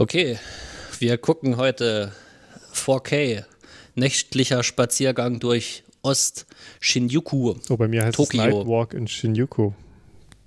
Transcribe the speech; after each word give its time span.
Okay, 0.00 0.38
wir 1.00 1.18
gucken 1.18 1.56
heute 1.56 2.12
4K. 2.72 3.42
Nächtlicher 3.96 4.62
Spaziergang 4.62 5.40
durch 5.40 5.82
Ost-Shinjuku. 6.02 7.56
Oh, 7.68 7.76
bei 7.76 7.88
mir 7.88 8.04
heißt 8.04 8.14
Tokio. 8.14 8.40
es 8.40 8.46
Nightwalk 8.54 8.94
in 8.94 9.08
Shinjuku. 9.08 9.72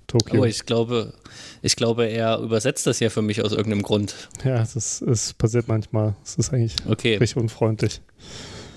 Tokio. 0.06 0.40
Oh, 0.40 0.44
ich 0.46 0.64
glaube, 0.64 1.12
ich 1.60 1.76
glaube, 1.76 2.06
er 2.06 2.38
übersetzt 2.38 2.86
das 2.86 2.96
hier 2.98 3.10
für 3.10 3.20
mich 3.20 3.44
aus 3.44 3.52
irgendeinem 3.52 3.82
Grund. 3.82 4.14
ja, 4.42 4.62
es, 4.62 4.74
ist, 4.74 5.02
es 5.02 5.34
passiert 5.34 5.68
manchmal. 5.68 6.14
Es 6.24 6.36
ist 6.36 6.50
eigentlich 6.54 6.76
Okay, 6.88 7.16
richtig 7.16 7.36
unfreundlich. 7.36 8.00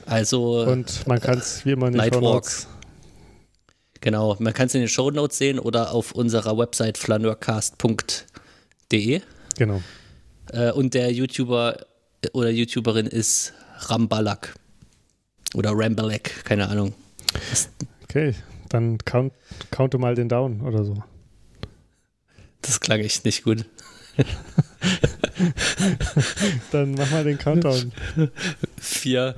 also 0.05 0.62
Und 0.66 1.07
man 1.07 1.21
kann 1.21 1.38
es 1.38 1.66
wie 1.66 1.71
immer 1.71 1.89
nicht 1.89 2.00
Nightwalk. 2.00 2.52
genau, 4.02 4.36
man 4.39 4.54
kann 4.54 4.68
es 4.68 4.73
in 4.76 4.82
den 4.82 4.89
Shownotes 4.89 5.38
sehen 5.38 5.57
oder 5.57 5.94
auf 5.94 6.12
unserer 6.12 6.57
Website 6.57 6.98
flaneurcast.de. 6.98 9.21
Genau. 9.57 9.82
Äh, 10.55 10.71
und 10.71 10.93
der 10.93 11.11
YouTuber 11.11 11.85
oder 12.31 12.49
YouTuberin 12.49 13.07
ist 13.07 13.54
Rambalak. 13.89 14.55
Oder 15.54 15.71
Rambalek, 15.73 16.46
keine 16.46 16.69
Ahnung. 16.69 16.93
Okay, 18.04 18.33
dann 18.69 18.97
count, 18.99 19.33
counte 19.69 19.97
mal 19.97 20.15
den 20.15 20.29
Down 20.29 20.61
oder 20.61 20.86
so. 20.86 21.04
Das 22.61 22.79
klang 22.79 23.01
echt 23.01 23.25
nicht 23.25 23.43
gut. 23.43 23.65
Dann 26.71 26.93
mach 26.93 27.11
mal 27.11 27.25
den 27.25 27.37
Countdown. 27.37 27.91
4, 28.79 29.35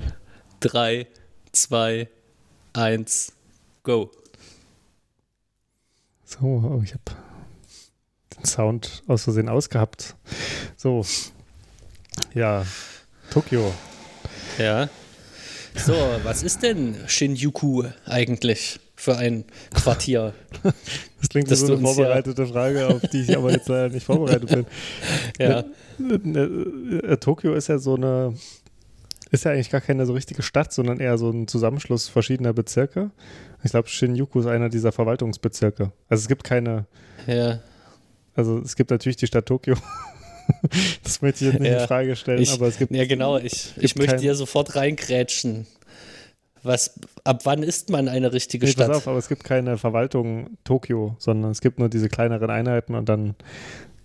3, 0.60 1.06
2, 1.50 2.08
1, 2.74 3.32
go. 3.82 4.12
So, 6.24 6.38
oh, 6.40 6.80
ich 6.84 6.94
den 6.94 7.27
Sound 8.48 9.02
aus 9.06 9.24
Versehen 9.24 9.48
ausgehabt. 9.48 10.16
So. 10.76 11.04
Ja, 12.34 12.64
Tokio. 13.30 13.72
Ja. 14.58 14.88
So, 15.76 15.94
was 16.24 16.42
ist 16.42 16.62
denn 16.62 16.96
Shinjuku 17.06 17.84
eigentlich 18.06 18.80
für 18.96 19.16
ein 19.16 19.44
Quartier? 19.74 20.34
Das 21.20 21.30
klingt 21.30 21.50
wie 21.50 21.54
so 21.56 21.66
eine 21.66 21.74
uns 21.74 21.82
ja- 21.82 21.94
vorbereitete 21.94 22.46
Frage, 22.46 22.86
auf 22.86 23.00
die 23.12 23.22
ich 23.22 23.36
aber 23.36 23.50
jetzt 23.50 23.68
leider 23.68 23.88
nicht 23.88 24.06
vorbereitet 24.06 24.48
bin. 24.50 24.66
Ja, 25.40 25.64
Äh, 26.00 27.12
äh, 27.12 27.16
Tokio 27.16 27.54
ist 27.54 27.66
ja 27.68 27.78
so 27.78 27.96
eine, 27.96 28.34
ist 29.32 29.44
ja 29.44 29.50
eigentlich 29.50 29.68
gar 29.70 29.80
keine 29.80 30.06
so 30.06 30.12
richtige 30.12 30.42
Stadt, 30.42 30.72
sondern 30.72 31.00
eher 31.00 31.18
so 31.18 31.30
ein 31.30 31.48
Zusammenschluss 31.48 32.06
verschiedener 32.08 32.52
Bezirke. 32.52 33.10
Ich 33.64 33.72
glaube, 33.72 33.88
Shinjuku 33.88 34.38
ist 34.38 34.46
einer 34.46 34.68
dieser 34.68 34.92
Verwaltungsbezirke. 34.92 35.90
Also 36.08 36.22
es 36.22 36.28
gibt 36.28 36.44
keine, 36.44 36.86
ja. 37.26 37.58
Also 38.38 38.58
es 38.58 38.76
gibt 38.76 38.90
natürlich 38.90 39.16
die 39.16 39.26
Stadt 39.26 39.46
Tokio. 39.46 39.74
das 41.02 41.20
möchte 41.20 41.44
ich 41.44 41.52
jetzt 41.52 41.60
nicht 41.60 41.70
Ja, 41.72 41.82
in 41.82 41.86
Frage 41.86 42.16
stellen, 42.16 42.40
ich- 42.40 42.52
aber 42.52 42.66
es 42.68 42.78
gibt 42.78 42.92
Ja, 42.94 43.04
genau. 43.06 43.36
Ich, 43.38 43.74
ich 43.78 43.96
möchte 43.96 44.14
kein- 44.14 44.20
hier 44.22 44.34
sofort 44.34 44.76
reingrätschen. 44.76 45.66
Was, 46.62 46.98
ab 47.22 47.42
wann 47.44 47.62
ist 47.62 47.88
man 47.90 48.08
eine 48.08 48.32
richtige 48.32 48.66
Nee, 48.66 48.72
pass 48.72 48.84
Stadt? 48.84 48.96
auf, 48.96 49.06
aber 49.08 49.18
es 49.18 49.28
gibt 49.28 49.44
keine 49.44 49.78
Verwaltung 49.78 50.56
Tokio, 50.64 51.14
sondern 51.18 51.52
es 51.52 51.60
gibt 51.60 51.78
nur 51.78 51.88
diese 51.88 52.08
kleineren 52.08 52.50
Einheiten 52.50 52.94
und 52.96 53.08
dann 53.08 53.36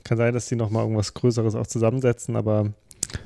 kann 0.03 0.17
sein, 0.17 0.33
dass 0.33 0.47
die 0.47 0.55
nochmal 0.55 0.83
irgendwas 0.83 1.13
Größeres 1.15 1.55
auch 1.55 1.65
zusammensetzen, 1.65 2.35
aber 2.35 2.73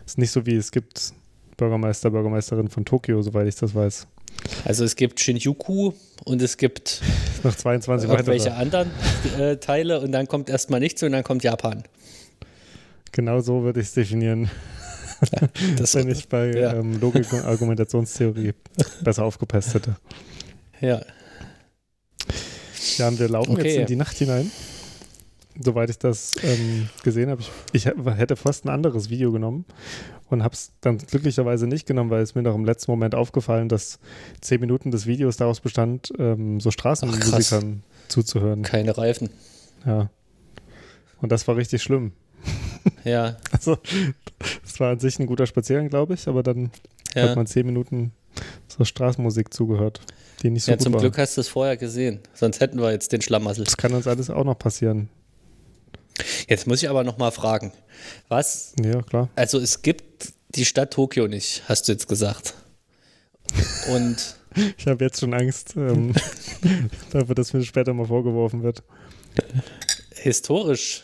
es 0.06 0.14
ist 0.14 0.18
nicht 0.18 0.32
so 0.32 0.46
wie 0.46 0.56
es 0.56 0.72
gibt 0.72 1.12
Bürgermeister, 1.58 2.10
Bürgermeisterin 2.12 2.70
von 2.70 2.86
Tokio, 2.86 3.22
soweit 3.22 3.48
ich 3.48 3.56
das 3.56 3.76
weiß. 3.76 4.08
Also 4.66 4.84
es 4.84 4.96
gibt 4.96 5.20
Shinjuku 5.20 5.92
und 6.26 6.42
es 6.42 6.58
gibt 6.58 7.02
Noch 7.44 7.56
22 7.56 8.10
irgendwelche 8.10 8.46
weitere. 8.52 8.62
anderen 8.62 8.92
äh, 9.40 9.58
Teile 9.58 10.00
und 10.02 10.12
dann 10.12 10.28
kommt 10.28 10.50
erstmal 10.50 10.80
nichts 10.80 11.02
und 11.04 11.12
dann 11.12 11.24
kommt 11.24 11.44
Japan. 11.44 11.84
Genau 13.12 13.40
so 13.42 13.64
würde 13.64 13.80
ich 13.80 13.88
es 13.88 13.94
definieren, 13.94 14.50
Das, 15.78 15.96
wenn 15.96 16.10
ich 16.10 16.28
bei 16.30 16.52
ja. 16.52 16.74
ähm, 16.76 17.00
Logik 17.00 17.32
und 17.34 17.44
Argumentationstheorie 17.46 18.54
besser 19.02 19.24
aufgepasst 19.24 19.74
hätte. 19.74 19.96
ja. 20.82 21.02
Ja, 22.98 23.08
und 23.10 23.20
wir 23.20 23.28
laufen 23.30 23.52
Okay. 23.52 23.68
jetzt 23.68 23.78
in 23.78 23.86
die 23.86 23.96
Nacht 23.96 24.18
hinein. 24.18 24.50
Soweit 25.60 25.90
ich 25.90 25.98
das 25.98 26.34
ähm, 26.44 26.90
gesehen 27.04 27.30
habe. 27.30 27.42
Ich, 27.42 27.52
ich 27.74 27.86
hätte 27.86 28.36
fast 28.36 28.66
ein 28.66 28.70
anderes 28.70 29.10
Video 29.10 29.32
genommen 29.32 29.66
und 30.30 30.44
habe 30.44 30.54
es 30.54 30.72
dann 30.82 30.98
glücklicherweise 30.98 31.68
nicht 31.68 31.88
genommen, 31.88 32.10
weil 32.10 32.22
es 32.22 32.36
mir 32.36 32.44
noch 32.44 32.56
im 32.56 32.66
letzten 32.66 32.92
Moment 32.92 33.16
aufgefallen, 33.16 33.70
dass 33.70 34.00
zehn 34.42 34.60
Minuten 34.60 34.92
des 34.92 35.08
Videos 35.08 35.38
daraus 35.38 35.60
bestand, 35.60 36.12
ähm, 36.20 36.60
so 36.60 36.72
Straßenmusikern 36.72 37.84
zuzuhören. 38.08 38.62
Keine 38.62 38.98
Reifen. 38.98 39.30
Ja. 39.86 40.10
Und 41.22 41.32
das 41.32 41.48
war 41.48 41.56
richtig 41.56 41.82
schlimm. 41.84 42.14
Ja, 43.04 43.36
Also, 43.52 43.78
es 44.64 44.80
war 44.80 44.92
an 44.92 45.00
sich 45.00 45.20
ein 45.20 45.26
guter 45.26 45.46
Spaziergang, 45.46 45.90
glaube 45.90 46.14
ich, 46.14 46.28
aber 46.28 46.44
dann 46.44 46.72
ja. 47.16 47.24
hat 47.24 47.36
man 47.36 47.48
zehn 47.48 47.66
Minuten 47.66 48.14
so 48.68 48.86
Straßenmusik 48.86 49.54
zugehört, 49.54 50.02
die 50.42 50.50
nicht 50.50 50.64
so 50.64 50.72
ja 50.72 50.78
gut 50.78 50.84
zum 50.84 50.94
war. 50.94 51.02
Glück 51.02 51.18
hast 51.18 51.38
du 51.38 51.42
es 51.42 51.48
vorher 51.48 51.78
gesehen. 51.78 52.20
Sonst 52.34 52.60
hätten 52.60 52.80
wir 52.80 52.92
jetzt 52.92 53.12
den 53.12 53.22
Schlamassel. 53.22 53.66
Das 53.66 53.78
kann 53.78 53.94
uns 53.94 54.08
alles 54.08 54.30
auch 54.30 54.44
noch 54.44 54.58
passieren. 54.58 55.10
Jetzt 56.48 56.68
muss 56.68 56.82
ich 56.84 56.90
aber 56.90 57.04
noch 57.04 57.18
mal 57.18 57.32
fragen. 57.32 57.72
Was? 58.28 58.74
Ja, 58.84 59.02
klar. 59.02 59.30
Also 59.36 59.60
es 59.60 59.82
gibt 59.82 60.34
die 60.56 60.66
Stadt 60.66 60.92
Tokio 60.94 61.28
nicht, 61.28 61.64
hast 61.68 61.88
du 61.88 61.92
jetzt 61.92 62.08
gesagt. 62.08 62.54
Und 63.92 64.18
Ich 64.78 64.88
habe 64.88 65.04
jetzt 65.06 65.20
schon 65.20 65.34
Angst 65.36 65.74
ähm, 65.76 66.14
dafür, 67.12 67.36
dass 67.36 67.54
mir 67.54 67.64
später 67.64 67.94
mal 67.94 68.08
vorgeworfen 68.08 68.64
wird. 68.64 68.82
historisch 70.16 71.04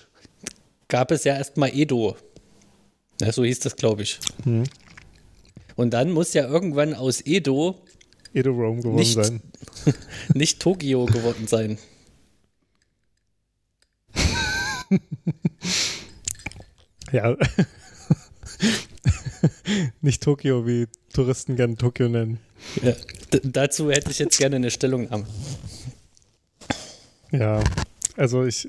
gab 0.87 1.11
es 1.11 1.23
ja 1.23 1.35
erstmal 1.35 1.69
Edo. 1.73 2.15
Ja, 3.21 3.31
so 3.31 3.43
hieß 3.43 3.59
das, 3.59 3.75
glaube 3.75 4.01
ich. 4.03 4.19
Hm. 4.43 4.63
Und 5.75 5.91
dann 5.91 6.11
muss 6.11 6.33
ja 6.33 6.47
irgendwann 6.47 6.93
aus 6.93 7.21
Edo 7.25 7.79
Edo 8.33 8.51
Rome 8.51 8.81
geworden 8.81 8.95
Nicht- 8.95 9.13
sein. 9.13 9.41
nicht 10.33 10.59
Tokio 10.59 11.05
geworden 11.05 11.45
sein. 11.47 11.77
Ja. 17.13 17.37
Nicht 20.01 20.23
Tokio, 20.23 20.65
wie 20.65 20.87
Touristen 21.13 21.55
gerne 21.55 21.75
Tokio 21.75 22.09
nennen. 22.09 22.39
Ja. 22.81 22.93
Dazu 23.43 23.91
hätte 23.91 24.09
ich 24.09 24.19
jetzt 24.19 24.37
gerne 24.37 24.55
eine 24.55 24.71
Stellungnahme. 24.71 25.25
Ja, 27.31 27.63
also 28.17 28.45
ich. 28.45 28.67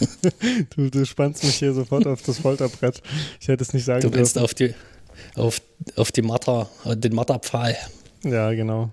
du, 0.76 0.90
du 0.90 1.06
spannst 1.06 1.44
mich 1.44 1.56
hier 1.56 1.72
sofort 1.72 2.06
auf 2.06 2.22
das 2.22 2.40
Folterbrett. 2.40 3.02
Ich 3.40 3.48
hätte 3.48 3.62
es 3.62 3.72
nicht 3.72 3.84
sagen 3.84 4.02
Du 4.02 4.12
willst 4.12 4.38
auf 4.38 4.52
die 4.52 4.74
auf, 5.34 5.62
auf 5.96 6.12
die 6.12 6.22
Marter, 6.22 6.68
den 6.84 7.14
Marterpfahl. 7.14 7.76
Ja, 8.22 8.52
genau. 8.52 8.90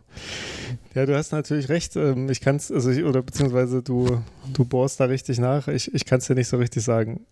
Ja, 0.95 1.05
du 1.05 1.15
hast 1.15 1.31
natürlich 1.31 1.69
recht. 1.69 1.95
Ähm, 1.95 2.29
Ich 2.29 2.39
kann 2.41 2.57
es, 2.57 2.71
also 2.71 2.91
ich, 2.91 3.03
oder 3.03 3.21
beziehungsweise 3.23 3.81
du, 3.81 4.21
du 4.53 4.65
bohrst 4.65 4.99
da 4.99 5.05
richtig 5.05 5.39
nach. 5.39 5.67
Ich, 5.67 5.93
ich 5.93 6.05
kann 6.05 6.19
es 6.19 6.27
dir 6.27 6.35
nicht 6.35 6.47
so 6.47 6.57
richtig 6.57 6.83
sagen. 6.83 7.25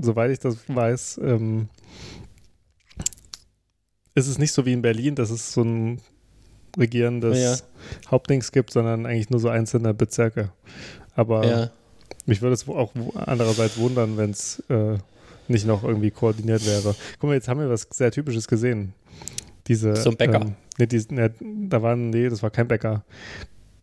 Soweit 0.00 0.30
ich 0.32 0.40
das 0.40 0.56
weiß, 0.68 1.20
ähm, 1.22 1.68
ist 4.14 4.26
es 4.28 4.38
nicht 4.38 4.52
so 4.52 4.64
wie 4.66 4.72
in 4.72 4.82
Berlin, 4.82 5.14
dass 5.14 5.30
es 5.30 5.52
so 5.52 5.62
ein 5.62 6.00
regierendes 6.76 7.38
Ja. 7.40 7.56
Hauptdings 8.10 8.52
gibt, 8.52 8.72
sondern 8.72 9.06
eigentlich 9.06 9.30
nur 9.30 9.40
so 9.40 9.48
einzelne 9.48 9.94
Bezirke. 9.94 10.50
Aber 11.14 11.46
Ja. 11.46 11.70
mich 12.26 12.42
würde 12.42 12.54
es 12.54 12.66
auch 12.68 12.92
andererseits 13.14 13.76
wundern, 13.78 14.16
wenn 14.16 14.30
es 14.30 14.60
äh, 14.68 14.98
nicht 15.46 15.66
noch 15.66 15.84
irgendwie 15.84 16.10
koordiniert 16.10 16.66
wäre. 16.66 16.94
Guck 17.18 17.28
mal, 17.28 17.34
jetzt 17.34 17.48
haben 17.48 17.60
wir 17.60 17.68
was 17.70 17.86
sehr 17.92 18.10
Typisches 18.10 18.48
gesehen. 18.48 18.92
Diese, 19.68 19.94
So 19.96 20.10
ein 20.10 20.16
Bäcker. 20.16 20.40
Ähm, 20.42 20.54
nee, 20.78 20.86
die, 20.86 21.04
nee, 21.10 21.30
da 21.68 21.82
waren, 21.82 22.10
nee, 22.10 22.28
das 22.28 22.42
war 22.42 22.50
kein 22.50 22.68
Bäcker. 22.68 23.04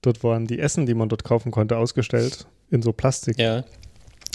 Dort 0.02 0.24
waren 0.24 0.48
die 0.48 0.60
Essen, 0.60 0.86
die 0.86 0.94
man 0.96 1.10
dort 1.10 1.24
kaufen 1.24 1.52
konnte, 1.52 1.78
ausgestellt 1.78 2.48
in 2.70 2.82
so 2.82 2.92
Plastik. 2.94 3.38
ja. 3.40 3.64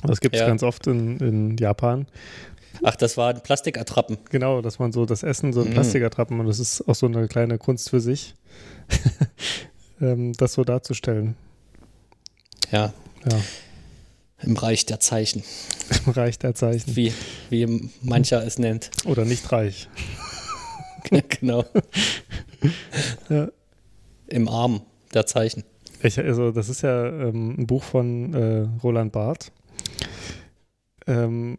Das 0.02 0.20
gibt 0.20 0.34
es 0.36 0.42
Ja. 0.42 0.46
ganz 0.46 0.62
oft 0.62 0.86
in, 0.86 1.16
in 1.18 1.56
Japan. 1.56 2.06
Ach, 2.84 2.94
das 2.96 3.16
waren 3.16 3.40
Plastikattrappen. 3.42 4.18
Genau, 4.30 4.60
dass 4.60 4.78
man 4.78 4.92
so 4.92 5.06
das 5.06 5.22
Essen 5.22 5.54
so 5.54 5.62
in 5.62 5.68
Mhm. 5.70 5.72
Plastik 5.72 6.02
ertrappen 6.02 6.38
und 6.38 6.46
das 6.46 6.60
ist 6.60 6.86
auch 6.86 6.94
so 6.94 7.06
eine 7.06 7.26
kleine 7.28 7.56
Kunst 7.58 7.88
für 7.90 8.00
sich, 8.00 8.34
ähm, 10.00 10.34
das 10.34 10.52
so 10.52 10.64
darzustellen. 10.64 11.34
Ja. 12.70 12.92
Ja, 13.28 13.38
Im 14.42 14.56
Reich 14.56 14.84
der 14.86 15.00
Zeichen, 15.00 15.42
im 16.06 16.12
Reich 16.12 16.38
der 16.38 16.54
Zeichen. 16.54 16.94
wie, 16.94 17.12
wie 17.48 17.90
mancher 18.02 18.44
es 18.46 18.58
nennt. 18.58 18.90
Oder 19.06 19.24
nicht 19.24 19.50
reich. 19.50 19.88
genau. 21.40 21.64
Ja. 23.28 23.48
Im 24.28 24.48
Arm 24.48 24.82
der 25.14 25.26
Zeichen. 25.26 25.64
Ich, 26.02 26.18
also 26.18 26.50
das 26.50 26.68
ist 26.68 26.82
ja 26.82 27.06
ähm, 27.06 27.56
ein 27.58 27.66
Buch 27.66 27.82
von 27.82 28.34
äh, 28.34 28.68
Roland 28.82 29.12
Barth. 29.12 29.52
Ähm, 31.06 31.58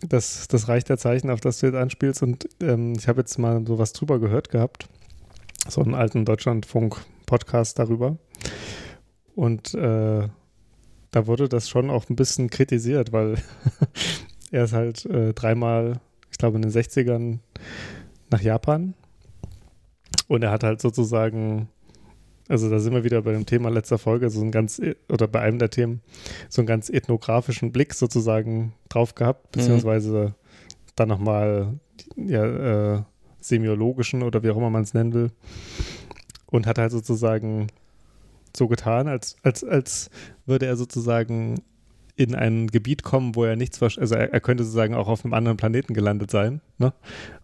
das, 0.00 0.48
das 0.48 0.68
Reich 0.68 0.84
der 0.84 0.98
Zeichen, 0.98 1.30
auf 1.30 1.40
das 1.40 1.60
du 1.60 1.66
jetzt 1.66 1.76
anspielst. 1.76 2.22
Und 2.22 2.48
ähm, 2.60 2.94
ich 2.96 3.08
habe 3.08 3.20
jetzt 3.20 3.38
mal 3.38 3.64
so 3.66 3.78
was 3.78 3.92
drüber 3.92 4.18
gehört 4.18 4.48
gehabt. 4.48 4.88
So 5.68 5.80
einen 5.80 5.94
alten 5.94 6.24
Deutschlandfunk-Podcast 6.24 7.78
darüber. 7.78 8.16
Und 9.36 9.74
äh, 9.74 10.28
da 11.10 11.26
wurde 11.26 11.48
das 11.48 11.68
schon 11.68 11.90
auch 11.90 12.08
ein 12.08 12.16
bisschen 12.16 12.50
kritisiert, 12.50 13.12
weil 13.12 13.36
er 14.50 14.64
ist 14.64 14.72
halt 14.72 15.06
äh, 15.06 15.34
dreimal 15.34 16.00
glaube 16.42 16.56
in 16.56 16.62
den 16.62 16.72
60ern 16.72 17.38
nach 18.32 18.40
Japan. 18.40 18.94
Und 20.28 20.42
er 20.42 20.50
hat 20.50 20.64
halt 20.64 20.80
sozusagen, 20.80 21.68
also 22.48 22.70
da 22.70 22.78
sind 22.78 22.94
wir 22.94 23.04
wieder 23.04 23.22
bei 23.22 23.32
dem 23.32 23.46
Thema 23.46 23.70
letzter 23.70 23.98
Folge, 23.98 24.30
so 24.30 24.40
ein 24.40 24.50
ganz, 24.50 24.80
oder 25.08 25.28
bei 25.28 25.40
einem 25.40 25.58
der 25.58 25.70
Themen, 25.70 26.00
so 26.48 26.62
einen 26.62 26.66
ganz 26.66 26.88
ethnografischen 26.88 27.72
Blick 27.72 27.94
sozusagen 27.94 28.72
drauf 28.88 29.14
gehabt, 29.14 29.44
mhm. 29.44 29.60
beziehungsweise 29.60 30.12
mhm. 30.12 30.34
dann 30.96 31.08
nochmal 31.08 31.74
ja, 32.16 32.96
äh, 32.96 33.02
semiologischen 33.40 34.22
oder 34.22 34.42
wie 34.42 34.50
auch 34.50 34.56
immer 34.56 34.70
man 34.70 34.82
es 34.82 34.94
nennen 34.94 35.12
will. 35.12 35.30
Und 36.46 36.66
hat 36.66 36.78
halt 36.78 36.92
sozusagen 36.92 37.68
so 38.54 38.68
getan, 38.68 39.08
als, 39.08 39.36
als, 39.42 39.64
als 39.64 40.10
würde 40.44 40.66
er 40.66 40.76
sozusagen 40.76 41.62
in 42.22 42.34
ein 42.34 42.68
Gebiet 42.68 43.02
kommen, 43.02 43.34
wo 43.34 43.44
er 43.44 43.56
nichts, 43.56 43.82
also 43.82 44.14
er, 44.14 44.32
er, 44.32 44.40
könnte 44.40 44.64
sozusagen 44.64 44.94
auch 44.94 45.08
auf 45.08 45.24
einem 45.24 45.34
anderen 45.34 45.56
Planeten 45.56 45.94
gelandet 45.94 46.30
sein, 46.30 46.60
ne? 46.78 46.92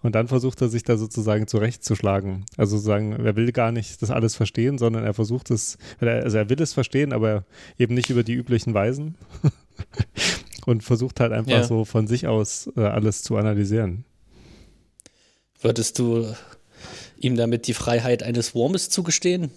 Und 0.03 0.15
dann 0.15 0.29
versucht 0.29 0.61
er 0.61 0.69
sich 0.69 0.83
da 0.83 0.97
sozusagen 0.97 1.47
zurechtzuschlagen. 1.47 2.47
Also 2.57 2.77
sozusagen, 2.77 3.13
er 3.13 3.37
will 3.37 3.53
gar 3.53 3.73
nicht 3.73 4.01
das 4.03 4.11
alles 4.11 4.35
verstehen, 4.37 4.79
sondern 4.79 5.05
er 5.05 5.15
versucht 5.15 5.51
es, 5.51 5.79
also 6.01 6.39
er 6.39 6.49
will 6.49 6.61
es 6.61 6.73
verstehen, 6.73 7.13
aber 7.13 7.45
eben 7.79 7.95
nicht 7.95 8.11
über 8.11 8.23
die 8.23 8.35
üblichen 8.35 8.75
Weisen 8.75 9.17
und 10.67 10.83
versucht 10.83 11.21
halt 11.21 11.33
einfach 11.33 11.53
ja. 11.53 11.65
so 11.65 11.85
von 11.85 12.07
sich 12.07 12.27
aus 12.27 12.71
äh, 12.77 12.81
alles 12.81 13.23
zu 13.23 13.37
analysieren. 13.37 14.05
Würdest 15.61 15.99
du 15.99 16.33
ihm 17.19 17.37
damit 17.37 17.67
die 17.67 17.75
Freiheit 17.75 18.23
eines 18.23 18.55
Wurmes 18.55 18.91
zugestehen? 18.91 19.51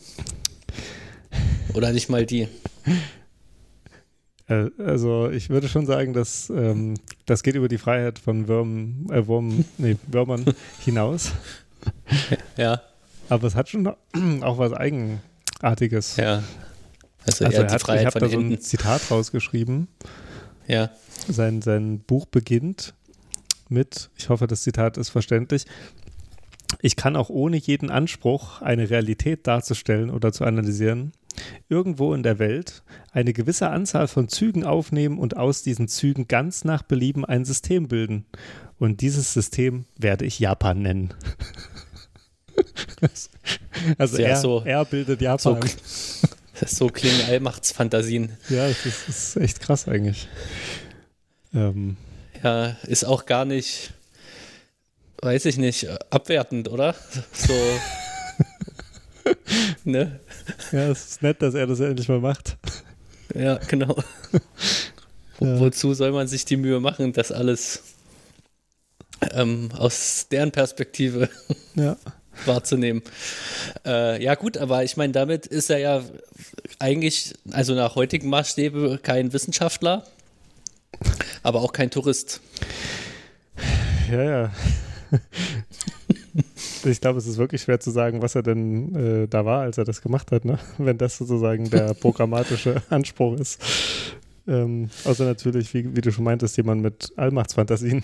Oder 1.74 1.92
nicht 1.94 2.10
mal 2.10 2.26
die? 2.26 2.48
Äh, 4.52 4.70
also 4.78 5.30
ich 5.30 5.50
würde 5.50 5.68
schon 5.68 5.86
sagen, 5.86 6.14
dass 6.14 6.50
ähm, 6.50 6.96
das 7.26 7.44
geht 7.44 7.56
über 7.56 7.70
die 7.70 7.78
Freiheit 7.78 8.20
von 8.20 8.48
Würm, 8.48 9.08
äh, 9.10 9.26
Wurm, 9.26 9.66
nee, 9.78 9.98
Würmern 10.08 10.46
hinaus. 10.84 11.32
Ja. 12.58 12.82
Aber 13.30 13.48
es 13.48 13.56
hat 13.56 13.70
schon 13.70 13.88
auch 14.42 14.58
was 14.58 14.74
Eigenartiges. 14.74 16.18
Ja. 16.18 16.44
Also, 17.26 17.46
also 17.46 17.62
er 17.62 17.72
hat, 17.72 17.82
ich 17.82 18.06
habe 18.06 18.20
da 18.20 18.30
so 18.30 18.40
ein 18.40 18.60
Zitat 18.60 19.10
rausgeschrieben. 19.10 19.88
Ja. 20.68 20.90
Sein, 21.28 21.62
sein 21.62 22.00
Buch 22.00 22.26
beginnt 22.26 22.94
mit, 23.70 24.10
ich 24.18 24.30
hoffe, 24.30 24.48
das 24.48 24.64
Zitat 24.64 24.98
ist 24.98 25.10
verständlich, 25.10 25.66
ich 26.82 26.96
kann 26.96 27.16
auch 27.16 27.30
ohne 27.30 27.58
jeden 27.58 27.90
Anspruch, 27.90 28.62
eine 28.62 28.90
Realität 28.90 29.48
darzustellen 29.48 30.10
oder 30.10 30.32
zu 30.32 30.46
analysieren, 30.46 31.12
irgendwo 31.70 32.14
in 32.14 32.24
der 32.24 32.40
Welt 32.40 32.84
eine 33.12 33.34
gewisse 33.34 33.70
Anzahl 33.70 34.08
von 34.08 34.28
Zügen 34.28 34.64
aufnehmen 34.64 35.18
und 35.18 35.38
aus 35.38 35.64
diesen 35.64 35.88
Zügen 35.88 36.28
ganz 36.28 36.64
nach 36.64 36.84
Belieben 36.84 37.26
ein 37.26 37.46
System 37.46 37.88
bilden. 37.88 38.26
Und 38.80 39.02
dieses 39.02 39.34
System 39.34 39.86
werde 39.98 40.26
ich 40.26 40.40
Japan 40.40 40.82
nennen. 40.82 41.14
also 43.98 44.18
er, 44.18 44.36
so, 44.38 44.62
er, 44.66 44.86
bildet 44.86 45.22
Japan. 45.22 45.60
So, 45.78 46.66
so 46.66 46.88
klingen 46.88 47.22
Allmachtsfantasien. 47.28 48.38
Ja, 48.50 48.68
das 48.68 48.86
ist, 48.86 49.08
das 49.08 49.28
ist 49.28 49.36
echt 49.38 49.60
krass 49.60 49.88
eigentlich. 49.88 50.28
Ähm. 51.54 51.98
Ja, 52.44 52.78
ist 52.88 53.04
auch 53.04 53.28
gar 53.28 53.46
nicht, 53.46 53.94
weiß 55.22 55.46
ich 55.46 55.58
nicht, 55.58 55.88
abwertend, 56.10 56.70
oder? 56.70 56.96
So. 57.34 57.54
ne? 59.84 60.20
Ja, 60.72 60.90
es 60.90 61.12
ist 61.12 61.22
nett, 61.22 61.42
dass 61.42 61.54
er 61.54 61.68
das 61.68 61.80
endlich 61.80 62.10
mal 62.10 62.20
macht. 62.20 62.58
Ja, 63.36 63.58
genau. 63.68 63.96
ja. 65.40 65.60
Wozu 65.60 65.94
soll 65.94 66.12
man 66.12 66.28
sich 66.28 66.44
die 66.46 66.58
Mühe 66.58 66.80
machen, 66.80 67.14
das 67.14 67.32
alles 67.32 67.84
ähm, 69.34 69.70
aus 69.78 70.28
deren 70.30 70.52
Perspektive 70.52 71.30
ja. 71.76 71.98
wahrzunehmen? 72.46 73.04
Äh, 73.86 74.24
ja, 74.24 74.36
gut, 74.36 74.58
aber 74.58 74.84
ich 74.84 74.98
meine, 74.98 75.14
damit 75.14 75.46
ist 75.46 75.70
er 75.70 75.78
ja 75.78 76.04
eigentlich, 76.80 77.36
also 77.52 77.76
nach 77.76 77.96
heutigen 77.96 78.30
Maßstäben, 78.30 79.02
kein 79.04 79.34
Wissenschaftler, 79.34 80.04
aber 81.44 81.62
auch 81.62 81.74
kein 81.74 81.92
Tourist. 81.92 82.42
Ja, 84.10 84.24
ja 84.24 84.52
ich 86.86 87.02
glaube, 87.02 87.20
es 87.20 87.28
ist 87.28 87.38
wirklich 87.38 87.62
schwer 87.62 87.80
zu 87.80 87.92
sagen, 87.92 88.22
was 88.22 88.36
er 88.36 88.44
denn 88.44 88.96
äh, 88.96 89.28
da 89.28 89.46
war, 89.46 89.62
als 89.62 89.78
er 89.78 89.86
das 89.86 90.02
gemacht 90.02 90.32
hat, 90.32 90.46
ne? 90.46 90.60
wenn 90.78 90.98
das 90.98 91.18
sozusagen 91.18 91.70
der 91.70 91.94
programmatische 92.00 92.82
Anspruch 92.90 93.40
ist. 93.40 93.62
Ähm, 94.48 94.90
außer 95.06 95.26
natürlich, 95.26 95.74
wie, 95.74 95.96
wie, 95.96 96.02
du 96.02 96.12
schon 96.12 96.24
meintest, 96.24 96.58
jemand 96.58 96.82
mit 96.82 97.14
Allmachtsfantasien. 97.16 98.02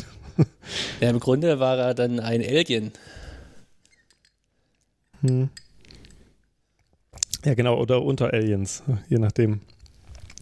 ja, 1.02 1.10
im 1.10 1.20
Grunde 1.20 1.60
war 1.60 1.78
er 1.78 1.94
dann 1.94 2.20
ein 2.20 2.42
Alien. 2.42 2.92
Hm. 5.22 5.50
Ja, 7.44 7.54
genau, 7.54 7.80
oder 7.80 8.04
unter 8.04 8.34
Aliens, 8.34 8.84
je 9.10 9.18
nachdem. 9.18 9.62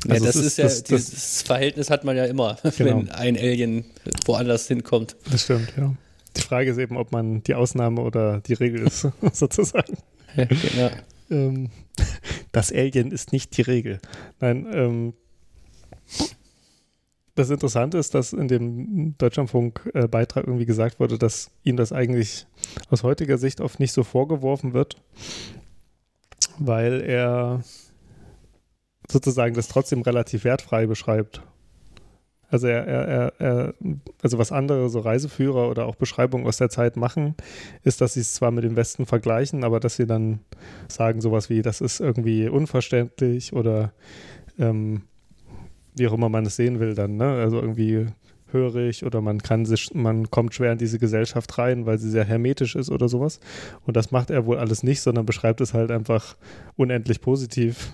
Also 0.07 0.25
ja, 0.25 0.27
das 0.27 0.35
ist, 0.35 0.45
ist, 0.45 0.57
ja, 0.57 0.63
das, 0.65 0.83
dieses 0.83 1.11
das, 1.11 1.41
Verhältnis 1.43 1.89
hat 1.89 2.03
man 2.03 2.17
ja 2.17 2.25
immer, 2.25 2.57
genau. 2.63 2.77
wenn 2.77 3.09
ein 3.11 3.37
Alien 3.37 3.85
woanders 4.25 4.67
hinkommt. 4.67 5.15
Das 5.31 5.43
stimmt, 5.43 5.73
ja. 5.77 5.95
Die 6.37 6.41
Frage 6.41 6.71
ist 6.71 6.77
eben, 6.77 6.97
ob 6.97 7.11
man 7.11 7.43
die 7.43 7.55
Ausnahme 7.55 8.01
oder 8.01 8.41
die 8.41 8.53
Regel 8.53 8.81
ist, 8.81 9.07
sozusagen. 9.33 9.97
Ja. 10.77 10.91
Ähm, 11.29 11.69
das 12.51 12.71
Alien 12.71 13.11
ist 13.11 13.31
nicht 13.31 13.55
die 13.57 13.61
Regel. 13.61 13.99
Nein, 14.39 14.67
ähm, 14.71 15.13
das 17.35 17.49
Interessante 17.49 17.97
ist, 17.97 18.13
dass 18.15 18.31
in 18.31 18.47
dem 18.47 19.17
Deutschlandfunk-Beitrag 19.17 20.47
irgendwie 20.47 20.65
gesagt 20.65 20.99
wurde, 20.99 21.17
dass 21.17 21.51
ihm 21.63 21.75
das 21.75 21.91
eigentlich 21.91 22.47
aus 22.89 23.03
heutiger 23.03 23.37
Sicht 23.37 23.59
oft 23.59 23.79
nicht 23.79 23.91
so 23.91 24.03
vorgeworfen 24.03 24.73
wird, 24.73 24.95
weil 26.57 27.01
er 27.01 27.61
sozusagen 29.09 29.53
das 29.53 29.67
trotzdem 29.67 30.01
relativ 30.01 30.45
wertfrei 30.45 30.87
beschreibt 30.87 31.41
also 32.49 32.67
er, 32.67 32.85
er, 32.85 33.33
er, 33.39 33.73
also 34.21 34.37
was 34.37 34.51
andere 34.51 34.89
so 34.89 34.99
Reiseführer 34.99 35.69
oder 35.69 35.85
auch 35.85 35.95
Beschreibungen 35.95 36.45
aus 36.45 36.57
der 36.57 36.69
Zeit 36.69 36.95
machen, 36.95 37.35
ist, 37.83 38.01
dass 38.01 38.13
sie 38.13 38.21
es 38.21 38.33
zwar 38.33 38.51
mit 38.51 38.63
dem 38.63 38.75
Westen 38.75 39.05
vergleichen, 39.05 39.63
aber 39.63 39.79
dass 39.79 39.95
sie 39.95 40.05
dann 40.05 40.39
sagen 40.87 41.21
sowas 41.21 41.49
wie, 41.49 41.61
das 41.61 41.81
ist 41.81 41.99
irgendwie 41.99 42.47
unverständlich 42.47 43.53
oder 43.53 43.93
ähm, 44.59 45.03
wie 45.95 46.07
auch 46.07 46.13
immer 46.13 46.29
man 46.29 46.45
es 46.45 46.55
sehen 46.55 46.79
will 46.79 46.93
dann, 46.93 47.17
ne? 47.17 47.25
Also 47.25 47.59
irgendwie 47.59 48.07
hörig 48.51 49.05
oder 49.05 49.21
man 49.21 49.41
kann 49.41 49.65
sich, 49.65 49.93
man 49.93 50.29
kommt 50.29 50.53
schwer 50.53 50.71
in 50.71 50.77
diese 50.77 50.99
Gesellschaft 50.99 51.57
rein, 51.57 51.85
weil 51.85 51.97
sie 51.97 52.09
sehr 52.09 52.23
hermetisch 52.23 52.75
ist 52.75 52.89
oder 52.89 53.09
sowas. 53.09 53.39
Und 53.85 53.97
das 53.97 54.11
macht 54.11 54.29
er 54.29 54.45
wohl 54.45 54.57
alles 54.57 54.83
nicht, 54.83 55.01
sondern 55.01 55.25
beschreibt 55.25 55.61
es 55.61 55.73
halt 55.73 55.91
einfach 55.91 56.35
unendlich 56.75 57.21
positiv. 57.21 57.91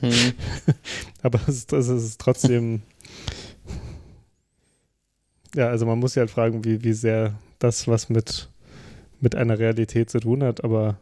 Hm. 0.00 0.10
Aber 1.22 1.40
es 1.46 1.66
es 1.72 1.88
ist 1.88 2.20
trotzdem 2.20 2.82
ja, 5.54 5.68
also 5.68 5.86
man 5.86 5.98
muss 5.98 6.14
ja 6.14 6.20
halt 6.20 6.30
fragen, 6.30 6.64
wie, 6.64 6.82
wie 6.82 6.92
sehr 6.92 7.34
das 7.58 7.86
was 7.88 8.08
mit, 8.08 8.48
mit 9.20 9.34
einer 9.34 9.58
Realität 9.58 10.10
zu 10.10 10.20
tun 10.20 10.42
hat, 10.42 10.64
aber 10.64 10.98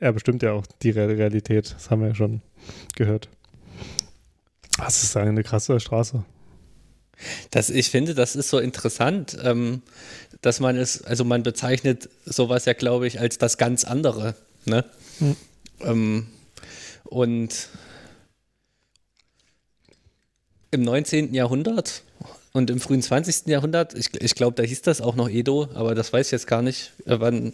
er 0.00 0.12
bestimmt 0.12 0.42
ja 0.42 0.52
auch 0.52 0.66
die 0.82 0.90
Realität, 0.90 1.74
das 1.74 1.90
haben 1.90 2.02
wir 2.02 2.08
ja 2.08 2.14
schon 2.14 2.42
gehört. 2.96 3.28
Das 4.78 5.02
ist 5.02 5.16
eine 5.16 5.42
krasse 5.42 5.78
Straße. 5.78 6.24
Das, 7.50 7.70
ich 7.70 7.90
finde, 7.90 8.14
das 8.14 8.34
ist 8.34 8.48
so 8.48 8.58
interessant, 8.58 9.38
ähm, 9.42 9.82
dass 10.40 10.58
man 10.58 10.76
es, 10.76 11.02
also 11.04 11.24
man 11.24 11.42
bezeichnet 11.42 12.08
sowas 12.24 12.64
ja, 12.64 12.72
glaube 12.72 13.06
ich, 13.06 13.20
als 13.20 13.38
das 13.38 13.58
ganz 13.58 13.84
andere. 13.84 14.34
Ne? 14.64 14.84
Hm. 15.18 15.36
Ähm, 15.80 16.26
und 17.04 17.68
im 20.72 20.82
19. 20.82 21.34
Jahrhundert 21.34 22.02
und 22.52 22.70
im 22.70 22.80
frühen 22.80 23.02
20. 23.02 23.46
Jahrhundert, 23.46 23.94
ich, 23.94 24.10
ich 24.20 24.34
glaube, 24.34 24.54
da 24.56 24.62
hieß 24.62 24.82
das 24.82 25.00
auch 25.00 25.16
noch 25.16 25.28
Edo, 25.28 25.68
aber 25.74 25.94
das 25.94 26.12
weiß 26.12 26.26
ich 26.26 26.32
jetzt 26.32 26.46
gar 26.46 26.62
nicht, 26.62 26.92
äh, 27.06 27.16
wann 27.18 27.52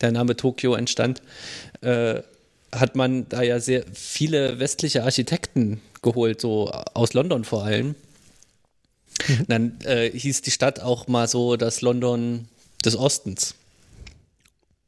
der 0.00 0.12
Name 0.12 0.36
Tokio 0.36 0.74
entstand, 0.74 1.22
äh, 1.82 2.22
hat 2.72 2.96
man 2.96 3.28
da 3.28 3.42
ja 3.42 3.60
sehr 3.60 3.84
viele 3.92 4.58
westliche 4.58 5.04
Architekten 5.04 5.80
geholt, 6.02 6.40
so 6.40 6.70
aus 6.70 7.14
London 7.14 7.44
vor 7.44 7.64
allem. 7.64 7.94
Mhm. 9.28 9.46
Dann 9.48 9.78
äh, 9.84 10.10
hieß 10.10 10.42
die 10.42 10.50
Stadt 10.50 10.80
auch 10.80 11.06
mal 11.06 11.28
so 11.28 11.56
das 11.56 11.80
London 11.80 12.48
des 12.84 12.96
Ostens, 12.96 13.54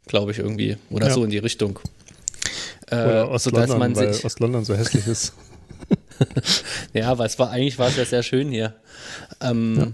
glaube 0.06 0.32
ich 0.32 0.38
irgendwie, 0.38 0.76
oder 0.90 1.08
ja. 1.08 1.14
so 1.14 1.24
in 1.24 1.30
die 1.30 1.38
Richtung. 1.38 1.78
Äh, 2.90 2.96
oder 2.96 3.30
Ost-London, 3.30 3.96
weil 3.96 4.08
Ost-London 4.24 4.64
so 4.64 4.74
hässlich 4.74 5.06
ist. 5.06 5.32
ja, 6.92 7.08
aber 7.08 7.24
es 7.24 7.38
war 7.38 7.50
eigentlich 7.50 7.78
war 7.78 7.88
es 7.88 7.96
ja 7.96 8.04
sehr 8.04 8.22
schön 8.22 8.50
hier. 8.50 8.74
Ähm, 9.40 9.76
ja. 9.78 9.92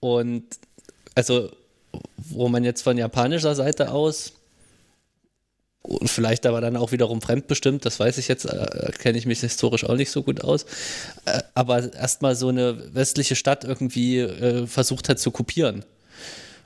Und 0.00 0.44
also, 1.14 1.50
wo 2.16 2.48
man 2.48 2.64
jetzt 2.64 2.82
von 2.82 2.98
japanischer 2.98 3.54
Seite 3.54 3.90
aus 3.90 4.32
und 5.82 6.08
vielleicht 6.08 6.46
aber 6.46 6.60
dann 6.60 6.76
auch 6.76 6.92
wiederum 6.92 7.20
fremdbestimmt, 7.20 7.84
das 7.84 7.98
weiß 7.98 8.18
ich 8.18 8.28
jetzt, 8.28 8.44
äh, 8.44 8.90
kenne 8.98 9.18
ich 9.18 9.26
mich 9.26 9.40
historisch 9.40 9.84
auch 9.84 9.96
nicht 9.96 10.10
so 10.10 10.22
gut 10.22 10.42
aus, 10.42 10.64
äh, 11.24 11.40
aber 11.54 11.92
erstmal 11.92 12.36
so 12.36 12.48
eine 12.48 12.94
westliche 12.94 13.36
Stadt 13.36 13.64
irgendwie 13.64 14.20
äh, 14.20 14.66
versucht 14.66 15.08
hat 15.08 15.18
zu 15.18 15.30
kopieren. 15.30 15.84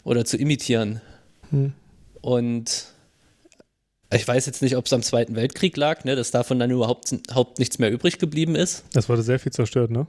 oder 0.05 0.25
zu 0.25 0.37
imitieren. 0.37 1.01
Hm. 1.51 1.73
Und 2.21 2.87
ich 4.13 4.27
weiß 4.27 4.47
jetzt 4.47 4.63
nicht, 4.63 4.77
ob 4.77 4.87
es 4.87 4.93
am 4.93 5.03
Zweiten 5.03 5.35
Weltkrieg 5.35 5.77
lag, 5.77 6.05
ne, 6.05 6.15
dass 6.17 6.31
davon 6.31 6.59
dann 6.59 6.71
überhaupt, 6.71 7.13
überhaupt 7.13 7.59
nichts 7.59 7.79
mehr 7.79 7.91
übrig 7.91 8.19
geblieben 8.19 8.55
ist. 8.55 8.85
Das 8.93 9.09
wurde 9.09 9.23
sehr 9.23 9.39
viel 9.39 9.53
zerstört, 9.53 9.91
ne? 9.91 10.07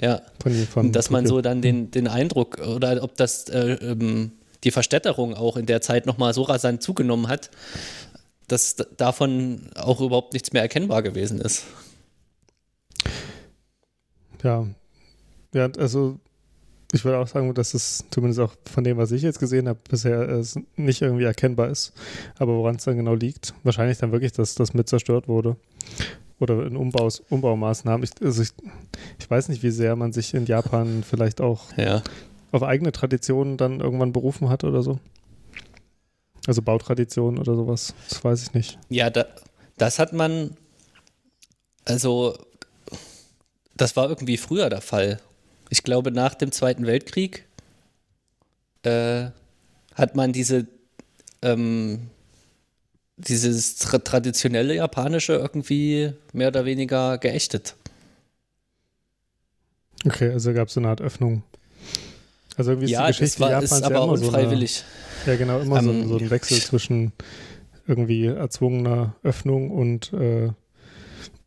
Ja. 0.00 0.22
Von, 0.42 0.52
von 0.54 0.92
dass 0.92 1.10
man 1.10 1.26
so 1.26 1.42
dann 1.42 1.60
den, 1.60 1.90
den 1.90 2.08
Eindruck 2.08 2.58
oder 2.58 3.02
ob 3.02 3.16
das 3.16 3.48
äh, 3.50 3.74
ähm, 3.74 4.32
die 4.64 4.70
Verstädterung 4.70 5.34
auch 5.34 5.56
in 5.56 5.66
der 5.66 5.82
Zeit 5.82 6.06
nochmal 6.06 6.32
so 6.32 6.42
rasant 6.42 6.82
zugenommen 6.82 7.28
hat, 7.28 7.50
dass 8.48 8.76
davon 8.96 9.68
auch 9.76 10.00
überhaupt 10.00 10.32
nichts 10.32 10.52
mehr 10.52 10.62
erkennbar 10.62 11.02
gewesen 11.02 11.40
ist. 11.40 11.64
Ja. 14.42 14.66
Ja, 15.54 15.68
also 15.78 16.18
ich 16.92 17.04
würde 17.04 17.18
auch 17.18 17.26
sagen, 17.26 17.52
dass 17.54 17.74
es 17.74 18.04
zumindest 18.10 18.40
auch 18.40 18.52
von 18.70 18.84
dem, 18.84 18.98
was 18.98 19.10
ich 19.12 19.22
jetzt 19.22 19.38
gesehen 19.40 19.66
habe, 19.68 19.78
bisher 19.88 20.28
es 20.28 20.56
nicht 20.76 21.00
irgendwie 21.02 21.24
erkennbar 21.24 21.68
ist. 21.70 21.92
Aber 22.38 22.54
woran 22.56 22.76
es 22.76 22.84
dann 22.84 22.96
genau 22.96 23.14
liegt, 23.14 23.54
wahrscheinlich 23.64 23.98
dann 23.98 24.12
wirklich, 24.12 24.32
dass 24.32 24.54
das 24.54 24.74
mit 24.74 24.88
zerstört 24.88 25.26
wurde. 25.26 25.56
Oder 26.38 26.66
in 26.66 26.76
Umbaus, 26.76 27.22
Umbaumaßnahmen. 27.30 28.02
Ich, 28.04 28.10
also 28.24 28.42
ich, 28.42 28.50
ich 29.18 29.30
weiß 29.30 29.48
nicht, 29.48 29.62
wie 29.62 29.70
sehr 29.70 29.96
man 29.96 30.12
sich 30.12 30.34
in 30.34 30.44
Japan 30.46 31.02
vielleicht 31.08 31.40
auch 31.40 31.76
Ja. 31.76 32.02
auf 32.50 32.62
eigene 32.62 32.92
Traditionen 32.92 33.56
dann 33.56 33.80
irgendwann 33.80 34.12
berufen 34.12 34.48
hat 34.48 34.64
oder 34.64 34.82
so. 34.82 34.98
Also 36.46 36.60
Bautraditionen 36.60 37.38
oder 37.40 37.54
sowas. 37.54 37.94
Das 38.08 38.22
weiß 38.24 38.42
ich 38.42 38.54
nicht. 38.54 38.78
Ja, 38.88 39.08
da, 39.08 39.24
das 39.78 39.98
hat 40.00 40.12
man, 40.12 40.56
also, 41.84 42.36
das 43.76 43.96
war 43.96 44.08
irgendwie 44.08 44.36
früher 44.36 44.68
der 44.68 44.80
Fall. 44.80 45.20
Ich 45.72 45.84
glaube, 45.84 46.12
nach 46.12 46.34
dem 46.34 46.52
Zweiten 46.52 46.84
Weltkrieg 46.84 47.46
äh, 48.82 49.30
hat 49.94 50.14
man 50.16 50.34
diese, 50.34 50.66
ähm, 51.40 52.08
dieses 53.16 53.76
tra 53.76 53.98
traditionelle 53.98 54.74
Japanische 54.74 55.32
irgendwie 55.32 56.12
mehr 56.34 56.48
oder 56.48 56.66
weniger 56.66 57.16
geächtet. 57.16 57.74
Okay, 60.04 60.30
also 60.30 60.52
gab 60.52 60.68
es 60.68 60.74
so 60.74 60.80
eine 60.80 60.90
Art 60.90 61.00
Öffnung. 61.00 61.42
Also 62.58 62.72
irgendwie 62.72 62.92
ist 62.92 62.98
ja, 62.98 63.06
die 63.06 63.12
Geschichte 63.12 63.40
war, 63.40 63.50
Japans 63.52 63.72
ist 63.72 63.80
ja 63.80 63.86
aber 63.86 64.04
immer 64.04 64.18
so 64.18 64.26
eine, 64.26 64.36
unfreiwillig. 64.36 64.84
Ja, 65.26 65.36
genau, 65.36 65.58
immer 65.58 65.82
so, 65.82 65.88
ein- 65.90 66.02
Ähm, 66.02 66.08
so 66.08 66.16
ein 66.18 66.30
Wechsel 66.30 66.58
zwischen 66.58 67.12
irgendwie 67.86 68.26
erzwungener 68.26 69.16
Öffnung 69.22 69.70
und 69.70 70.12
äh, 70.12 70.50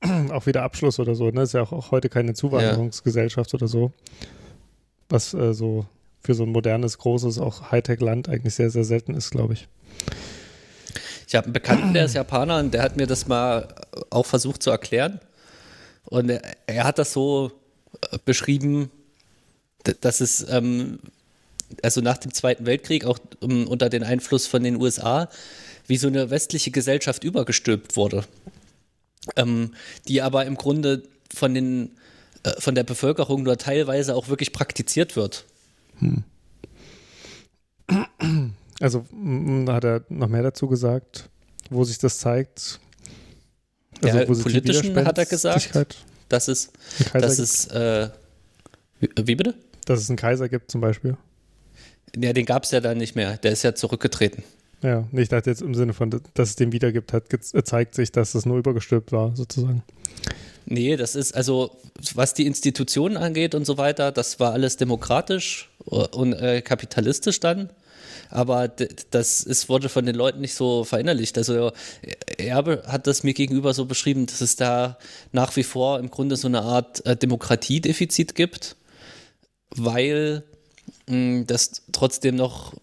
auch 0.32 0.46
wieder 0.46 0.64
Abschluss 0.64 1.00
oder 1.00 1.16
so. 1.16 1.30
Ne? 1.30 1.44
Ist 1.44 1.54
ja 1.54 1.62
auch, 1.62 1.72
auch 1.72 1.92
heute 1.92 2.10
keine 2.10 2.34
Zuwanderungsgesellschaft 2.34 3.54
oder 3.54 3.68
so. 3.68 3.92
Was 5.10 5.34
äh, 5.34 5.54
so 5.54 5.86
für 6.22 6.34
so 6.34 6.44
ein 6.44 6.50
modernes, 6.50 6.98
großes, 6.98 7.38
auch 7.40 7.72
Hightech-Land 7.72 8.30
eigentlich 8.30 8.56
sehr, 8.56 8.70
sehr 8.70 8.84
selten 8.84 9.14
ist, 9.14 9.32
glaube 9.32 9.54
ich. 9.54 9.68
Ich 11.28 11.36
habe 11.36 11.46
einen 11.46 11.54
Bekannten, 11.54 11.94
der 11.94 12.06
ist 12.06 12.16
Japaner 12.16 12.60
und 12.60 12.74
der 12.74 12.82
hat 12.82 12.98
mir 12.98 13.08
das 13.08 13.28
mal 13.28 13.68
auch 14.10 14.26
versucht 14.26 14.64
zu 14.64 14.72
erklären. 14.72 15.20
Und 16.06 16.30
er, 16.30 16.42
er 16.68 16.84
hat 16.84 17.00
das 17.00 17.14
so 17.14 17.52
äh, 18.12 18.18
beschrieben, 18.26 18.90
dass 20.02 20.22
es 20.22 20.48
ähm, 20.50 21.00
also 21.82 22.02
nach 22.02 22.18
dem 22.18 22.34
Zweiten 22.34 22.66
Weltkrieg 22.66 23.06
auch 23.06 23.20
ähm, 23.42 23.68
unter 23.68 23.90
den 23.90 24.04
Einfluss 24.04 24.48
von 24.48 24.64
den 24.64 24.82
USA 24.82 25.30
wie 25.88 25.98
so 25.98 26.08
eine 26.08 26.30
westliche 26.30 26.72
Gesellschaft 26.72 27.24
übergestülpt 27.24 27.96
wurde, 27.96 28.24
ähm, 29.36 29.74
die 30.08 30.22
aber 30.22 30.46
im 30.46 30.56
Grunde 30.56 31.04
von 31.34 31.54
den 31.54 31.92
äh, 32.44 32.52
von 32.60 32.76
der 32.76 32.84
Bevölkerung 32.84 33.44
nur 33.44 33.58
teilweise 33.58 34.16
auch 34.16 34.28
wirklich 34.30 34.54
praktiziert 34.54 35.16
wird. 35.16 35.46
Also 38.80 39.06
m- 39.12 39.66
hat 39.70 39.84
er 39.84 40.04
noch 40.10 40.28
mehr 40.28 40.44
dazu 40.44 40.68
gesagt, 40.68 41.30
wo 41.70 41.84
sich 41.84 41.98
das 41.98 42.20
zeigt. 42.20 42.80
Also, 44.04 44.18
Ja, 44.20 44.26
politischen 44.26 44.96
hat 45.06 45.18
er 45.18 45.26
gesagt. 45.26 45.56
Widerspenstigkeit 45.70 45.98
Das 46.30 46.48
ist, 46.48 46.72
im 47.00 47.06
Kaiser 47.06 47.28
das 47.28 47.36
gibt. 47.38 47.48
ist, 47.50 47.72
äh, 47.72 48.10
wie, 49.00 49.10
wie 49.28 49.36
bitte? 49.36 49.56
dass 49.86 50.00
es 50.02 50.10
einen 50.10 50.18
Kaiser 50.18 50.50
gibt 50.50 50.72
zum 50.72 50.82
Beispiel. 50.82 51.16
Ja, 52.18 52.34
den 52.34 52.46
gab 52.46 52.64
es 52.64 52.72
ja 52.72 52.80
dann 52.82 52.98
nicht 52.98 53.16
mehr. 53.16 53.38
Der 53.38 53.52
ist 53.52 53.62
ja 53.64 53.76
zurückgetreten. 53.76 54.44
Ja, 54.86 55.08
ich 55.14 55.30
dachte 55.30 55.50
jetzt 55.50 55.64
im 55.64 55.74
Sinne 55.74 55.94
von, 55.94 56.12
dass 56.36 56.50
es 56.50 56.56
den 56.56 56.72
wiedergibt, 56.72 57.12
hat 57.12 57.30
ge- 57.30 57.40
zeigt 57.42 57.96
sich, 57.96 58.12
dass 58.12 58.36
es 58.36 58.46
nur 58.46 58.58
übergestülpt 58.58 59.12
war, 59.12 59.36
sozusagen. 59.36 59.84
Nee, 60.68 60.96
das 60.96 61.16
ist 61.16 61.36
also, 61.36 61.72
was 62.14 62.36
die 62.36 62.46
Institutionen 62.46 63.18
angeht 63.18 63.56
und 63.56 63.66
so 63.66 63.78
weiter, 63.80 64.12
das 64.12 64.40
war 64.40 64.54
alles 64.54 64.78
demokratisch 64.78 65.70
und 65.86 66.34
äh, 66.34 66.62
kapitalistisch 66.62 67.40
dann. 67.40 67.72
Aber 68.30 68.68
das 68.68 69.42
ist, 69.42 69.70
wurde 69.70 69.90
von 69.90 70.06
den 70.06 70.16
Leuten 70.16 70.42
nicht 70.42 70.54
so 70.56 70.84
verinnerlicht. 70.84 71.38
Also 71.38 71.72
Erbe 72.38 72.84
hat 72.88 73.08
das 73.08 73.24
mir 73.24 73.34
gegenüber 73.34 73.74
so 73.74 73.86
beschrieben, 73.86 74.26
dass 74.26 74.42
es 74.42 74.56
da 74.56 74.98
nach 75.32 75.56
wie 75.56 75.64
vor 75.64 76.00
im 76.00 76.10
Grunde 76.12 76.36
so 76.36 76.48
eine 76.48 76.62
Art 76.62 77.06
äh, 77.06 77.16
Demokratiedefizit 77.16 78.36
gibt, 78.36 78.76
weil 79.70 80.44
mh, 81.08 81.44
das 81.46 81.84
trotzdem 81.92 82.36
noch, 82.36 82.74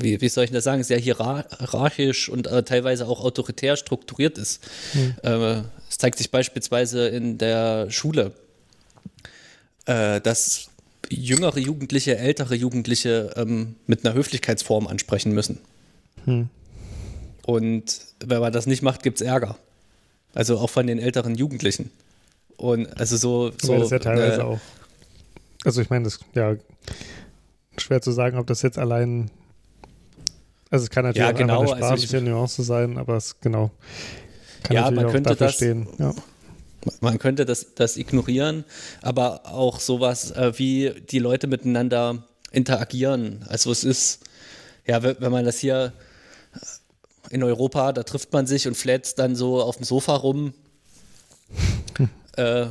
wie, 0.00 0.20
wie 0.20 0.28
soll 0.28 0.44
ich 0.44 0.50
das 0.50 0.64
sagen, 0.64 0.82
sehr 0.82 0.98
hierar- 0.98 1.46
hierarchisch 1.58 2.28
und 2.28 2.46
äh, 2.46 2.62
teilweise 2.62 3.06
auch 3.06 3.24
autoritär 3.24 3.76
strukturiert 3.76 4.38
ist. 4.38 4.62
Äh, 5.22 5.62
Es 5.88 5.98
zeigt 5.98 6.18
sich 6.18 6.30
beispielsweise 6.30 7.06
in 7.08 7.38
der 7.38 7.90
Schule, 7.90 8.32
äh, 9.86 10.20
dass 10.20 10.68
jüngere 11.08 11.58
Jugendliche, 11.58 12.16
ältere 12.16 12.54
Jugendliche 12.56 13.32
ähm, 13.36 13.76
mit 13.86 14.04
einer 14.04 14.14
Höflichkeitsform 14.14 14.86
ansprechen 14.86 15.32
müssen. 15.32 15.58
Hm. 16.24 16.48
Und 17.46 18.00
wenn 18.24 18.40
man 18.40 18.52
das 18.52 18.66
nicht 18.66 18.82
macht, 18.82 19.02
gibt 19.02 19.20
es 19.20 19.26
Ärger. 19.26 19.56
Also 20.32 20.58
auch 20.58 20.70
von 20.70 20.86
den 20.86 20.98
älteren 20.98 21.36
Jugendlichen. 21.36 21.90
Und 22.56 22.98
also 22.98 23.16
so. 23.16 23.52
so 23.60 23.78
das 23.78 23.90
ja 23.90 23.98
teilweise 23.98 24.44
auch. 24.44 24.60
Also 25.64 25.80
ich 25.80 25.90
meine, 25.90 26.04
das 26.04 26.18
ja 26.34 26.56
schwer 27.76 28.00
zu 28.00 28.12
sagen, 28.12 28.38
ob 28.38 28.46
das 28.46 28.62
jetzt 28.62 28.78
allein. 28.78 29.30
Also 30.74 30.84
es 30.86 30.90
kann 30.90 31.04
natürlich 31.04 31.24
Ja, 31.28 31.32
auch 31.32 31.38
genau, 31.38 31.60
eine 31.60 31.72
also 31.72 31.74
ich- 31.94 32.02
sprachliche 32.02 32.20
Nuance 32.20 32.62
sein, 32.64 32.98
aber 32.98 33.16
es 33.16 33.38
genau. 33.40 33.70
Kann 34.64 34.74
Ja, 34.74 34.90
man 34.90 35.08
könnte 35.08 35.36
das- 35.36 35.54
stehen. 35.54 35.86
Ja. 36.00 36.12
Man 37.00 37.18
könnte 37.20 37.44
das, 37.44 37.74
das 37.76 37.96
ignorieren, 37.96 38.64
aber 39.00 39.42
auch 39.46 39.78
sowas, 39.78 40.32
äh, 40.32 40.52
wie 40.58 40.92
die 41.10 41.20
Leute 41.20 41.46
miteinander 41.46 42.24
interagieren. 42.50 43.44
Also 43.48 43.70
es 43.70 43.84
ist, 43.84 44.24
ja, 44.84 45.00
wenn 45.04 45.30
man 45.30 45.44
das 45.44 45.58
hier 45.60 45.92
in 47.30 47.44
Europa, 47.44 47.92
da 47.92 48.02
trifft 48.02 48.32
man 48.32 48.48
sich 48.48 48.66
und 48.66 48.76
flätzt 48.76 49.20
dann 49.20 49.36
so 49.36 49.62
auf 49.62 49.76
dem 49.76 49.84
Sofa 49.84 50.16
rum. 50.16 50.54
äh, 52.36 52.66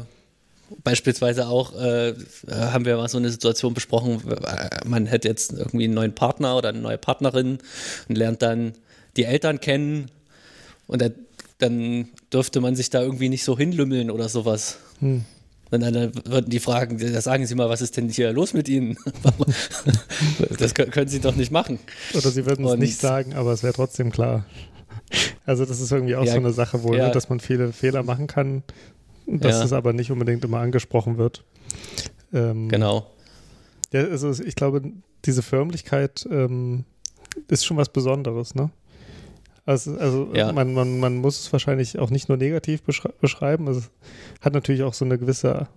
beispielsweise 0.84 1.48
auch 1.48 1.74
äh, 1.80 2.13
haben 2.50 2.86
wir 2.86 2.98
mal 2.98 3.10
so 3.10 3.18
eine 3.18 3.30
Situation 3.30 3.74
besprochen, 3.74 4.22
äh, 4.30 4.70
man 4.86 5.06
hätte 5.06 5.27
jetzt 5.27 5.53
irgendwie 5.53 5.86
einen 5.86 5.94
neuen 5.94 6.15
Partner 6.15 6.58
oder 6.58 6.70
eine 6.70 6.80
neue 6.80 6.98
Partnerin 6.98 7.60
und 8.08 8.18
lernt 8.18 8.42
dann 8.42 8.74
die 9.18 9.25
Eltern 9.25 9.60
kennen 9.60 10.10
und 10.88 11.01
dann, 11.01 11.13
dann 11.60 12.10
dürfte 12.32 12.62
man 12.62 12.75
sich 12.75 12.89
da 12.89 13.01
irgendwie 13.01 13.30
nicht 13.30 13.44
so 13.44 13.58
hinlümmeln 13.58 14.12
oder 14.12 14.30
sowas. 14.30 14.77
Hm. 15.00 15.25
Und 15.72 15.80
dann 15.80 16.13
würden 16.25 16.51
die 16.51 16.60
fragen, 16.60 17.00
sagen 17.20 17.48
Sie 17.48 17.56
mal, 17.56 17.68
was 17.68 17.82
ist 17.82 17.98
denn 17.98 18.08
hier 18.08 18.32
los 18.32 18.53
mit 18.53 18.70
Ihnen? 18.70 18.96
das 20.60 20.75
können, 20.75 21.08
Sie 21.08 21.20
doch 21.20 21.36
nicht 21.36 21.51
machen. 21.51 21.80
Oder 22.13 22.30
sie 22.30 22.46
würden 22.46 22.63
es 22.63 22.75
nicht 22.77 23.00
sagen, 23.00 23.34
aber 23.34 23.53
es 23.53 23.63
wäre 23.63 23.74
trotzdem 23.74 24.12
klar. 24.12 24.46
Also 25.48 25.65
das 25.65 25.82
ist 25.82 25.92
irgendwie 25.92 26.15
auch 26.15 26.25
Ja, 26.25 26.34
so 26.34 26.38
eine 26.38 26.53
Sache, 26.53 26.84
wo 26.84 26.94
ja. 26.94 27.08
ne, 27.08 27.12
dass 27.12 27.27
man 27.30 27.39
viele 27.39 27.74
Fehler 27.74 28.03
machen 28.03 28.27
kann, 28.27 28.62
dass 29.27 29.60
Ja. 29.60 29.63
es 29.65 29.74
aber 29.74 29.94
nicht 29.94 30.12
unbedingt 30.12 30.44
immer 30.44 30.60
angesprochen 30.60 31.18
wird. 31.18 31.44
Ähm, 32.34 32.70
Genau. 32.70 33.08
Ja, 33.92 34.01
also 34.06 34.32
ich 34.44 34.56
glaube, 34.56 34.82
diese 35.25 35.42
Förmlichkeit 35.44 36.27
ähm, 36.32 36.84
ist 37.48 37.65
schon 37.65 37.77
was 37.77 37.89
Besonderes, 37.89 38.56
ne? 38.56 38.70
Also, 39.65 39.96
also 39.98 40.30
Ja. 40.34 40.51
man, 40.51 40.74
man, 40.74 41.00
man 41.00 41.18
muss 41.18 41.39
es 41.39 41.53
wahrscheinlich 41.53 41.98
auch 42.00 42.10
nicht 42.10 42.27
nur 42.27 42.38
negativ 42.38 42.82
beschrei 42.84 43.12
beschreiben, 43.22 43.68
es 43.68 43.89
hat 44.42 44.53
natürlich 44.53 44.84
auch 44.84 44.94
so 44.94 45.06
eine 45.06 45.18
gewisse 45.18 45.68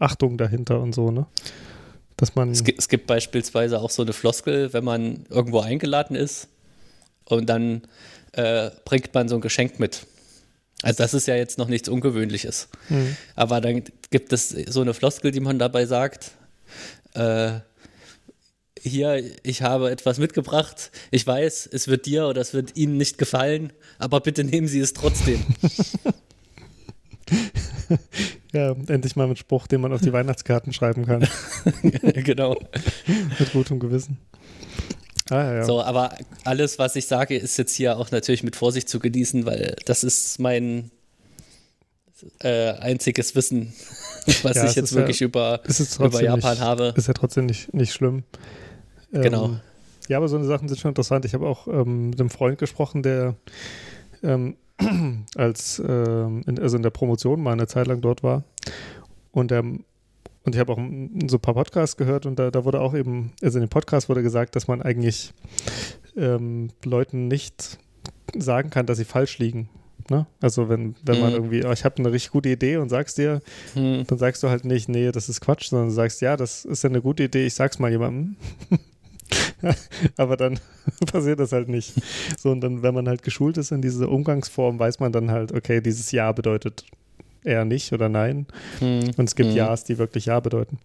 Achtung 0.00 0.36
dahinter 0.36 0.80
und 0.80 0.94
so, 0.94 1.10
ne? 1.10 1.26
Dass 2.16 2.34
man, 2.34 2.50
Es 2.50 2.64
gibt, 2.64 2.78
es 2.78 2.88
gibt 2.88 3.06
beispielsweise 3.06 3.78
auch 3.80 3.90
so 3.90 4.02
eine 4.02 4.12
Floskel, 4.14 4.72
wenn 4.72 4.84
man 4.84 5.26
irgendwo 5.28 5.60
eingeladen 5.60 6.16
ist 6.16 6.48
und 7.26 7.46
dann 7.46 7.82
äh, 8.32 8.70
bringt 8.86 9.12
man 9.14 9.28
so 9.28 9.34
ein 9.36 9.40
Geschenk 9.42 9.78
mit. 9.78 10.06
Also 10.82 11.02
das 11.02 11.14
ist 11.14 11.26
ja 11.26 11.36
jetzt 11.36 11.58
noch 11.58 11.68
nichts 11.68 11.88
Ungewöhnliches. 11.88 12.68
Hm. 12.88 13.16
Aber 13.34 13.60
dann 13.60 13.82
gibt 14.10 14.32
es 14.32 14.50
so 14.50 14.82
eine 14.82 14.94
Floskel, 14.94 15.30
die 15.30 15.40
man 15.40 15.58
dabei 15.58 15.86
sagt. 15.86 16.32
Äh, 17.14 17.60
hier, 18.82 19.22
ich 19.42 19.62
habe 19.62 19.90
etwas 19.90 20.18
mitgebracht. 20.18 20.90
Ich 21.10 21.26
weiß, 21.26 21.68
es 21.72 21.88
wird 21.88 22.06
dir 22.06 22.26
oder 22.26 22.40
es 22.40 22.54
wird 22.54 22.76
Ihnen 22.76 22.96
nicht 22.96 23.18
gefallen, 23.18 23.72
aber 23.98 24.20
bitte 24.20 24.44
nehmen 24.44 24.68
Sie 24.68 24.80
es 24.80 24.92
trotzdem. 24.92 25.44
ja, 28.52 28.72
endlich 28.86 29.16
mal 29.16 29.26
mit 29.26 29.38
Spruch, 29.38 29.66
den 29.66 29.80
man 29.80 29.92
auf 29.92 30.02
die 30.02 30.12
Weihnachtskarten 30.12 30.72
schreiben 30.72 31.06
kann, 31.06 31.26
genau. 32.14 32.56
mit 33.38 33.52
gutem 33.52 33.80
Gewissen. 33.80 34.18
Ah, 35.30 35.54
ja. 35.54 35.64
So, 35.64 35.82
aber 35.82 36.12
alles, 36.44 36.78
was 36.78 36.96
ich 36.96 37.06
sage, 37.06 37.36
ist 37.36 37.56
jetzt 37.56 37.74
hier 37.74 37.98
auch 37.98 38.10
natürlich 38.10 38.42
mit 38.42 38.56
Vorsicht 38.56 38.88
zu 38.88 39.00
genießen, 39.00 39.44
weil 39.44 39.76
das 39.84 40.04
ist 40.04 40.38
mein 40.38 40.90
äh, 42.40 42.70
einziges 42.72 43.34
Wissen, 43.34 43.72
was 44.42 44.56
Ja, 44.56 44.64
ich 44.66 44.74
jetzt 44.76 44.94
wirklich 44.94 45.20
über, 45.20 45.60
über 45.98 46.22
Japan 46.22 46.52
nicht, 46.52 46.60
habe. 46.60 46.94
Ist 46.96 47.08
ja 47.08 47.14
trotzdem 47.14 47.46
nicht, 47.46 47.74
nicht 47.74 47.92
schlimm. 47.92 48.24
Ähm, 49.12 49.22
Genau. 49.22 49.56
Ja, 50.08 50.18
aber 50.18 50.28
so 50.28 50.36
eine 50.36 50.44
Sachen 50.44 50.68
sind 50.68 50.78
schon 50.78 50.90
interessant. 50.90 51.24
Ich 51.24 51.34
habe 51.34 51.46
auch 51.46 51.66
ähm, 51.66 52.10
mit 52.10 52.20
einem 52.20 52.30
Freund 52.30 52.58
gesprochen, 52.58 53.02
der 53.02 53.34
ähm, 54.22 54.56
als 55.36 55.82
ähm, 55.86 56.42
in, 56.46 56.58
also 56.60 56.76
in 56.76 56.82
der 56.82 56.90
Promotion 56.90 57.42
mal 57.42 57.52
eine 57.52 57.66
Zeit 57.66 57.88
lang 57.88 58.00
dort 58.00 58.22
war. 58.22 58.44
Und 59.32 59.50
der 59.50 59.64
und 60.46 60.54
ich 60.54 60.58
habe 60.60 60.72
auch 60.72 60.78
so 60.78 61.36
ein 61.36 61.40
paar 61.42 61.54
Podcasts 61.54 61.96
gehört 61.96 62.24
und 62.24 62.38
da, 62.38 62.50
da 62.50 62.64
wurde 62.64 62.80
auch 62.80 62.94
eben, 62.94 63.32
also 63.42 63.58
in 63.58 63.64
dem 63.66 63.68
Podcast 63.70 64.08
wurde 64.08 64.22
gesagt, 64.22 64.56
dass 64.56 64.68
man 64.68 64.80
eigentlich 64.80 65.34
ähm, 66.16 66.70
Leuten 66.84 67.28
nicht 67.28 67.78
sagen 68.36 68.70
kann, 68.70 68.86
dass 68.86 68.98
sie 68.98 69.04
falsch 69.04 69.38
liegen. 69.38 69.68
Ne? 70.08 70.26
Also 70.40 70.68
wenn, 70.68 70.94
wenn 71.04 71.18
man 71.18 71.30
Mhm. 71.30 71.36
irgendwie, 71.36 71.64
oh, 71.64 71.72
ich 71.72 71.84
habe 71.84 71.96
eine 71.98 72.12
richtig 72.12 72.30
gute 72.30 72.48
Idee 72.48 72.76
und 72.76 72.88
sagst 72.90 73.18
dir, 73.18 73.40
Hm. 73.74 74.04
dann 74.06 74.18
sagst 74.18 74.42
du 74.42 74.48
halt 74.48 74.64
nicht, 74.64 74.88
nee, 74.88 75.10
das 75.10 75.28
ist 75.28 75.40
Quatsch, 75.40 75.68
sondern 75.68 75.88
du 75.88 75.94
sagst, 75.94 76.20
ja, 76.20 76.36
das 76.36 76.64
ist 76.64 76.84
ja 76.84 76.90
eine 76.90 77.02
gute 77.02 77.24
Idee, 77.24 77.44
ich 77.46 77.54
sag's 77.54 77.78
mal 77.80 77.90
jemandem. 77.90 78.36
Aber 80.16 80.36
dann 80.36 80.60
passiert 81.12 81.40
das 81.40 81.50
halt 81.52 81.68
nicht. 81.68 81.92
So, 82.38 82.50
und 82.50 82.60
dann, 82.60 82.82
wenn 82.82 82.94
man 82.94 83.08
halt 83.08 83.22
geschult 83.24 83.56
ist 83.58 83.72
in 83.72 83.82
diese 83.82 84.08
Umgangsform, 84.08 84.78
weiß 84.78 85.00
man 85.00 85.10
dann 85.12 85.30
halt, 85.32 85.52
okay, 85.52 85.80
dieses 85.80 86.12
Ja 86.12 86.30
bedeutet 86.32 86.84
eher 87.46 87.64
nicht 87.64 87.92
oder 87.92 88.08
nein. 88.08 88.46
Hm. 88.80 89.10
Und 89.16 89.28
es 89.28 89.34
gibt 89.36 89.50
Hm. 89.50 89.56
Ja's, 89.56 89.84
die 89.84 89.98
wirklich 89.98 90.26
Ja 90.26 90.40
bedeuten. 90.40 90.78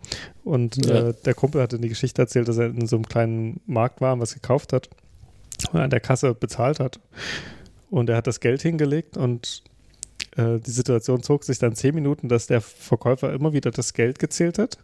Und 0.44 0.86
Ja. 0.86 1.10
äh, 1.10 1.14
der 1.26 1.34
Kumpel 1.34 1.62
hatte 1.62 1.80
die 1.80 1.90
Geschichte 1.90 2.22
erzählt, 2.22 2.48
dass 2.48 2.58
er 2.58 2.68
in 2.68 2.88
so 2.88 2.96
einem 2.96 3.08
kleinen 3.08 3.60
Markt 3.66 4.00
war 4.02 4.14
und 4.14 4.22
was 4.22 4.34
gekauft 4.34 4.72
hat 4.74 4.90
und 5.74 5.80
an 5.80 5.90
der 5.90 6.00
Kasse 6.00 6.34
bezahlt 6.34 6.80
hat. 6.80 7.00
Und 7.90 8.10
er 8.10 8.16
hat 8.16 8.28
das 8.28 8.40
Geld 8.40 8.62
hingelegt 8.62 9.18
und 9.18 9.64
äh, 10.38 10.60
die 10.60 10.72
Situation 10.72 11.24
zog 11.24 11.44
sich 11.44 11.60
dann 11.60 11.76
zehn 11.76 11.94
Minuten, 11.94 12.30
dass 12.30 12.48
der 12.48 12.62
Verkäufer 12.62 13.34
immer 13.34 13.52
wieder 13.54 13.72
das 13.72 13.94
Geld 13.94 14.18
gezählt 14.20 14.58
hat 14.60 14.78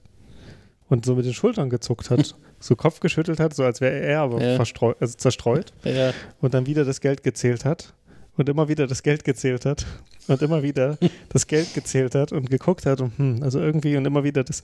und 0.89 1.05
so 1.05 1.15
mit 1.15 1.25
den 1.25 1.33
Schultern 1.33 1.69
gezuckt 1.69 2.09
hat, 2.09 2.35
so 2.59 2.75
Kopf 2.75 2.99
geschüttelt 2.99 3.39
hat, 3.39 3.53
so 3.53 3.63
als 3.63 3.79
wäre 3.81 3.99
er 3.99 4.21
aber 4.21 4.41
Ja. 4.43 4.57
also 4.57 5.15
zerstreut 5.17 5.71
Ja. 5.83 6.11
und 6.41 6.53
dann 6.53 6.65
wieder 6.65 6.83
das 6.85 6.99
Geld 7.01 7.23
gezählt 7.23 7.63
hat 7.65 7.93
und 8.37 8.49
immer 8.49 8.69
wieder 8.69 8.87
das 8.87 9.03
Geld 9.03 9.23
gezählt 9.23 9.65
hat 9.65 9.85
und 10.27 10.41
immer 10.41 10.63
wieder 10.63 10.97
das 11.29 11.47
Geld 11.47 11.73
gezählt 11.73 12.15
hat 12.15 12.31
und 12.31 12.49
geguckt 12.49 12.85
hat 12.85 13.01
und 13.01 13.17
hm, 13.17 13.43
also 13.43 13.59
irgendwie 13.59 13.97
und 13.97 14.05
immer 14.05 14.23
wieder 14.23 14.43
das 14.43 14.63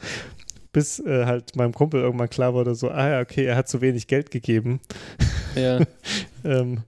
bis 0.71 0.99
äh, 0.99 1.25
halt 1.25 1.55
meinem 1.55 1.73
Kumpel 1.73 2.01
irgendwann 2.01 2.29
klar 2.29 2.53
wurde 2.53 2.75
so 2.75 2.89
ah 2.89 3.09
ja 3.09 3.19
okay 3.21 3.45
er 3.45 3.55
hat 3.55 3.67
zu 3.67 3.81
wenig 3.81 4.07
Geld 4.07 4.31
gegeben 4.31 4.79
ja. 5.55 5.79
ähm, 6.43 6.83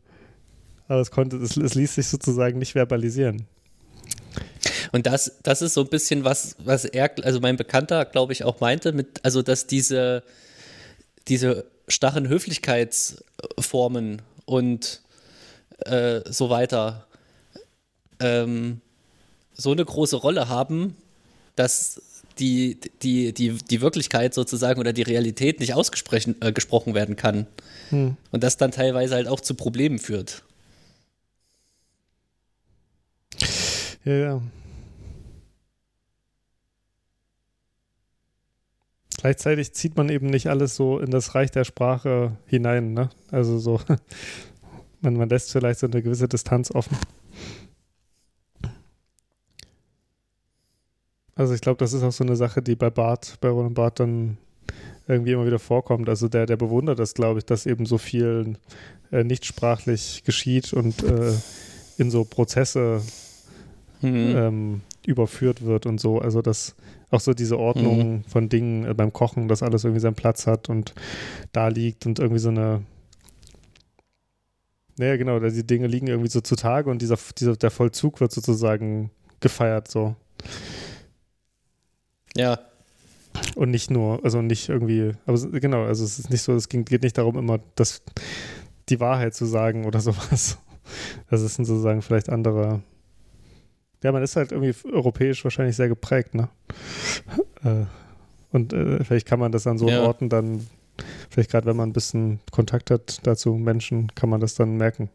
aber 0.87 1.01
es 1.01 1.11
konnte 1.11 1.37
es, 1.37 1.57
es 1.57 1.75
ließ 1.75 1.95
sich 1.95 2.07
sozusagen 2.07 2.59
nicht 2.59 2.73
verbalisieren 2.73 3.47
Und 4.91 5.07
das, 5.07 5.39
das 5.43 5.61
ist 5.61 5.73
so 5.73 5.81
ein 5.81 5.89
bisschen 5.89 6.23
was, 6.23 6.55
was 6.59 6.85
er, 6.85 7.11
also 7.23 7.41
mein 7.41 7.57
Bekannter, 7.57 8.05
glaube 8.05 8.31
ich, 8.31 8.45
auch 8.45 8.61
meinte, 8.61 8.93
mit, 8.93 9.19
also 9.23 9.41
dass 9.41 9.67
diese, 9.67 10.23
diese 11.27 11.65
starren 11.89 12.29
Höflichkeitsformen 12.29 14.21
und 14.45 15.01
äh, 15.79 16.21
so 16.31 16.49
weiter 16.49 17.05
ähm, 18.19 18.81
so 19.53 19.71
eine 19.71 19.85
große 19.85 20.17
Rolle 20.17 20.49
haben, 20.49 20.95
dass 21.55 22.01
die, 22.39 22.79
die, 23.01 23.33
die, 23.33 23.53
die 23.53 23.81
Wirklichkeit 23.81 24.33
sozusagen 24.33 24.79
oder 24.79 24.93
die 24.93 25.03
Realität 25.03 25.59
nicht 25.59 25.73
ausgesprochen 25.73 26.35
äh, 26.41 26.51
gesprochen 26.51 26.93
werden 26.93 27.15
kann. 27.15 27.47
Hm. 27.89 28.17
Und 28.31 28.43
das 28.43 28.57
dann 28.57 28.71
teilweise 28.71 29.15
halt 29.15 29.27
auch 29.27 29.39
zu 29.39 29.53
Problemen 29.53 29.99
führt. 29.99 30.43
ja 34.03 34.13
ja 34.13 34.41
Gleichzeitig 39.17 39.73
zieht 39.73 39.97
man 39.97 40.09
eben 40.09 40.27
nicht 40.27 40.49
alles 40.49 40.75
so 40.75 40.99
in 40.99 41.09
das 41.09 41.33
Reich 41.33 41.49
der 41.49 41.63
Sprache 41.63 42.37
hinein, 42.45 42.93
ne? 42.93 43.09
Also 43.31 43.57
so, 43.57 43.79
man, 45.05 45.15
man 45.15 45.29
lässt 45.29 45.51
vielleicht 45.51 45.79
so 45.79 45.87
eine 45.87 46.01
gewisse 46.01 46.27
Distanz 46.27 46.71
offen. 46.71 46.97
Also 51.35 51.53
ich 51.53 51.61
glaube, 51.61 51.77
das 51.77 51.93
ist 51.93 52.03
auch 52.03 52.11
so 52.11 52.23
eine 52.23 52.35
Sache, 52.35 52.61
die 52.61 52.75
bei 52.75 52.89
Bart, 52.89 53.37
bei 53.41 53.49
Roland 53.49 53.75
Bart 53.75 53.99
dann 53.99 54.37
irgendwie 55.07 55.33
immer 55.33 55.45
wieder 55.45 55.59
vorkommt. 55.59 56.07
Also 56.09 56.27
der, 56.27 56.45
der 56.45 56.57
bewundert 56.57 56.99
das, 56.99 57.13
glaube 57.13 57.39
ich, 57.39 57.45
dass 57.45 57.65
eben 57.65 57.85
so 57.85 57.97
viel 57.97 58.57
äh, 59.11 59.23
nicht 59.23 59.45
sprachlich 59.45 60.23
geschieht 60.25 60.73
und 60.73 61.03
äh, 61.03 61.33
in 61.97 62.09
so 62.11 62.23
Prozesse 62.23 63.01
Mhm. 64.01 64.35
ähm, 64.35 64.81
überführt 65.05 65.65
wird 65.65 65.85
und 65.85 65.99
so. 65.99 66.19
Also 66.19 66.41
dass 66.41 66.75
auch 67.11 67.21
so 67.21 67.33
diese 67.33 67.57
Ordnung 67.57 68.23
von 68.27 68.49
Dingen 68.49 68.85
äh, 68.85 68.93
beim 68.93 69.13
Kochen, 69.13 69.47
dass 69.47 69.63
alles 69.63 69.83
irgendwie 69.83 70.01
seinen 70.01 70.15
Platz 70.15 70.47
hat 70.47 70.69
und 70.69 70.93
da 71.53 71.69
liegt 71.69 72.05
und 72.05 72.19
irgendwie 72.19 72.39
so 72.39 72.49
eine 72.49 72.81
naja, 74.97 75.17
genau, 75.17 75.39
da 75.39 75.49
die 75.49 75.65
Dinge 75.67 75.87
liegen 75.87 76.07
irgendwie 76.07 76.29
so 76.29 76.41
zutage 76.41 76.89
und 76.89 77.01
dieser, 77.01 77.17
dieser, 77.37 77.55
der 77.55 77.71
Vollzug 77.71 78.19
wird 78.21 78.31
sozusagen 78.31 79.11
gefeiert 79.39 79.89
so. 79.89 80.15
Ja, 82.35 82.59
Und 83.55 83.71
nicht 83.71 83.91
nur, 83.91 84.23
also 84.23 84.41
nicht 84.41 84.69
irgendwie, 84.69 85.13
aber 85.25 85.37
genau, 85.59 85.83
also 85.83 86.03
es 86.05 86.19
ist 86.19 86.29
nicht 86.29 86.41
so, 86.41 86.53
es 86.53 86.69
ging, 86.69 86.85
geht 86.85 87.03
nicht 87.03 87.17
darum, 87.17 87.37
immer 87.37 87.59
das, 87.75 88.01
die 88.89 88.99
Wahrheit 88.99 89.33
zu 89.35 89.45
sagen 89.45 89.85
oder 89.85 89.99
sowas. 90.01 90.57
Das 91.29 91.41
ist 91.41 91.55
sozusagen 91.55 92.01
vielleicht 92.01 92.29
andere. 92.29 92.81
Ja, 94.03 94.11
man 94.11 94.23
ist 94.23 94.35
halt 94.35 94.51
irgendwie 94.51 94.73
europäisch 94.91 95.43
wahrscheinlich 95.43 95.75
sehr 95.75 95.87
geprägt, 95.89 96.35
ne? 96.35 96.49
Äh, 97.63 97.85
Und 98.51 98.73
äh, 98.73 99.03
vielleicht 99.03 99.27
kann 99.27 99.39
man 99.39 99.51
das 99.51 99.67
an 99.67 99.77
so 99.77 99.89
Ja. 99.89 100.01
Orten 100.03 100.29
dann, 100.29 100.67
vielleicht 101.35 101.51
gerade 101.51 101.67
wenn 101.67 101.75
man 101.75 101.89
ein 101.89 101.93
bisschen 101.93 102.39
Kontakt 102.49 102.89
hat 102.91 103.19
dazu 103.27 103.55
Menschen, 103.55 104.07
kann 104.15 104.29
man 104.29 104.39
das 104.39 104.55
dann 104.55 104.77
merken. 104.77 105.09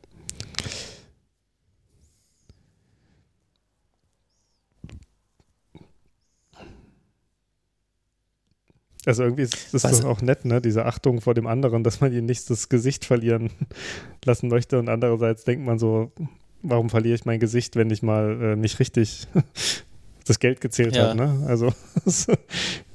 Also 9.07 9.23
irgendwie 9.23 9.45
ist 9.45 9.73
das 9.73 10.05
auch 10.05 10.21
nett, 10.21 10.45
ne? 10.45 10.61
Diese 10.61 10.85
Achtung 10.85 11.23
vor 11.23 11.33
dem 11.33 11.47
anderen, 11.47 11.83
dass 11.83 12.03
man 12.03 12.13
ihn 12.13 12.27
nicht 12.27 12.51
das 12.51 12.69
Gesicht 12.69 13.07
verlieren 13.07 13.51
lassen 14.27 14.49
möchte. 14.49 14.79
Und 14.79 14.91
andererseits 14.91 15.45
denkt 15.45 15.65
man 15.65 15.79
so, 15.79 16.13
warum 16.61 16.91
verliere 16.91 17.15
ich 17.15 17.25
mein 17.25 17.41
Gesicht, 17.41 17.77
wenn 17.77 17.89
ich 17.89 18.03
mal 18.03 18.39
äh, 18.43 18.57
nicht 18.57 18.79
richtig 18.79 19.27
das 20.27 20.39
Geld 20.39 20.61
gezählt 20.61 20.97
Ja. 20.97 21.09
habe, 21.09 21.17
ne? 21.17 21.47
Also 21.47 21.73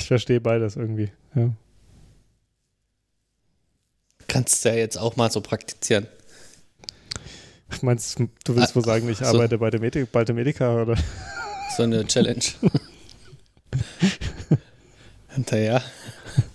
ich 0.00 0.08
verstehe 0.08 0.40
beides 0.40 0.76
irgendwie. 0.76 1.10
Ja. 1.34 1.50
kannst 4.26 4.64
du 4.64 4.68
ja 4.70 4.76
jetzt 4.76 4.96
auch 4.96 5.16
mal 5.16 5.30
so 5.30 5.40
praktizieren. 5.40 6.06
Meinst 7.82 8.18
du, 8.18 8.28
willst 8.56 8.72
Ah, 8.72 8.76
wohl 8.76 8.84
sagen, 8.84 9.08
ich 9.08 9.18
so. 9.18 9.24
arbeite 9.24 9.58
bei 9.58 9.70
dem 9.70 9.82
Ethik, 9.84 10.10
bei 10.10 10.24
dem 10.24 10.38
Edeka 10.38 10.82
oder? 10.82 10.96
So 11.76 11.84
eine 11.84 12.04
Challenge. 12.06 12.40
Hinterher. 15.34 15.82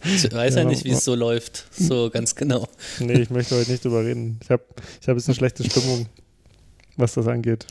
Ich 0.04 0.24
weiß 0.32 0.56
ja, 0.56 0.62
Ja, 0.62 0.68
nicht, 0.68 0.84
wie 0.84 0.92
es 0.92 1.06
so 1.06 1.16
läuft. 1.16 1.66
So 1.74 2.10
ganz 2.10 2.36
genau. 2.36 2.68
Nee, 3.00 3.22
ich 3.22 3.30
möchte 3.30 3.56
heute 3.56 3.72
nicht 3.72 3.84
drüber 3.86 4.04
reden. 4.04 4.40
Ich 4.42 4.50
habe 4.50 4.64
ich 5.02 5.08
hab 5.08 5.14
ein 5.14 5.16
bisschen 5.16 5.36
schlechte 5.36 5.64
Stimmung, 5.64 6.08
was 6.98 7.14
das 7.14 7.28
angeht. 7.28 7.66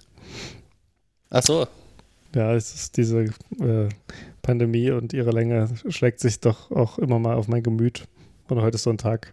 Ach 1.31 1.43
so. 1.43 1.67
Ja, 2.35 2.55
es 2.55 2.75
ist 2.75 2.97
diese 2.97 3.25
äh, 3.61 3.89
Pandemie 4.45 4.91
und 4.93 5.13
ihre 5.13 5.33
Länge 5.33 5.69
schlägt 5.89 6.21
sich 6.21 6.39
doch 6.39 6.71
auch 6.71 6.99
immer 6.99 7.19
mal 7.19 7.35
auf 7.35 7.49
mein 7.49 7.65
Gemüt. 7.65 8.05
Und 8.49 8.61
heute 8.61 8.77
ist 8.77 8.85
so 8.85 8.91
ein 8.91 8.99
Tag. 8.99 9.33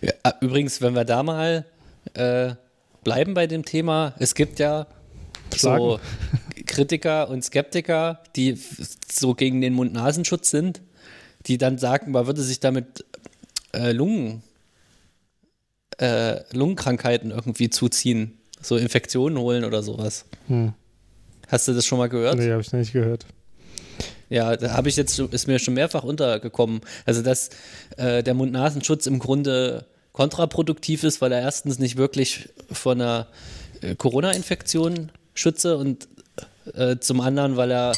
Ja, 0.00 0.12
ah, 0.22 0.32
übrigens, 0.40 0.80
wenn 0.80 0.94
wir 0.94 1.04
da 1.04 1.22
mal 1.22 1.66
äh, 2.14 2.54
bleiben 3.04 3.34
bei 3.34 3.46
dem 3.46 3.64
Thema, 3.64 4.14
es 4.18 4.34
gibt 4.34 4.58
ja 4.58 4.86
so 5.54 6.00
Kritiker 6.66 7.28
und 7.28 7.44
Skeptiker, 7.44 8.22
die 8.36 8.58
so 9.10 9.34
gegen 9.34 9.60
den 9.60 9.74
Mund-Nasenschutz 9.74 10.50
sind, 10.50 10.80
die 11.46 11.58
dann 11.58 11.78
sagen, 11.78 12.12
man 12.12 12.26
würde 12.26 12.42
sich 12.42 12.60
damit 12.60 13.04
äh, 13.72 13.92
Lungen, 13.92 14.42
äh, 15.98 16.40
Lungenkrankheiten 16.54 17.30
irgendwie 17.30 17.70
zuziehen, 17.70 18.38
so 18.60 18.76
Infektionen 18.76 19.38
holen 19.38 19.64
oder 19.64 19.82
sowas. 19.82 20.26
Hm. 20.46 20.74
Hast 21.48 21.66
du 21.66 21.72
das 21.72 21.86
schon 21.86 21.98
mal 21.98 22.08
gehört? 22.08 22.38
Nee, 22.38 22.50
habe 22.50 22.60
ich 22.60 22.72
nicht 22.72 22.92
gehört. 22.92 23.26
Ja, 24.28 24.56
da 24.56 24.72
habe 24.72 24.88
ich 24.88 24.96
jetzt 24.96 25.18
ist 25.18 25.46
mir 25.46 25.58
schon 25.58 25.74
mehrfach 25.74 26.04
untergekommen. 26.04 26.80
Also 27.06 27.22
dass 27.22 27.50
äh, 27.96 28.22
der 28.22 28.34
Mund-Nasenschutz 28.34 29.06
im 29.06 29.18
Grunde 29.18 29.86
kontraproduktiv 30.12 31.04
ist, 31.04 31.20
weil 31.20 31.32
er 31.32 31.40
erstens 31.40 31.78
nicht 31.78 31.96
wirklich 31.96 32.48
vor 32.70 32.92
einer 32.92 33.28
äh, 33.80 33.94
Corona-Infektion 33.94 35.10
schütze 35.34 35.76
und 35.76 36.08
äh, 36.74 36.96
zum 36.98 37.20
anderen, 37.20 37.56
weil 37.56 37.70
er 37.70 37.92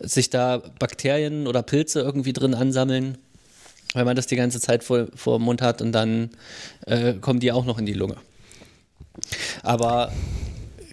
sich 0.00 0.30
da 0.30 0.62
Bakterien 0.78 1.46
oder 1.46 1.62
Pilze 1.62 2.00
irgendwie 2.00 2.32
drin 2.32 2.54
ansammeln 2.54 3.18
wenn 3.94 4.04
man 4.04 4.16
das 4.16 4.26
die 4.26 4.36
ganze 4.36 4.60
Zeit 4.60 4.84
vor, 4.84 5.06
vor 5.14 5.38
dem 5.38 5.44
Mund 5.44 5.62
hat 5.62 5.80
und 5.80 5.92
dann 5.92 6.30
äh, 6.86 7.14
kommen 7.14 7.40
die 7.40 7.52
auch 7.52 7.64
noch 7.64 7.78
in 7.78 7.86
die 7.86 7.92
Lunge. 7.94 8.16
Aber 9.62 10.12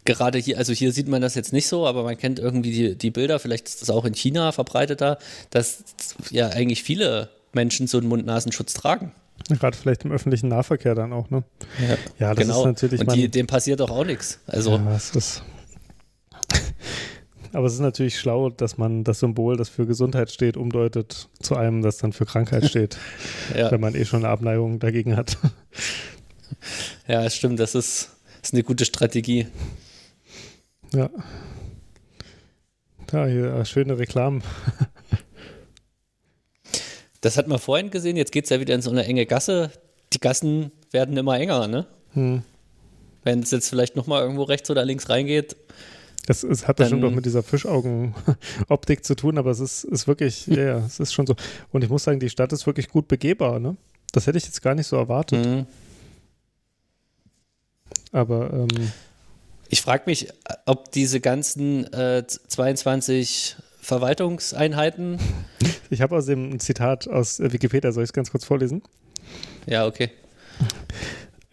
gerade 0.05 0.39
hier, 0.39 0.57
also 0.57 0.73
hier 0.73 0.91
sieht 0.91 1.07
man 1.07 1.21
das 1.21 1.35
jetzt 1.35 1.53
nicht 1.53 1.67
so, 1.67 1.85
aber 1.87 2.03
man 2.03 2.17
kennt 2.17 2.39
irgendwie 2.39 2.71
die, 2.71 2.95
die 2.95 3.11
Bilder, 3.11 3.39
vielleicht 3.39 3.67
ist 3.67 3.81
das 3.81 3.89
auch 3.89 4.05
in 4.05 4.13
China 4.13 4.51
verbreiteter, 4.51 5.17
dass 5.49 5.83
ja 6.29 6.49
eigentlich 6.49 6.83
viele 6.83 7.29
Menschen 7.53 7.87
so 7.87 7.97
einen 7.97 8.07
Mund-Nasenschutz 8.07 8.73
tragen. 8.73 9.11
Gerade 9.49 9.75
vielleicht 9.75 10.05
im 10.05 10.11
öffentlichen 10.11 10.49
Nahverkehr 10.49 10.95
dann 10.95 11.13
auch, 11.13 11.29
ne? 11.29 11.43
Ja, 11.79 11.97
Ja, 12.19 12.33
das 12.33 12.45
genau. 12.45 12.59
ist 12.59 12.65
natürlich 12.65 12.99
Und 12.99 13.13
die, 13.13 13.27
dem 13.27 13.47
passiert 13.47 13.79
doch 13.79 13.89
auch 13.89 14.05
nichts. 14.05 14.39
Also, 14.45 14.75
Ja, 14.75 14.95
es 14.95 15.15
ist. 15.15 15.43
Aber 17.53 17.67
es 17.67 17.73
ist 17.73 17.79
natürlich 17.79 18.17
schlau, 18.17 18.49
dass 18.49 18.77
man 18.77 19.03
das 19.03 19.19
Symbol, 19.19 19.57
das 19.57 19.67
für 19.67 19.85
Gesundheit 19.85 20.31
steht, 20.31 20.55
umdeutet 20.55 21.27
zu 21.41 21.57
einem, 21.57 21.81
das 21.81 21.97
dann 21.97 22.13
für 22.13 22.25
Krankheit 22.25 22.65
steht, 22.65 22.97
ja, 23.57 23.69
wenn 23.71 23.81
man 23.81 23.93
eh 23.93 24.05
schon 24.05 24.23
eine 24.23 24.29
Abneigung 24.29 24.79
dagegen 24.79 25.17
hat. 25.17 25.37
ja, 27.07 27.29
stimmt, 27.29 27.59
das 27.59 27.75
ist, 27.75 28.11
ist 28.41 28.53
eine 28.53 28.63
gute 28.63 28.85
Strategie. 28.85 29.47
Ja. 30.93 31.09
Ja, 33.11 33.25
hier 33.25 33.53
äh, 33.53 33.65
schöne 33.65 33.97
Reklamen. 33.97 34.43
Das 37.21 37.37
hat 37.37 37.47
man 37.47 37.59
vorhin 37.59 37.91
gesehen, 37.91 38.17
jetzt 38.17 38.31
geht 38.31 38.45
es 38.45 38.49
ja 38.49 38.59
wieder 38.59 38.73
in 38.73 38.81
so 38.81 38.89
eine 38.89 39.05
enge 39.05 39.27
Gasse. 39.27 39.71
Die 40.11 40.19
Gassen 40.19 40.71
werden 40.89 41.15
immer 41.15 41.39
enger, 41.39 41.67
ne? 41.67 41.85
Hm. 42.13 42.41
Wenn 43.23 43.43
es 43.43 43.51
jetzt 43.51 43.69
vielleicht 43.69 43.95
nochmal 43.95 44.23
irgendwo 44.23 44.41
rechts 44.41 44.71
oder 44.71 44.83
links 44.83 45.07
reingeht. 45.07 45.55
Das 46.25 46.43
ist, 46.43 46.67
hat 46.67 46.77
bestimmt 46.77 47.03
auch 47.03 47.11
mit 47.11 47.25
dieser 47.25 47.43
Fischaugen-Optik 47.43 49.05
zu 49.05 49.15
tun, 49.15 49.37
aber 49.37 49.51
es 49.51 49.59
ist, 49.59 49.83
ist 49.83 50.07
wirklich, 50.07 50.47
ja, 50.47 50.63
ja, 50.63 50.77
es 50.79 50.99
ist 50.99 51.13
schon 51.13 51.27
so. 51.27 51.35
Und 51.71 51.83
ich 51.83 51.91
muss 51.91 52.03
sagen, 52.03 52.19
die 52.19 52.29
Stadt 52.29 52.51
ist 52.53 52.65
wirklich 52.65 52.89
gut 52.89 53.07
begehbar, 53.07 53.59
ne? 53.59 53.77
Das 54.13 54.25
hätte 54.25 54.39
ich 54.39 54.45
jetzt 54.45 54.61
gar 54.63 54.73
nicht 54.73 54.87
so 54.87 54.95
erwartet. 54.95 55.45
Mhm. 55.45 55.65
Aber 58.11 58.51
ähm, 58.51 58.91
Ich 59.71 59.81
frage 59.81 60.03
mich, 60.05 60.27
ob 60.65 60.91
diese 60.91 61.21
ganzen 61.21 61.91
äh, 61.93 62.27
22 62.27 63.55
Verwaltungseinheiten. 63.79 65.17
ich 65.89 66.01
habe 66.01 66.17
außerdem 66.17 66.51
ein 66.51 66.59
Zitat 66.59 67.07
aus 67.07 67.39
Wikipedia, 67.39 67.93
soll 67.93 68.03
ich 68.03 68.09
es 68.09 68.13
ganz 68.13 68.31
kurz 68.31 68.43
vorlesen? 68.43 68.83
Ja, 69.65 69.87
okay. 69.87 70.11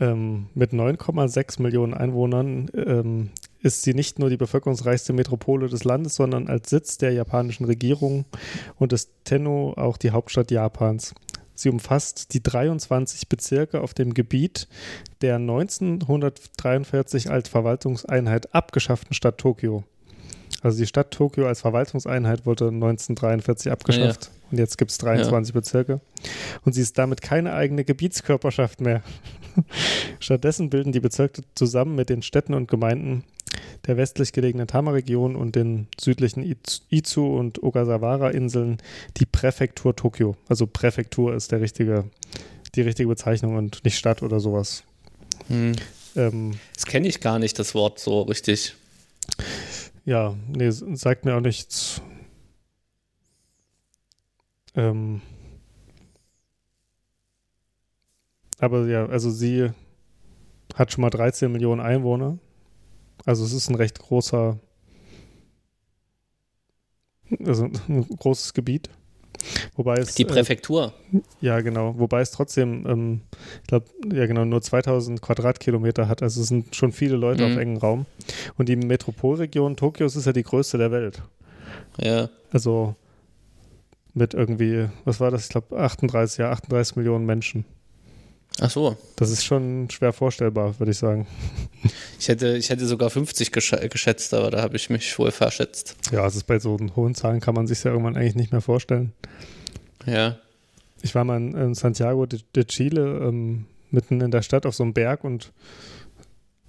Ähm, 0.00 0.48
mit 0.54 0.72
9,6 0.72 1.62
Millionen 1.62 1.94
Einwohnern 1.94 2.68
ähm, 2.74 3.30
ist 3.60 3.82
sie 3.82 3.94
nicht 3.94 4.18
nur 4.18 4.30
die 4.30 4.36
bevölkerungsreichste 4.36 5.12
Metropole 5.12 5.68
des 5.68 5.84
Landes, 5.84 6.16
sondern 6.16 6.48
als 6.48 6.70
Sitz 6.70 6.98
der 6.98 7.12
japanischen 7.12 7.66
Regierung 7.66 8.24
und 8.80 8.90
des 8.90 9.10
Tenno 9.22 9.74
auch 9.76 9.96
die 9.96 10.10
Hauptstadt 10.10 10.50
Japans. 10.50 11.14
Sie 11.58 11.70
umfasst 11.70 12.34
die 12.34 12.42
23 12.42 13.28
Bezirke 13.28 13.80
auf 13.80 13.92
dem 13.92 14.14
Gebiet 14.14 14.68
der 15.22 15.36
1943 15.36 17.32
als 17.32 17.48
Verwaltungseinheit 17.48 18.54
abgeschafften 18.54 19.12
Stadt 19.12 19.38
Tokio. 19.38 19.82
Also 20.62 20.78
die 20.78 20.86
Stadt 20.86 21.10
Tokio 21.10 21.48
als 21.48 21.62
Verwaltungseinheit 21.62 22.46
wurde 22.46 22.68
1943 22.68 23.72
abgeschafft 23.72 24.30
und 24.52 24.58
jetzt 24.58 24.78
gibt 24.78 24.92
es 24.92 24.98
23 24.98 25.52
Bezirke. 25.52 26.00
Und 26.64 26.74
sie 26.74 26.80
ist 26.80 26.96
damit 26.96 27.22
keine 27.22 27.52
eigene 27.54 27.82
Gebietskörperschaft 27.82 28.80
mehr. 28.80 29.02
Stattdessen 30.20 30.70
bilden 30.70 30.92
die 30.92 31.00
Bezirke 31.00 31.42
zusammen 31.56 31.96
mit 31.96 32.08
den 32.08 32.22
Städten 32.22 32.54
und 32.54 32.68
Gemeinden 32.68 33.24
der 33.86 33.96
westlich 33.96 34.32
gelegenen 34.32 34.66
Tama-Region 34.66 35.36
und 35.36 35.56
den 35.56 35.88
südlichen 36.00 36.42
Iz- 36.42 36.82
Izu- 36.90 37.34
und 37.36 37.62
Ogasawara-Inseln 37.62 38.78
die 39.16 39.26
Präfektur 39.26 39.94
Tokio. 39.96 40.36
Also 40.48 40.66
Präfektur 40.66 41.34
ist 41.34 41.52
der 41.52 41.60
richtige, 41.60 42.04
die 42.74 42.82
richtige 42.82 43.08
Bezeichnung 43.08 43.56
und 43.56 43.84
nicht 43.84 43.96
Stadt 43.98 44.22
oder 44.22 44.40
sowas. 44.40 44.84
Hm. 45.48 45.72
Ähm, 46.16 46.58
Das 46.74 46.86
kenne 46.86 47.08
ich 47.08 47.20
gar 47.20 47.38
nicht, 47.38 47.58
das 47.58 47.74
Wort 47.74 47.98
so 47.98 48.22
richtig. 48.22 48.74
ja, 50.04 50.34
nee, 50.48 50.70
sagt 50.70 51.24
mir 51.24 51.34
auch 51.36 51.40
nichts. 51.40 52.00
Ähm, 54.74 55.20
aber 58.58 58.86
ja, 58.86 59.06
also 59.06 59.30
sie 59.30 59.70
hat 60.74 60.92
schon 60.92 61.02
mal 61.02 61.10
13 61.10 61.50
Millionen 61.50 61.80
Einwohner. 61.80 62.38
Also 63.28 63.44
es 63.44 63.52
ist 63.52 63.68
ein 63.68 63.74
recht 63.74 63.98
großer, 63.98 64.58
also 67.44 67.64
ein 67.64 68.06
großes 68.08 68.54
Gebiet. 68.54 68.88
Wobei 69.76 69.96
es 69.98 70.14
Die 70.14 70.22
äh, 70.22 70.26
Präfektur. 70.26 70.94
ja, 71.42 71.60
genau. 71.60 71.94
Wobei 71.98 72.22
es 72.22 72.30
trotzdem, 72.30 72.86
ähm, 72.88 73.20
ich 73.62 73.68
glaube, 73.68 73.84
ja 74.12 74.24
genau, 74.24 74.46
nur 74.46 74.62
2000 74.62 75.20
Quadratkilometer 75.20 76.08
hat. 76.08 76.22
Also 76.22 76.40
es 76.40 76.48
sind 76.48 76.74
schon 76.74 76.90
viele 76.90 77.16
Leute 77.16 77.46
Mhm. 77.46 77.52
auf 77.52 77.58
engem 77.58 77.76
Raum. 77.76 78.06
Und 78.56 78.70
die 78.70 78.76
Metropolregion 78.76 79.76
Tokios 79.76 80.16
ist 80.16 80.24
ja 80.24 80.32
die 80.32 80.42
größte 80.42 80.78
der 80.78 80.90
Welt. 80.90 81.22
Ja. 81.98 82.30
Also 82.50 82.96
mit 84.14 84.32
irgendwie, 84.32 84.88
was 85.04 85.20
war 85.20 85.30
das? 85.30 85.42
Ich 85.44 85.48
glaube 85.50 85.78
38, 85.78 86.38
ja, 86.38 86.50
38 86.50 86.96
Millionen 86.96 87.26
Menschen. 87.26 87.66
Ach 88.60 88.70
so. 88.70 88.96
Das 89.16 89.30
ist 89.30 89.44
schon 89.44 89.88
schwer 89.90 90.12
vorstellbar, 90.12 90.78
würde 90.78 90.90
ich 90.90 90.98
sagen. 90.98 91.26
Ich 92.18 92.28
hätte, 92.28 92.56
ich 92.56 92.70
hätte 92.70 92.86
sogar 92.86 93.10
50 93.10 93.52
gesch 93.52 93.74
geschätzt, 93.88 94.34
aber 94.34 94.50
da 94.50 94.62
habe 94.62 94.76
ich 94.76 94.90
mich 94.90 95.16
wohl 95.18 95.30
verschätzt. 95.30 95.96
Ja, 96.10 96.26
es 96.26 96.34
ist 96.34 96.44
bei 96.44 96.58
so 96.58 96.76
hohen 96.96 97.14
Zahlen 97.14 97.40
kann 97.40 97.54
man 97.54 97.66
sich 97.66 97.84
ja 97.84 97.92
irgendwann 97.92 98.16
eigentlich 98.16 98.34
nicht 98.34 98.50
mehr 98.50 98.60
vorstellen. 98.60 99.12
Ja. 100.06 100.38
Ich 101.02 101.14
war 101.14 101.24
mal 101.24 101.36
in, 101.36 101.54
in 101.54 101.74
Santiago 101.74 102.26
de, 102.26 102.40
de 102.54 102.64
Chile, 102.64 103.20
ähm, 103.22 103.66
mitten 103.90 104.20
in 104.20 104.30
der 104.30 104.42
Stadt 104.42 104.66
auf 104.66 104.74
so 104.74 104.82
einem 104.82 104.92
Berg 104.92 105.22
und 105.22 105.52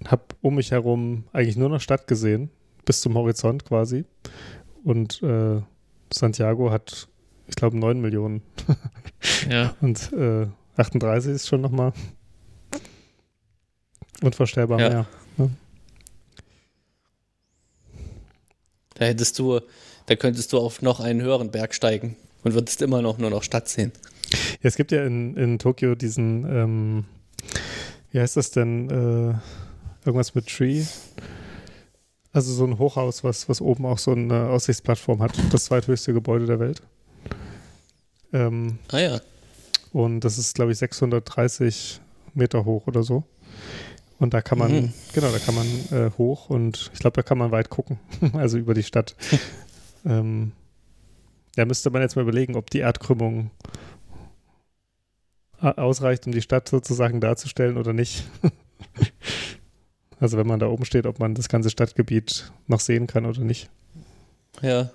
habe 0.06 0.22
um 0.40 0.54
mich 0.54 0.70
herum 0.70 1.24
eigentlich 1.32 1.56
nur 1.56 1.68
noch 1.68 1.80
Stadt 1.80 2.06
gesehen, 2.06 2.50
bis 2.84 3.00
zum 3.00 3.14
Horizont 3.14 3.64
quasi. 3.64 4.04
Und 4.84 5.22
äh, 5.22 5.60
Santiago 6.12 6.70
hat, 6.70 7.08
ich 7.46 7.56
glaube, 7.56 7.78
9 7.78 8.00
Millionen. 8.00 8.42
Ja. 9.48 9.74
Und 9.80 10.12
äh, 10.12 10.46
38 10.76 11.32
ist 11.32 11.48
schon 11.48 11.60
nochmal 11.60 11.92
unvorstellbar 14.22 14.80
Ja. 14.80 14.88
mehr. 14.88 15.06
Da 18.94 19.06
hättest 19.06 19.38
du, 19.38 19.60
da 20.06 20.16
könntest 20.16 20.52
du 20.52 20.58
auf 20.58 20.82
noch 20.82 21.00
einen 21.00 21.22
höheren 21.22 21.50
Berg 21.50 21.74
steigen 21.74 22.16
und 22.44 22.54
würdest 22.54 22.82
immer 22.82 23.00
noch 23.02 23.16
nur 23.18 23.30
noch 23.30 23.42
Stadt 23.42 23.68
sehen. 23.68 23.92
Ja, 24.32 24.68
es 24.68 24.76
gibt 24.76 24.92
ja 24.92 25.04
in, 25.06 25.36
in 25.36 25.58
Tokio 25.58 25.94
diesen, 25.94 26.44
ähm, 26.44 27.04
wie 28.12 28.20
heißt 28.20 28.36
das 28.36 28.50
denn, 28.50 28.90
äh, 28.90 29.34
irgendwas 30.04 30.34
mit 30.34 30.46
Tree. 30.48 30.84
Also 32.32 32.52
so 32.52 32.64
ein 32.64 32.78
Hochhaus, 32.78 33.24
was, 33.24 33.48
was 33.48 33.60
oben 33.60 33.86
auch 33.86 33.98
so 33.98 34.12
eine 34.12 34.50
Aussichtsplattform 34.50 35.20
hat. 35.22 35.32
Das 35.50 35.64
zweithöchste 35.64 36.12
Gebäude 36.12 36.46
der 36.46 36.60
Welt. 36.60 36.82
Ähm, 38.32 38.78
Ah 38.92 38.98
ja. 39.00 39.20
Und 39.92 40.20
das 40.20 40.38
ist, 40.38 40.54
glaube 40.54 40.72
ich, 40.72 40.78
630 40.78 42.00
Meter 42.34 42.64
hoch 42.64 42.86
oder 42.86 43.02
so. 43.02 43.24
Und 44.18 44.34
da 44.34 44.42
kann 44.42 44.58
man, 44.58 44.72
Mhm. 44.72 44.92
genau, 45.14 45.30
da 45.32 45.38
kann 45.38 45.54
man 45.54 45.66
äh, 45.90 46.10
hoch 46.18 46.50
und 46.50 46.90
ich 46.92 46.98
glaube, 47.00 47.14
da 47.16 47.22
kann 47.22 47.38
man 47.38 47.50
weit 47.52 47.70
gucken. 47.70 47.98
also 48.34 48.58
über 48.58 48.74
die 48.74 48.82
Stadt. 48.82 49.16
ähm, 50.04 50.52
da 51.56 51.64
müsste 51.64 51.90
man 51.90 52.02
jetzt 52.02 52.16
mal 52.16 52.22
überlegen, 52.22 52.54
ob 52.56 52.70
die 52.70 52.78
Erdkrümmung 52.80 53.50
a- 55.60 55.72
ausreicht, 55.72 56.26
um 56.26 56.32
die 56.32 56.42
Stadt 56.42 56.68
sozusagen 56.68 57.20
darzustellen 57.20 57.76
oder 57.78 57.92
nicht. 57.92 58.24
also 60.20 60.36
wenn 60.38 60.46
man 60.46 60.60
da 60.60 60.66
oben 60.68 60.84
steht, 60.84 61.06
ob 61.06 61.18
man 61.18 61.34
das 61.34 61.48
ganze 61.48 61.70
Stadtgebiet 61.70 62.52
noch 62.66 62.80
sehen 62.80 63.06
kann 63.06 63.26
oder 63.26 63.40
nicht. 63.40 63.70
Ja. 64.62 64.90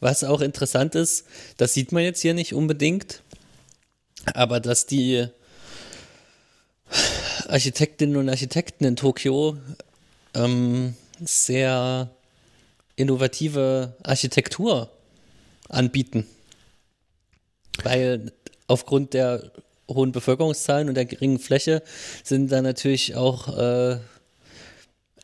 Was 0.00 0.24
auch 0.24 0.40
interessant 0.40 0.94
ist, 0.94 1.26
das 1.56 1.74
sieht 1.74 1.92
man 1.92 2.02
jetzt 2.02 2.22
hier 2.22 2.34
nicht 2.34 2.54
unbedingt, 2.54 3.22
aber 4.34 4.60
dass 4.60 4.86
die 4.86 5.26
Architektinnen 7.48 8.16
und 8.16 8.28
Architekten 8.28 8.84
in 8.84 8.96
Tokio 8.96 9.56
ähm, 10.34 10.94
sehr 11.20 12.10
innovative 12.96 13.94
Architektur 14.02 14.90
anbieten. 15.68 16.26
Weil 17.82 18.32
aufgrund 18.66 19.14
der 19.14 19.52
hohen 19.88 20.12
Bevölkerungszahlen 20.12 20.88
und 20.88 20.94
der 20.94 21.06
geringen 21.06 21.38
Fläche 21.38 21.82
sind 22.22 22.52
da 22.52 22.62
natürlich 22.62 23.14
auch 23.14 23.56
äh, 23.56 23.98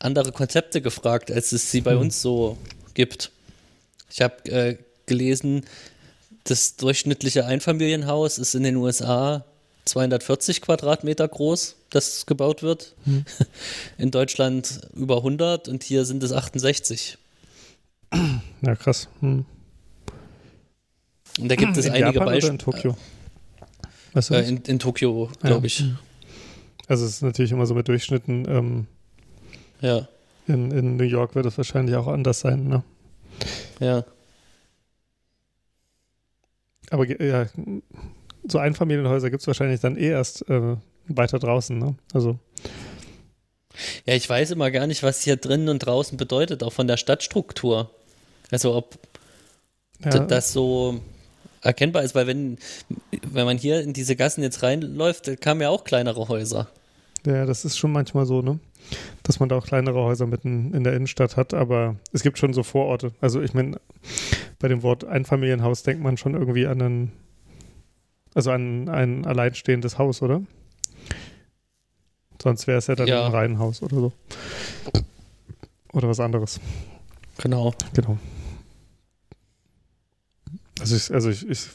andere 0.04 0.32
Konzepte 0.32 0.80
gefragt, 0.80 1.30
als 1.30 1.52
es 1.52 1.70
sie 1.70 1.80
bei 1.80 1.92
Hm. 1.92 2.00
uns 2.00 2.22
so 2.22 2.58
gibt. 2.94 3.30
Ich 4.10 4.20
habe 4.20 4.44
äh, 4.50 4.76
gelesen, 5.06 5.64
das 6.44 6.76
durchschnittliche 6.76 7.46
Einfamilienhaus 7.46 8.38
ist 8.38 8.54
in 8.54 8.62
den 8.62 8.76
USA 8.76 9.44
240 9.86 10.60
Quadratmeter 10.60 11.26
groß, 11.28 11.76
das 11.90 12.26
gebaut 12.26 12.62
wird. 12.62 12.94
Hm. 13.04 13.24
In 13.98 14.10
Deutschland 14.10 14.80
über 14.94 15.18
100 15.18 15.68
und 15.68 15.82
hier 15.82 16.04
sind 16.04 16.22
es 16.22 16.32
68. 16.32 17.18
Ja, 18.62 18.76
krass. 18.76 19.08
Hm. 19.20 19.44
Und 21.38 21.48
da 21.48 21.56
gibt 21.56 21.76
es 21.76 21.86
in 21.86 21.92
einige 21.92 22.20
Beispiele. 22.20 22.52
in 22.52 22.58
Tokio? 22.58 22.96
Weißt 24.12 24.30
du 24.30 24.34
äh, 24.34 24.48
in, 24.48 24.58
in, 24.58 24.78
Tokio, 24.78 25.30
glaube 25.40 25.62
ja. 25.62 25.64
ich. 25.66 25.84
Also 26.86 27.04
es 27.04 27.14
ist 27.14 27.22
natürlich 27.22 27.50
immer 27.50 27.66
so 27.66 27.74
mit 27.74 27.88
Durchschnitten. 27.88 28.46
Ähm, 28.48 28.86
ja. 29.80 30.08
In, 30.46 30.70
in 30.70 30.96
New 30.96 31.04
York 31.04 31.34
wird 31.34 31.46
es 31.46 31.56
wahrscheinlich 31.56 31.96
auch 31.96 32.06
anders 32.06 32.40
sein, 32.40 32.68
ne? 32.68 32.82
Ja. 33.80 34.04
Aber 36.90 37.06
ja, 37.06 37.46
so 38.46 38.58
Einfamilienhäuser 38.58 39.30
gibt 39.30 39.40
es 39.40 39.46
wahrscheinlich 39.46 39.80
dann 39.80 39.96
eh 39.96 40.10
erst 40.10 40.48
äh, 40.48 40.76
weiter 41.08 41.38
draußen, 41.38 41.78
ne? 41.78 41.96
Also. 42.12 42.38
Ja, 44.06 44.14
ich 44.14 44.28
weiß 44.28 44.52
immer 44.52 44.70
gar 44.70 44.86
nicht, 44.86 45.02
was 45.02 45.22
hier 45.22 45.36
drinnen 45.36 45.68
und 45.68 45.80
draußen 45.80 46.16
bedeutet, 46.16 46.62
auch 46.62 46.72
von 46.72 46.86
der 46.86 46.96
Stadtstruktur. 46.96 47.90
Also 48.50 48.74
ob 48.74 48.98
ja. 50.04 50.18
das 50.20 50.52
so 50.52 51.00
erkennbar 51.62 52.02
ist, 52.02 52.14
weil 52.14 52.26
wenn, 52.26 52.58
wenn 53.26 53.46
man 53.46 53.56
hier 53.56 53.80
in 53.80 53.92
diese 53.92 54.14
Gassen 54.14 54.42
jetzt 54.42 54.62
reinläuft, 54.62 55.40
kamen 55.40 55.62
ja 55.62 55.70
auch 55.70 55.84
kleinere 55.84 56.28
Häuser. 56.28 56.68
Ja, 57.26 57.46
das 57.46 57.64
ist 57.64 57.78
schon 57.78 57.92
manchmal 57.92 58.26
so, 58.26 58.42
ne? 58.42 58.58
Dass 59.22 59.40
man 59.40 59.48
da 59.48 59.56
auch 59.56 59.66
kleinere 59.66 60.02
Häuser 60.02 60.26
mitten 60.26 60.74
in 60.74 60.84
der 60.84 60.94
Innenstadt 60.94 61.36
hat, 61.36 61.54
aber 61.54 61.96
es 62.12 62.22
gibt 62.22 62.38
schon 62.38 62.52
so 62.52 62.62
Vororte. 62.62 63.12
Also 63.20 63.40
ich 63.40 63.54
meine, 63.54 63.80
bei 64.58 64.68
dem 64.68 64.82
Wort 64.82 65.04
Einfamilienhaus 65.04 65.82
denkt 65.82 66.02
man 66.02 66.18
schon 66.18 66.34
irgendwie 66.34 66.66
an 66.66 66.82
einen, 66.82 67.12
also 68.34 68.50
an 68.50 68.88
ein 68.90 69.24
alleinstehendes 69.24 69.96
Haus, 69.98 70.20
oder? 70.20 70.42
Sonst 72.42 72.66
wäre 72.66 72.76
es 72.76 72.88
ja 72.88 72.94
dann 72.94 73.06
ja. 73.06 73.24
ein 73.24 73.32
Reihenhaus 73.32 73.82
oder 73.82 73.96
so. 73.96 74.12
Oder 75.94 76.08
was 76.08 76.20
anderes. 76.20 76.60
Genau. 77.38 77.72
Genau. 77.94 78.18
Also 80.78 80.96
ich, 80.96 81.10
also 81.14 81.30
ich, 81.30 81.48
ich 81.48 81.68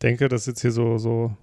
denke, 0.00 0.30
dass 0.30 0.46
jetzt 0.46 0.62
hier 0.62 0.72
so, 0.72 0.96
so 0.96 1.36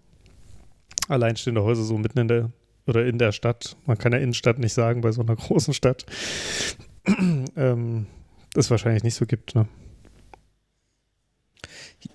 alleinstehende 1.07 1.61
Häuser 1.61 1.83
so 1.83 1.97
mitten 1.99 2.17
in 2.17 2.27
der 2.27 2.51
oder 2.87 3.05
in 3.05 3.17
der 3.17 3.31
Stadt, 3.31 3.75
man 3.85 3.97
kann 3.97 4.11
ja 4.11 4.19
Innenstadt 4.19 4.59
nicht 4.59 4.73
sagen 4.73 5.01
bei 5.01 5.11
so 5.11 5.21
einer 5.21 5.35
großen 5.37 5.73
Stadt, 5.73 6.05
ähm, 7.55 8.07
das 8.53 8.69
wahrscheinlich 8.69 9.03
nicht 9.03 9.15
so 9.15 9.25
gibt. 9.25 9.55
Ne? 9.55 9.67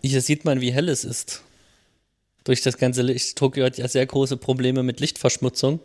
Hier 0.03 0.21
sieht 0.21 0.45
man, 0.45 0.61
wie 0.61 0.73
hell 0.73 0.89
es 0.89 1.05
ist. 1.05 1.43
Durch 2.45 2.63
das 2.63 2.79
ganze 2.79 3.03
Licht. 3.03 3.37
Tokio 3.37 3.65
hat 3.65 3.79
ja 3.79 3.89
sehr 3.89 4.07
große 4.07 4.37
Probleme 4.37 4.83
mit 4.83 5.01
Lichtverschmutzung. 5.01 5.81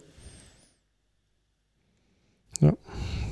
Ja. 2.59 2.73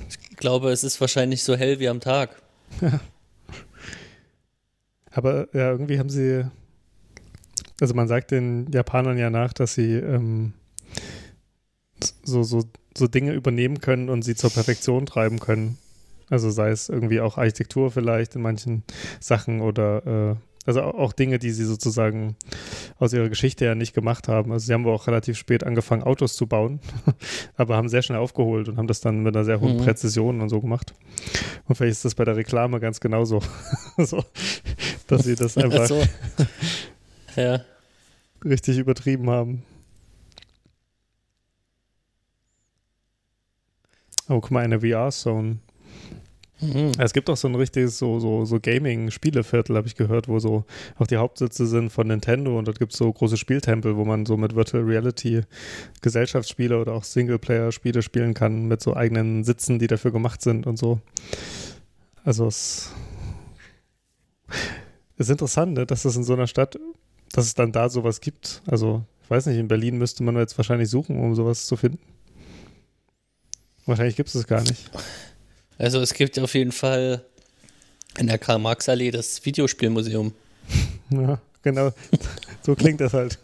Ich 0.10 0.38
glaube, 0.38 0.72
es 0.72 0.84
ist 0.84 1.00
wahrscheinlich 1.02 1.44
so 1.44 1.56
hell 1.56 1.80
wie 1.80 1.90
am 1.90 2.00
Tag. 2.00 2.42
Ja. 2.82 3.00
Aber 5.12 5.48
ja, 5.54 5.72
irgendwie 5.72 6.00
haben 6.00 6.10
sie, 6.10 6.46
also 7.82 7.94
man 7.94 8.08
sagt 8.08 8.32
den 8.32 8.72
Japanern 8.72 9.18
ja 9.18 9.30
nach, 9.30 9.54
dass 9.54 9.74
sie 9.74 9.94
ähm, 9.94 10.54
so, 12.24 12.44
so, 12.44 12.64
so 12.98 13.08
Dinge 13.08 13.34
übernehmen 13.34 13.80
können 13.82 14.10
und 14.10 14.24
sie 14.24 14.36
zur 14.36 14.50
Perfektion 14.50 15.06
treiben 15.06 15.40
können. 15.40 15.78
Also 16.30 16.50
sei 16.52 16.70
es 16.70 16.90
irgendwie 16.90 17.22
auch 17.22 17.38
Architektur 17.38 17.92
vielleicht 17.92 18.36
in 18.36 18.42
manchen 18.42 18.84
Sachen 19.20 19.62
oder 19.62 20.36
äh, 20.36 20.50
also 20.66 20.84
auch 20.84 21.14
Dinge, 21.14 21.40
die 21.40 21.50
sie 21.50 21.66
sozusagen 21.66 22.36
aus 23.00 23.12
ihrer 23.14 23.30
Geschichte 23.30 23.66
ja 23.66 23.74
nicht 23.74 23.96
gemacht 23.96 24.28
haben. 24.28 24.52
Also 24.52 24.68
sie 24.68 24.74
haben 24.74 24.86
auch 24.86 25.08
relativ 25.08 25.36
spät 25.38 25.64
angefangen, 25.64 26.04
Autos 26.04 26.36
zu 26.36 26.46
bauen, 26.46 26.80
aber 27.58 27.76
haben 27.76 27.90
sehr 27.90 28.04
schnell 28.04 28.20
aufgeholt 28.20 28.70
und 28.70 28.78
haben 28.78 28.86
das 28.86 29.02
dann 29.02 29.24
mit 29.24 29.36
einer 29.36 29.46
sehr 29.46 29.62
hohen 29.62 29.78
mhm. 29.78 29.84
Präzision 29.84 30.42
und 30.42 30.50
so 30.50 30.62
gemacht. 30.62 30.94
Und 31.68 31.76
vielleicht 31.76 31.94
ist 31.94 32.06
das 32.06 32.14
bei 32.14 32.24
der 32.24 32.36
Reklame 32.36 32.80
ganz 32.80 33.00
genauso. 33.00 33.42
so, 33.98 34.24
dass 35.08 35.24
sie 35.24 35.36
das 35.36 35.58
einfach 35.58 35.88
so. 35.88 36.04
ja. 37.36 37.62
richtig 38.46 38.78
übertrieben 38.78 39.30
haben. 39.30 39.64
Oh, 44.30 44.40
guck 44.40 44.52
mal, 44.52 44.64
eine 44.64 44.80
VR-Zone. 44.80 45.58
Mhm. 46.62 46.92
Es 47.00 47.14
gibt 47.14 47.30
auch 47.30 47.38
so 47.38 47.48
ein 47.48 47.56
richtiges 47.56 47.98
so, 47.98 48.20
so, 48.20 48.46
so 48.46 48.60
Gaming-Spieleviertel, 48.60 49.76
habe 49.76 49.88
ich 49.88 49.96
gehört, 49.96 50.28
wo 50.28 50.40
so 50.40 50.66
auch 50.98 51.08
die 51.08 51.18
Hauptsitze 51.18 51.66
sind 51.66 51.90
von 51.90 52.08
Nintendo 52.08 52.58
und 52.60 52.68
dort 52.68 52.80
gibt 52.80 52.92
es 52.92 52.98
so 52.98 53.12
große 53.12 53.38
Spieltempel, 53.38 53.96
wo 53.96 54.06
man 54.06 54.26
so 54.26 54.38
mit 54.38 54.56
Virtual 54.56 54.84
Reality 54.84 55.42
Gesellschaftsspiele 56.02 56.80
oder 56.80 56.94
auch 56.94 57.04
Singleplayer-Spiele 57.04 58.02
spielen 58.02 58.34
kann 58.34 58.68
mit 58.68 58.82
so 58.82 58.96
eigenen 58.96 59.44
Sitzen, 59.44 59.80
die 59.80 59.88
dafür 59.88 60.12
gemacht 60.12 60.42
sind 60.42 60.68
und 60.68 60.78
so. 60.78 61.00
Also 62.24 62.48
es 62.48 62.92
ist 65.18 65.30
interessant, 65.30 65.74
ne, 65.74 65.86
dass 65.86 66.06
es 66.06 66.16
in 66.16 66.24
so 66.24 66.34
einer 66.34 66.48
Stadt, 66.48 66.78
dass 67.32 67.46
es 67.46 67.54
dann 67.54 67.72
da 67.72 67.90
sowas 67.90 68.20
gibt. 68.20 68.62
Also 68.68 69.04
ich 69.24 69.30
weiß 69.30 69.46
nicht, 69.46 69.58
in 69.58 69.68
Berlin 69.68 69.98
müsste 69.98 70.24
man 70.24 70.36
jetzt 70.36 70.58
wahrscheinlich 70.58 70.90
suchen, 70.90 71.18
um 71.18 71.36
sowas 71.36 71.66
zu 71.66 71.78
finden. 71.78 72.00
Wahrscheinlich 73.90 74.16
gibt 74.16 74.30
es 74.30 74.36
es 74.36 74.46
gar 74.46 74.62
nicht. 74.62 74.92
Also 75.80 76.00
es 76.00 76.14
gibt 76.14 76.38
auf 76.38 76.54
jeden 76.54 76.72
Fall 76.72 77.26
in 78.20 78.28
der 78.28 78.38
Karl-Marx-Allee 78.38 79.10
das 79.10 79.44
Videospielmuseum. 79.46 80.34
Ja, 81.12 81.42
genau. 81.64 81.92
So 82.62 82.76
klingt 82.76 83.02
das 83.02 83.14
halt. 83.14 83.40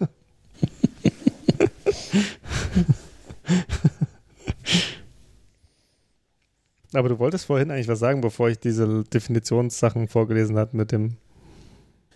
Aber 6.93 7.09
du 7.09 7.17
wolltest 7.17 7.45
vorhin 7.45 7.71
eigentlich 7.71 7.87
was 7.87 7.97
sagen, 7.97 8.21
bevor 8.21 8.49
ich 8.49 8.59
diese 8.59 9.03
Definitionssachen 9.05 10.07
vorgelesen 10.07 10.59
habe 10.59 10.77
mit 10.77 10.91
dem. 10.91 11.17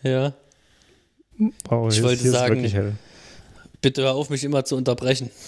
Ja. 0.04 0.36
Oh, 1.72 1.88
ich 1.90 2.04
wollte 2.04 2.30
sagen, 2.30 2.96
bitte 3.82 4.04
hör 4.04 4.14
auf, 4.14 4.30
mich 4.30 4.44
immer 4.44 4.64
zu 4.66 4.76
unterbrechen. 4.76 5.32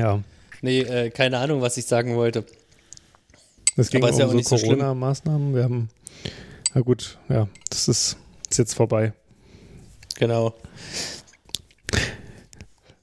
ja. 0.00 0.22
Nee, 0.62 0.80
äh, 0.80 1.10
keine 1.10 1.38
Ahnung, 1.38 1.60
was 1.60 1.76
ich 1.76 1.86
sagen 1.86 2.16
wollte. 2.16 2.44
Es 3.76 3.90
ging 3.90 4.02
Aber 4.02 4.12
um 4.12 4.18
ja 4.18 4.28
so 4.28 4.56
Corona-Maßnahmen. 4.56 5.54
Wir 5.54 5.62
haben, 5.62 5.88
na 6.74 6.80
gut, 6.80 7.18
ja, 7.28 7.48
das 7.70 7.88
ist, 7.88 8.16
ist 8.50 8.58
jetzt 8.58 8.74
vorbei. 8.74 9.12
Genau. 10.18 10.54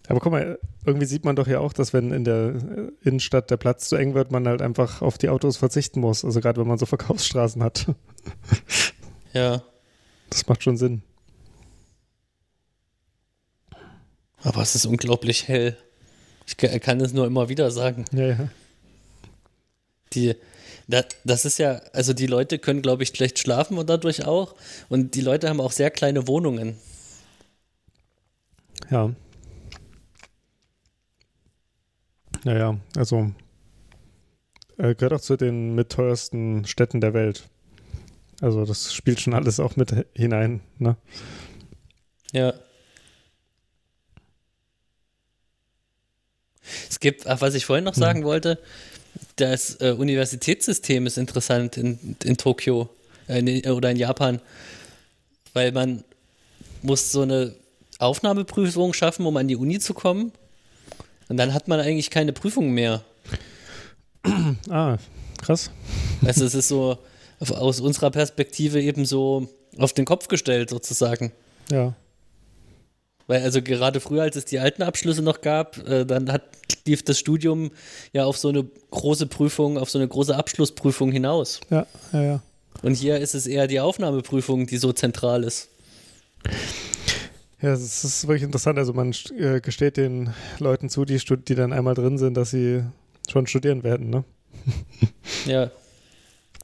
Aber 0.07 0.19
guck 0.19 0.31
mal, 0.31 0.59
irgendwie 0.85 1.05
sieht 1.05 1.25
man 1.25 1.35
doch 1.35 1.47
ja 1.47 1.59
auch, 1.59 1.73
dass 1.73 1.93
wenn 1.93 2.11
in 2.11 2.23
der 2.23 2.55
Innenstadt 3.03 3.49
der 3.49 3.57
Platz 3.57 3.89
zu 3.89 3.95
eng 3.95 4.13
wird, 4.13 4.31
man 4.31 4.47
halt 4.47 4.61
einfach 4.61 5.01
auf 5.01 5.17
die 5.17 5.29
Autos 5.29 5.57
verzichten 5.57 5.99
muss. 5.99 6.23
Also 6.23 6.39
gerade 6.39 6.61
wenn 6.61 6.67
man 6.67 6.77
so 6.77 6.85
Verkaufsstraßen 6.85 7.63
hat. 7.63 7.87
Ja. 9.33 9.61
Das 10.31 10.47
macht 10.47 10.63
schon 10.63 10.77
Sinn. 10.77 11.03
Aber 14.41 14.61
es 14.61 14.73
ist 14.73 14.87
unglaublich 14.87 15.47
hell. 15.47 15.77
Ich 16.47 16.55
kann 16.57 17.01
es 17.01 17.13
nur 17.13 17.27
immer 17.27 17.49
wieder 17.49 17.69
sagen. 17.71 18.05
Ja, 18.13 18.27
ja. 18.27 18.49
Die, 20.13 20.35
das 20.87 21.45
ist 21.45 21.59
ja, 21.59 21.81
also 21.91 22.13
die 22.13 22.27
Leute 22.27 22.57
können, 22.57 22.81
glaube 22.81 23.03
ich, 23.03 23.09
schlecht 23.09 23.37
schlafen 23.39 23.77
und 23.77 23.89
dadurch 23.89 24.25
auch. 24.25 24.55
Und 24.87 25.15
die 25.15 25.21
Leute 25.21 25.49
haben 25.49 25.59
auch 25.59 25.73
sehr 25.73 25.91
kleine 25.91 26.27
Wohnungen. 26.27 26.77
Ja. 28.89 29.13
Naja, 32.45 32.77
also 32.95 33.31
äh, 34.77 34.95
gehört 34.95 35.13
auch 35.13 35.21
zu 35.21 35.35
den 35.35 35.75
mitteuersten 35.75 36.65
Städten 36.65 37.01
der 37.01 37.13
Welt. 37.13 37.49
Also 38.39 38.63
das 38.65 38.93
spielt 38.93 39.19
schon 39.19 39.33
alles 39.33 39.59
auch 39.59 39.75
mit 39.75 39.93
hinein, 40.13 40.61
ne? 40.77 40.95
Ja. 42.31 42.53
Es 46.89 46.99
gibt, 46.99 47.27
ach, 47.27 47.41
was 47.41 47.53
ich 47.53 47.65
vorhin 47.65 47.85
noch 47.85 47.95
hm. 47.95 48.01
sagen 48.01 48.23
wollte, 48.23 48.59
das 49.35 49.75
äh, 49.81 49.91
Universitätssystem 49.91 51.05
ist 51.07 51.17
interessant 51.17 51.77
in, 51.77 52.17
in 52.23 52.37
Tokio 52.37 52.89
äh, 53.27 53.39
in, 53.39 53.71
oder 53.71 53.91
in 53.91 53.97
Japan, 53.97 54.41
weil 55.53 55.71
man 55.71 56.03
muss 56.81 57.11
so 57.11 57.21
eine 57.21 57.53
Aufnahmeprüfung 57.99 58.93
schaffen, 58.93 59.25
um 59.25 59.37
an 59.37 59.47
die 59.47 59.55
Uni 59.55 59.79
zu 59.79 59.93
kommen. 59.93 60.31
Und 61.29 61.37
dann 61.37 61.53
hat 61.53 61.67
man 61.67 61.79
eigentlich 61.79 62.09
keine 62.09 62.33
Prüfung 62.33 62.71
mehr. 62.71 63.03
Ah, 64.69 64.97
krass. 65.41 65.71
Also 66.25 66.43
es 66.43 66.53
ist 66.53 66.67
so 66.67 66.97
aus 67.39 67.79
unserer 67.79 68.11
Perspektive 68.11 68.81
eben 68.81 69.05
so 69.05 69.47
auf 69.77 69.93
den 69.93 70.03
Kopf 70.03 70.27
gestellt 70.27 70.69
sozusagen. 70.69 71.31
Ja. 71.71 71.93
Weil 73.27 73.43
also 73.43 73.61
gerade 73.61 73.99
früher, 73.99 74.23
als 74.23 74.37
es 74.37 74.45
die 74.45 74.59
alten 74.59 74.81
Abschlüsse 74.81 75.21
noch 75.21 75.41
gab, 75.41 75.77
äh, 75.87 76.05
dann 76.05 76.31
hat, 76.31 76.43
lief 76.85 77.03
das 77.03 77.19
Studium 77.19 77.71
ja 78.13 78.25
auf 78.25 78.37
so 78.37 78.49
eine 78.49 78.65
große 78.91 79.27
Prüfung, 79.27 79.77
auf 79.77 79.89
so 79.89 79.99
eine 79.99 80.07
große 80.07 80.35
Abschlussprüfung 80.35 81.11
hinaus. 81.11 81.59
Ja, 81.69 81.85
ja, 82.13 82.21
ja. 82.23 82.43
Und 82.81 82.95
hier 82.95 83.17
ist 83.17 83.35
es 83.35 83.47
eher 83.47 83.67
die 83.67 83.79
Aufnahmeprüfung, 83.79 84.67
die 84.67 84.77
so 84.77 84.93
zentral 84.93 85.43
ist. 85.43 85.69
Ja, 87.61 87.73
es 87.73 88.03
ist 88.03 88.27
wirklich 88.27 88.43
interessant. 88.43 88.77
Also 88.77 88.93
man 88.93 89.13
äh, 89.37 89.59
gesteht 89.61 89.97
den 89.97 90.33
Leuten 90.59 90.89
zu, 90.89 91.05
die, 91.05 91.17
die 91.17 91.55
dann 91.55 91.73
einmal 91.73 91.95
drin 91.95 92.17
sind, 92.17 92.35
dass 92.37 92.51
sie 92.51 92.83
schon 93.29 93.47
studieren 93.47 93.83
werden, 93.83 94.09
ne? 94.09 94.23
Ja. 95.45 95.71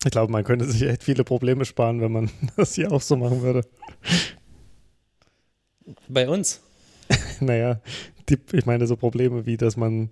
Ich 0.06 0.12
glaube, 0.12 0.32
man 0.32 0.44
könnte 0.44 0.66
sich 0.66 0.82
echt 0.84 1.04
viele 1.04 1.24
Probleme 1.24 1.64
sparen, 1.66 2.02
wenn 2.02 2.12
man 2.12 2.30
das 2.58 2.76
hier 2.76 2.92
auch 2.92 3.02
so 3.02 3.16
machen 3.16 3.42
würde. 3.42 3.66
Bei 6.08 6.30
uns? 6.30 6.62
naja, 7.40 7.80
die, 8.30 8.40
ich 8.54 8.66
meine 8.66 8.88
so 8.88 8.96
Probleme 8.96 9.46
wie, 9.46 9.58
dass 9.58 9.78
man 9.78 10.10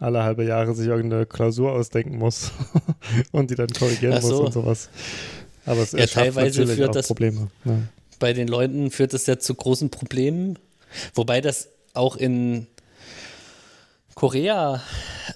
alle 0.00 0.22
halbe 0.22 0.44
Jahre 0.44 0.74
sich 0.74 0.86
irgendeine 0.86 1.26
Klausur 1.26 1.72
ausdenken 1.72 2.18
muss 2.18 2.52
und 3.32 3.50
die 3.50 3.54
dann 3.54 3.68
korrigieren 3.68 4.20
so. 4.22 4.28
muss 4.28 4.40
und 4.40 4.52
sowas. 4.52 4.90
Aber 5.66 5.82
es 5.82 5.92
ja, 5.92 6.06
teilweise 6.06 6.66
führt 6.66 6.94
das 6.94 7.08
Probleme. 7.08 7.48
Ja. 7.64 7.78
Bei 8.18 8.32
den 8.32 8.48
Leuten 8.48 8.90
führt 8.90 9.12
das 9.12 9.26
ja 9.26 9.38
zu 9.38 9.54
großen 9.54 9.90
Problemen, 9.90 10.58
wobei 11.14 11.40
das 11.40 11.68
auch 11.94 12.16
in 12.16 12.66
Korea 14.14 14.82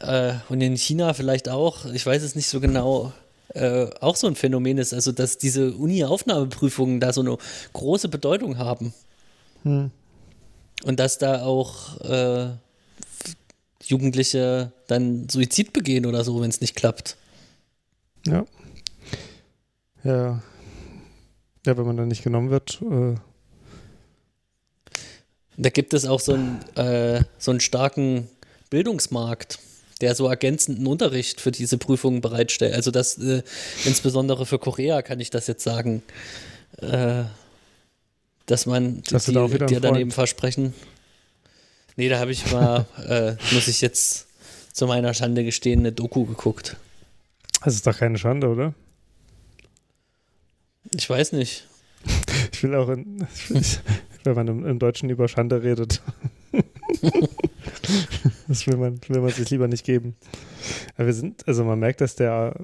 äh, 0.00 0.34
und 0.48 0.60
in 0.60 0.76
China 0.76 1.14
vielleicht 1.14 1.48
auch, 1.48 1.84
ich 1.92 2.04
weiß 2.04 2.22
es 2.22 2.34
nicht 2.34 2.48
so 2.48 2.60
genau, 2.60 3.12
äh, 3.54 3.86
auch 4.00 4.16
so 4.16 4.26
ein 4.26 4.34
Phänomen 4.34 4.78
ist, 4.78 4.94
also 4.94 5.12
dass 5.12 5.38
diese 5.38 5.72
Uni-Aufnahmeprüfungen 5.72 6.98
da 6.98 7.12
so 7.12 7.20
eine 7.20 7.36
große 7.72 8.08
Bedeutung 8.08 8.58
haben. 8.58 8.94
Hm. 9.62 9.90
Und 10.84 11.00
dass 11.00 11.18
da 11.18 11.42
auch 11.42 12.00
äh, 12.00 12.50
Jugendliche 13.84 14.72
dann 14.86 15.28
Suizid 15.28 15.72
begehen 15.72 16.06
oder 16.06 16.24
so, 16.24 16.40
wenn 16.40 16.50
es 16.50 16.60
nicht 16.60 16.76
klappt. 16.76 17.16
Ja. 18.26 18.44
Ja. 20.04 20.42
Ja, 21.64 21.76
wenn 21.76 21.86
man 21.86 21.96
dann 21.96 22.08
nicht 22.08 22.24
genommen 22.24 22.50
wird. 22.50 22.82
Äh 22.82 23.16
da 25.56 25.70
gibt 25.70 25.94
es 25.94 26.06
auch 26.06 26.20
so 26.20 26.34
einen, 26.34 26.60
äh, 26.76 27.24
so 27.38 27.50
einen 27.50 27.60
starken 27.60 28.28
Bildungsmarkt, 28.70 29.58
der 30.00 30.14
so 30.14 30.26
ergänzenden 30.26 30.86
Unterricht 30.86 31.40
für 31.40 31.50
diese 31.50 31.78
Prüfungen 31.78 32.20
bereitstellt. 32.20 32.74
Also 32.74 32.90
das 32.90 33.18
äh, 33.18 33.42
insbesondere 33.84 34.46
für 34.46 34.58
Korea 34.58 35.02
kann 35.02 35.20
ich 35.20 35.30
das 35.30 35.46
jetzt 35.46 35.62
sagen, 35.62 36.02
äh, 36.78 37.24
dass 38.52 38.66
man 38.66 39.02
Hast 39.10 39.28
die, 39.28 39.32
da 39.32 39.46
dir 39.48 39.80
dann 39.80 39.96
eben 39.96 40.10
versprechen. 40.10 40.74
Nee, 41.96 42.10
da 42.10 42.18
habe 42.18 42.32
ich 42.32 42.52
mal, 42.52 42.84
äh, 43.08 43.32
muss 43.54 43.66
ich 43.66 43.80
jetzt 43.80 44.26
zu 44.74 44.86
meiner 44.86 45.14
Schande 45.14 45.42
gestehen, 45.42 45.80
eine 45.80 45.92
Doku 45.92 46.26
geguckt. 46.26 46.76
Das 47.64 47.74
ist 47.74 47.86
doch 47.86 47.96
keine 47.96 48.18
Schande, 48.18 48.48
oder? 48.48 48.74
Ich 50.94 51.08
weiß 51.08 51.32
nicht. 51.32 51.66
Ich 52.52 52.62
will 52.62 52.74
auch, 52.74 52.90
in, 52.90 53.26
wenn 54.24 54.34
man 54.34 54.48
im, 54.48 54.66
im, 54.66 54.78
Deutschen 54.78 55.08
über 55.08 55.28
Schande 55.28 55.62
redet. 55.62 56.02
das 58.48 58.66
will 58.66 58.76
man, 58.76 59.00
will 59.08 59.22
man 59.22 59.30
sich 59.30 59.48
lieber 59.48 59.66
nicht 59.66 59.86
geben. 59.86 60.14
Aber 60.96 61.06
wir 61.06 61.14
sind, 61.14 61.48
also 61.48 61.64
man 61.64 61.78
merkt, 61.78 62.02
dass 62.02 62.16
der 62.16 62.54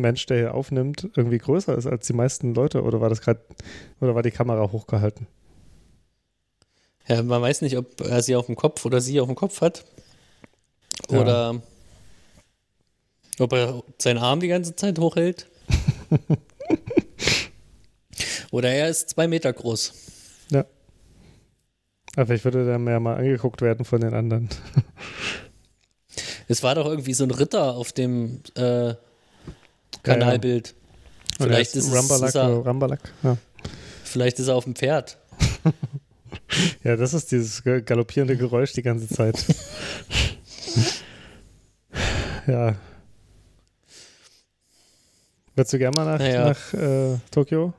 Mensch, 0.00 0.26
der 0.26 0.38
hier 0.38 0.54
aufnimmt, 0.54 1.08
irgendwie 1.16 1.38
größer 1.38 1.76
ist 1.76 1.86
als 1.86 2.06
die 2.06 2.12
meisten 2.12 2.54
Leute. 2.54 2.82
Oder 2.82 3.00
war 3.00 3.08
das 3.08 3.20
gerade, 3.20 3.40
oder 4.00 4.14
war 4.14 4.22
die 4.22 4.30
Kamera 4.30 4.70
hochgehalten? 4.70 5.26
Ja, 7.06 7.22
man 7.22 7.40
weiß 7.40 7.62
nicht, 7.62 7.76
ob 7.76 8.00
er 8.02 8.22
sie 8.22 8.36
auf 8.36 8.46
dem 8.46 8.56
Kopf 8.56 8.84
oder 8.84 9.00
sie 9.00 9.20
auf 9.20 9.26
dem 9.28 9.34
Kopf 9.34 9.60
hat. 9.60 9.84
Oder 11.08 11.54
ja. 13.38 13.44
ob 13.44 13.52
er 13.52 13.82
seinen 13.98 14.18
Arm 14.18 14.40
die 14.40 14.48
ganze 14.48 14.76
Zeit 14.76 14.98
hochhält. 14.98 15.46
oder 18.50 18.70
er 18.70 18.88
ist 18.88 19.10
zwei 19.10 19.26
Meter 19.26 19.52
groß. 19.52 19.94
Ja. 20.50 20.66
Aber 22.14 22.26
vielleicht 22.26 22.44
würde 22.44 22.66
der 22.66 22.78
mehr 22.78 23.00
mal 23.00 23.16
angeguckt 23.16 23.62
werden 23.62 23.84
von 23.86 24.00
den 24.00 24.12
anderen. 24.12 24.50
es 26.48 26.62
war 26.62 26.74
doch 26.74 26.86
irgendwie 26.86 27.14
so 27.14 27.24
ein 27.24 27.30
Ritter 27.30 27.74
auf 27.74 27.92
dem 27.92 28.42
äh, 28.54 28.94
Kanalbild. 30.02 30.68
Ja, 30.68 30.74
ja. 30.74 31.46
Vielleicht 31.46 31.76
ist, 31.76 31.94
Rumbalak, 31.94 32.28
ist 32.28 32.34
er, 32.34 32.48
Rumbalak, 32.48 33.00
ja. 33.22 33.36
Vielleicht 34.04 34.38
ist 34.38 34.48
er 34.48 34.56
auf 34.56 34.64
dem 34.64 34.74
Pferd. 34.74 35.18
Ja, 36.82 36.96
das 36.96 37.14
ist 37.14 37.30
dieses 37.32 37.62
galoppierende 37.62 38.36
Geräusch 38.36 38.72
die 38.72 38.82
ganze 38.82 39.08
Zeit. 39.08 39.44
ja. 42.46 42.74
Würdest 45.54 45.72
du 45.72 45.78
gerne 45.78 45.94
mal 45.94 46.04
nach, 46.04 46.18
naja. 46.18 46.48
nach 46.48 46.74
äh, 46.74 47.18
Tokio? 47.30 47.74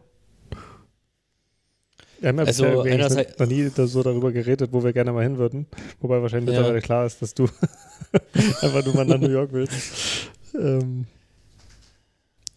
Wir 2.20 2.30
haben 2.30 2.38
ja 2.38 2.44
also 2.44 2.66
noch 2.66 3.48
nie 3.48 3.70
so 3.70 4.04
darüber 4.04 4.32
geredet, 4.32 4.74
wo 4.74 4.84
wir 4.84 4.92
gerne 4.92 5.14
mal 5.14 5.24
hin 5.24 5.38
würden. 5.38 5.68
Wobei 6.02 6.22
wahrscheinlich 6.22 6.54
ja. 6.54 6.60
mittlerweile 6.60 6.82
klar 6.82 7.06
ist, 7.06 7.22
dass 7.22 7.34
du 7.34 7.44
einfach 8.62 8.84
nur 8.86 8.94
mal 8.96 9.06
nach 9.06 9.20
New 9.20 9.30
York 9.30 9.54
willst. 9.54 10.30
Ähm, 10.54 11.06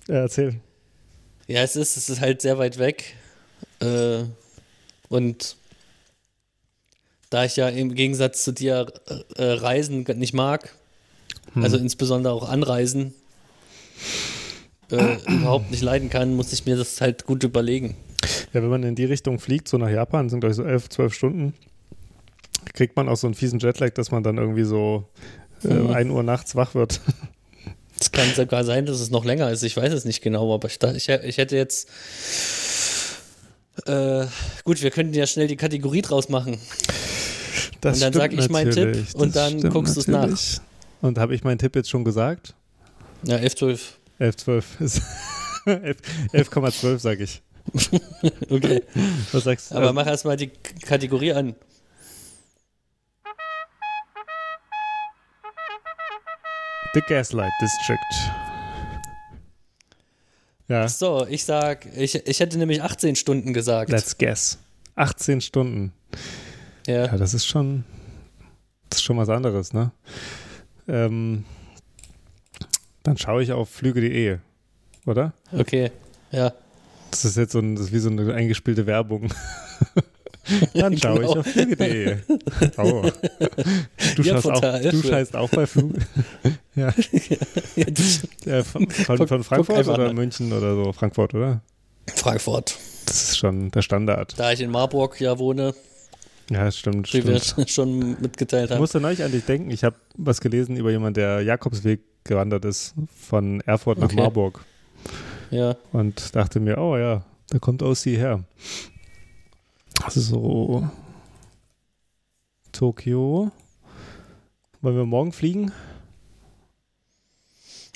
ja, 0.09 0.15
erzähl. 0.17 0.61
Ja, 1.47 1.63
es 1.63 1.77
ist, 1.77 1.97
es 1.97 2.09
ist 2.09 2.21
halt 2.21 2.43
sehr 2.43 2.59
weit 2.59 2.79
weg. 2.79 3.15
Äh, 3.81 4.25
und 5.09 5.57
da 7.31 7.45
ich 7.45 7.57
ja 7.57 7.69
im 7.69 7.95
Gegensatz 7.95 8.45
zu 8.45 8.53
dir 8.53 8.93
äh, 9.37 9.45
Reisen 9.45 10.05
nicht 10.17 10.35
mag, 10.35 10.75
hm. 11.55 11.63
also 11.63 11.77
insbesondere 11.77 12.33
auch 12.33 12.49
Anreisen, 12.49 13.15
äh, 14.91 15.17
überhaupt 15.27 15.71
nicht 15.71 15.83
leiden 15.83 16.11
kann, 16.11 16.35
muss 16.35 16.53
ich 16.53 16.67
mir 16.67 16.77
das 16.77 17.01
halt 17.01 17.27
gut 17.27 17.43
überlegen. 17.45 17.97
Ja, 18.53 18.63
wenn 18.63 18.71
man 18.71 18.83
in 18.83 18.95
die 18.95 19.05
Richtung 19.05 19.39
fliegt, 19.39 19.69
so 19.69 19.79
nach 19.79 19.89
Japan, 19.91 20.29
sind 20.29 20.41
glaube 20.41 20.53
ich 20.53 20.57
so 20.57 20.65
elf, 20.65 20.89
zwölf 20.89 21.15
Stunden, 21.15 21.55
kriegt 22.75 22.97
man 22.97 23.09
auch 23.09 23.17
so 23.17 23.27
einen 23.27 23.35
fiesen 23.35 23.59
Jetlag, 23.59 23.91
dass 23.91 24.11
man 24.11 24.23
dann 24.23 24.39
irgendwie 24.39 24.65
so 24.65 25.09
äh, 25.65 25.69
hm. 25.69 25.91
1 25.91 26.11
Uhr 26.11 26.23
nachts 26.23 26.55
wach 26.55 26.75
wird. 26.75 27.01
Es 28.03 28.11
kann 28.11 28.35
sogar 28.35 28.65
sein, 28.65 28.85
dass 28.85 28.99
es 28.99 29.11
noch 29.11 29.25
länger 29.25 29.49
ist. 29.53 29.63
Ich 29.63 29.77
weiß 29.77 29.93
es 29.93 30.05
nicht 30.05 30.23
genau, 30.23 30.53
aber 30.53 30.67
ich, 30.67 30.83
ich, 30.83 31.09
ich 31.09 31.39
hätte 31.39 31.55
jetzt. 31.57 31.89
Äh, 33.87 34.27
gut, 34.65 34.83
wir 34.83 34.91
könnten 34.91 35.15
ja 35.15 35.25
schnell 35.25 35.47
die 35.47 35.55
Kategorie 35.55 36.03
draus 36.03 36.29
machen. 36.29 36.59
Das 37.81 37.99
und 37.99 38.03
dann 38.03 38.13
sage 38.13 38.35
ich 38.35 38.49
meinen 38.49 38.73
Tipp 38.73 39.07
und 39.15 39.37
dann 39.37 39.61
guckst 39.71 39.95
du 39.95 40.01
es 40.01 40.09
nach. 40.09 40.29
Und 41.01 41.17
habe 41.17 41.33
ich 41.33 41.45
meinen 41.45 41.59
Tipp 41.59 41.77
jetzt 41.77 41.91
schon 41.91 42.03
gesagt? 42.03 42.55
Ja, 43.23 43.37
11, 43.37 43.55
12. 43.55 43.99
11, 44.19 44.37
12 44.37 44.81
ist 44.81 45.03
11,12 45.67 46.99
sage 46.99 47.23
ich. 47.23 47.41
okay. 48.51 48.83
Was 49.31 49.45
sagst 49.45 49.71
du? 49.71 49.77
Aber 49.77 49.93
mach 49.93 50.09
erstmal 50.09 50.37
die 50.37 50.49
Kategorie 50.49 51.35
an. 51.35 51.55
The 56.95 57.01
Gaslight 57.09 57.53
District. 57.61 58.33
Ja. 60.69 60.89
So, 60.89 61.27
ich 61.27 61.45
sag, 61.45 61.87
ich, 61.97 62.15
ich 62.15 62.41
hätte 62.41 62.59
nämlich 62.59 62.83
18 62.83 63.17
Stunden 63.17 63.55
gesagt. 63.55 63.91
Let's 63.91 64.19
guess. 64.19 64.59
18 64.97 65.41
Stunden. 65.41 65.93
Ja. 66.87 67.07
ja, 67.07 67.17
das 67.17 67.33
ist 67.33 67.47
schon, 67.47 67.85
das 68.91 68.99
ist 68.99 69.05
schon 69.05 69.17
was 69.17 69.31
anderes, 69.31 69.73
ne? 69.73 69.91
Ähm, 70.87 71.45
dann 73.03 73.17
schaue 73.17 73.43
ich 73.43 73.53
auf 73.53 73.71
flüge.de, 73.71 74.39
oder? 75.07 75.33
Okay, 75.53 75.93
ja. 76.31 76.53
Das 77.11 77.25
ist 77.25 77.37
jetzt 77.37 77.53
so 77.53 77.61
ein, 77.61 77.77
das 77.77 77.87
ist 77.87 77.93
wie 77.93 77.99
so 77.99 78.11
eine 78.11 78.35
eingespielte 78.35 78.87
Werbung. 78.87 79.33
Dann 80.75 80.99
schaue 80.99 81.21
genau. 81.21 81.33
ich 81.33 81.39
auf 81.39 81.47
flüge.de. 81.47 82.19
Oh. 82.77 83.03
Du, 84.17 84.23
ja, 84.23 84.37
auch, 84.37 84.61
du 84.61 85.03
scheißt 85.03 85.37
auch 85.37 85.49
bei 85.51 85.67
Flug. 85.67 85.93
ja. 86.75 86.93
ja 88.45 88.63
von, 88.65 88.89
von, 88.91 89.29
von, 89.29 89.45
Frankfurt 89.45 89.89
oder 89.89 90.09
an. 90.09 90.15
München 90.15 90.53
oder 90.53 90.75
so? 90.75 90.93
Frankfurt, 90.93 91.35
oder? 91.35 91.63
Frankfurt. 92.15 92.77
Das 93.07 93.31
ist 93.31 93.39
schon 93.39 93.71
der 93.71 93.83
Standard. 93.83 94.39
Da 94.39 94.53
ich 94.53 94.61
in 94.61 94.71
Marburg 94.71 95.21
ja 95.21 95.39
wohne, 95.39 95.75
ja, 96.51 96.71
stimmt. 96.71 97.13
Wie 97.13 97.23
stimmt. 97.23 97.57
wir 97.57 97.67
schon 97.69 98.21
mitgeteilt 98.21 98.71
haben. 98.71 98.77
Ich 98.77 98.81
musste 98.81 99.01
neulich 99.01 99.23
an 99.23 99.33
dich 99.33 99.45
denken. 99.45 99.71
Ich 99.71 99.85
habe 99.85 99.97
was 100.17 100.41
gelesen 100.41 100.77
über 100.77 100.91
jemanden, 100.91 101.15
der 101.15 101.41
Jakobsweg 101.43 102.01
gewandert 102.25 102.65
ist 102.65 102.95
von 103.19 103.61
Erfurt 103.63 103.99
nach 103.99 104.07
okay. 104.07 104.17
Marburg. 104.17 104.65
Ja. 105.51 105.77
Und 105.93 106.35
dachte 106.35 106.61
mir, 106.61 106.79
oh 106.79 106.97
ja, 106.97 107.23
da 107.49 107.59
kommt 107.59 107.83
OC 107.83 108.07
her. 108.07 108.45
Also 110.03 110.21
so 110.21 110.89
Tokio. 112.73 113.51
Wollen 114.83 114.97
wir 114.97 115.07
morgen 115.07 115.31
fliegen? 115.31 115.71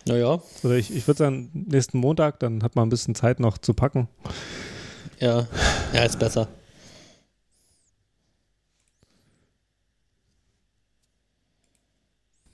Naja. 0.06 0.40
Oder 0.62 0.76
ich, 0.76 0.94
ich 0.94 1.04
würde 1.08 1.18
sagen, 1.18 1.50
nächsten 1.52 1.98
Montag, 1.98 2.38
dann 2.38 2.62
hat 2.62 2.76
man 2.76 2.86
ein 2.86 2.90
bisschen 2.90 3.16
Zeit 3.16 3.40
noch 3.40 3.58
zu 3.58 3.74
packen. 3.74 4.08
Ja, 5.18 5.48
ja, 5.92 6.04
ist 6.04 6.20
besser. 6.20 6.46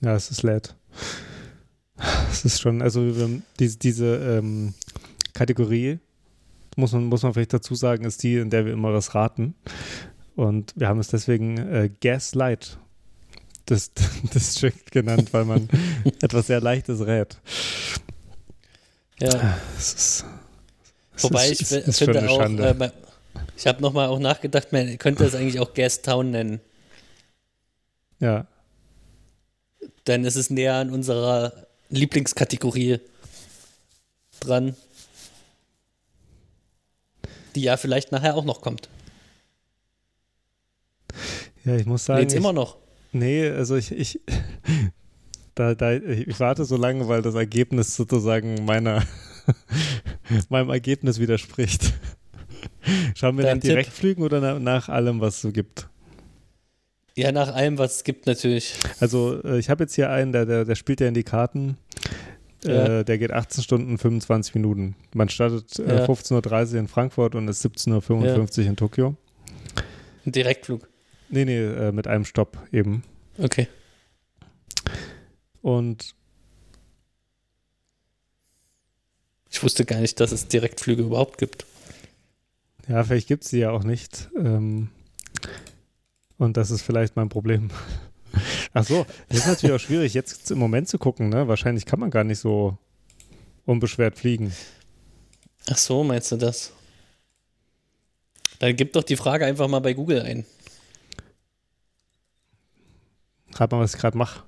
Ja, 0.01 0.15
es 0.15 0.31
ist 0.31 0.41
lädt. 0.41 0.75
Es 2.31 2.43
ist 2.43 2.59
schon, 2.59 2.81
also 2.81 3.29
diese, 3.59 3.77
diese 3.77 4.15
ähm, 4.15 4.73
Kategorie, 5.35 5.99
muss 6.75 6.91
man, 6.91 7.05
muss 7.05 7.21
man 7.21 7.35
vielleicht 7.35 7.53
dazu 7.53 7.75
sagen, 7.75 8.03
ist 8.03 8.23
die, 8.23 8.37
in 8.37 8.49
der 8.49 8.65
wir 8.65 8.73
immer 8.73 8.91
das 8.91 9.13
raten. 9.13 9.53
Und 10.35 10.73
wir 10.75 10.87
haben 10.87 10.99
es 10.99 11.09
deswegen 11.09 11.57
äh, 11.59 11.91
Gaslight 12.01 12.79
Dist 13.69 13.99
District 14.33 14.91
genannt, 14.91 15.33
weil 15.33 15.45
man 15.45 15.69
etwas 16.21 16.47
sehr 16.47 16.61
Leichtes 16.61 17.05
rät. 17.05 17.37
Ja. 19.19 19.57
Es 19.77 19.93
ist, 19.93 20.25
es 21.15 21.23
Wobei 21.23 21.47
ist, 21.49 21.61
ich 21.71 21.71
ist 21.71 21.99
finde 21.99 22.29
auch, 22.29 22.41
äh, 22.41 22.91
ich 23.55 23.67
habe 23.67 23.81
nochmal 23.81 24.07
auch 24.07 24.19
nachgedacht, 24.19 24.71
man 24.71 24.97
könnte 24.97 25.23
es 25.25 25.35
eigentlich 25.35 25.59
auch 25.59 25.73
Gas 25.73 26.01
Town 26.01 26.31
nennen. 26.31 26.59
ja, 28.19 28.47
Denn 30.07 30.25
es 30.25 30.35
ist 30.35 30.49
näher 30.49 30.75
an 30.75 30.89
unserer 30.89 31.53
Lieblingskategorie 31.89 32.99
dran. 34.39 34.75
Die 37.55 37.61
ja 37.61 37.77
vielleicht 37.77 38.11
nachher 38.11 38.35
auch 38.35 38.45
noch 38.45 38.61
kommt. 38.61 38.89
ja, 41.63 41.75
ich 41.75 41.85
muss 41.85 42.07
Nee, 42.07 42.07
sagen, 42.07 42.21
Jetzt 42.23 42.33
ich, 42.33 42.37
immer 42.37 42.53
noch. 42.53 42.77
Nee, 43.13 43.47
also 43.47 43.75
ich, 43.75 43.91
ich, 43.91 44.19
da, 45.55 45.75
da, 45.75 45.93
ich 45.93 46.39
warte 46.39 46.65
so 46.65 46.77
lange, 46.77 47.07
weil 47.07 47.21
das 47.21 47.35
Ergebnis 47.35 47.95
sozusagen 47.95 48.65
meiner, 48.65 49.03
meinem 50.49 50.69
Ergebnis 50.69 51.19
widerspricht. 51.19 51.93
Schauen 53.15 53.37
wir 53.37 53.45
Dein 53.45 53.57
nach 53.57 53.61
Tipp? 53.61 53.71
Direktflügen 53.71 54.23
oder 54.23 54.39
nach, 54.39 54.59
nach 54.59 54.89
allem, 54.89 55.21
was 55.21 55.35
es 55.35 55.41
so 55.41 55.51
gibt? 55.51 55.87
Ja, 57.15 57.31
nach 57.31 57.53
allem, 57.53 57.77
was 57.77 57.97
es 57.97 58.03
gibt, 58.03 58.25
natürlich. 58.25 58.73
Also 58.99 59.39
äh, 59.43 59.59
ich 59.59 59.69
habe 59.69 59.83
jetzt 59.83 59.93
hier 59.93 60.09
einen, 60.09 60.31
der, 60.31 60.45
der, 60.45 60.65
der 60.65 60.75
spielt 60.75 60.99
ja 60.99 61.07
in 61.07 61.13
die 61.13 61.23
Karten. 61.23 61.77
Ja. 62.65 62.99
Äh, 62.99 63.05
der 63.05 63.17
geht 63.17 63.31
18 63.31 63.61
Stunden 63.63 63.97
25 63.97 64.55
Minuten. 64.55 64.95
Man 65.13 65.29
startet 65.29 65.77
äh, 65.79 65.97
Ja. 65.97 66.05
15.30 66.05 66.73
Uhr 66.73 66.79
in 66.79 66.87
Frankfurt 66.87 67.35
und 67.35 67.47
ist 67.47 67.63
17.55 67.65 68.59
Uhr 68.61 68.65
in 68.67 68.75
Tokio. 68.75 69.15
Ein 70.25 70.31
Direktflug. 70.31 70.87
Nee, 71.33 71.45
nee, 71.45 71.57
äh, 71.57 71.91
mit 71.91 72.05
einem 72.07 72.25
Stopp 72.25 72.57
eben. 72.71 73.03
Okay. 73.39 73.67
Und 75.63 76.13
Ich 79.49 79.61
wusste 79.61 79.85
gar 79.85 79.99
nicht, 79.99 80.19
dass 80.19 80.31
es 80.31 80.47
Direktflüge 80.47 81.03
überhaupt 81.03 81.37
gibt. 81.37 81.65
ja, 82.87 83.03
vielleicht 83.03 83.27
gibt 83.27 83.43
es 83.43 83.51
die 83.51 83.59
ja 83.59 83.69
auch 83.69 83.83
nicht. 83.83 84.29
Ähm, 84.35 84.89
und 86.37 86.57
das 86.57 86.71
ist 86.71 86.81
vielleicht 86.81 87.15
mein 87.15 87.29
Problem. 87.29 87.69
Ach 88.73 88.83
so, 88.83 89.05
das 89.29 89.39
ist 89.39 89.47
natürlich 89.47 89.75
auch 89.75 89.79
schwierig, 89.79 90.15
jetzt 90.15 90.49
im 90.49 90.57
Moment 90.57 90.89
zu 90.89 90.97
gucken. 90.97 91.29
Ne? 91.29 91.47
Wahrscheinlich 91.47 91.85
kann 91.85 91.99
man 91.99 92.09
gar 92.09 92.23
nicht 92.23 92.39
so 92.39 92.77
unbeschwert 93.65 94.17
fliegen. 94.17 94.51
Ach 95.69 95.77
so, 95.77 96.03
meinst 96.03 96.31
du 96.31 96.37
das? 96.37 96.73
Dann 98.57 98.75
gib 98.75 98.93
doch 98.93 99.03
die 99.03 99.17
Frage 99.17 99.45
einfach 99.45 99.67
mal 99.67 99.79
bei 99.81 99.93
Google 99.93 100.21
ein. 100.21 100.45
Rat 103.59 103.71
mal, 103.71 103.79
was 103.79 103.95
ich 103.95 104.01
gerade 104.01 104.17
mache. 104.17 104.43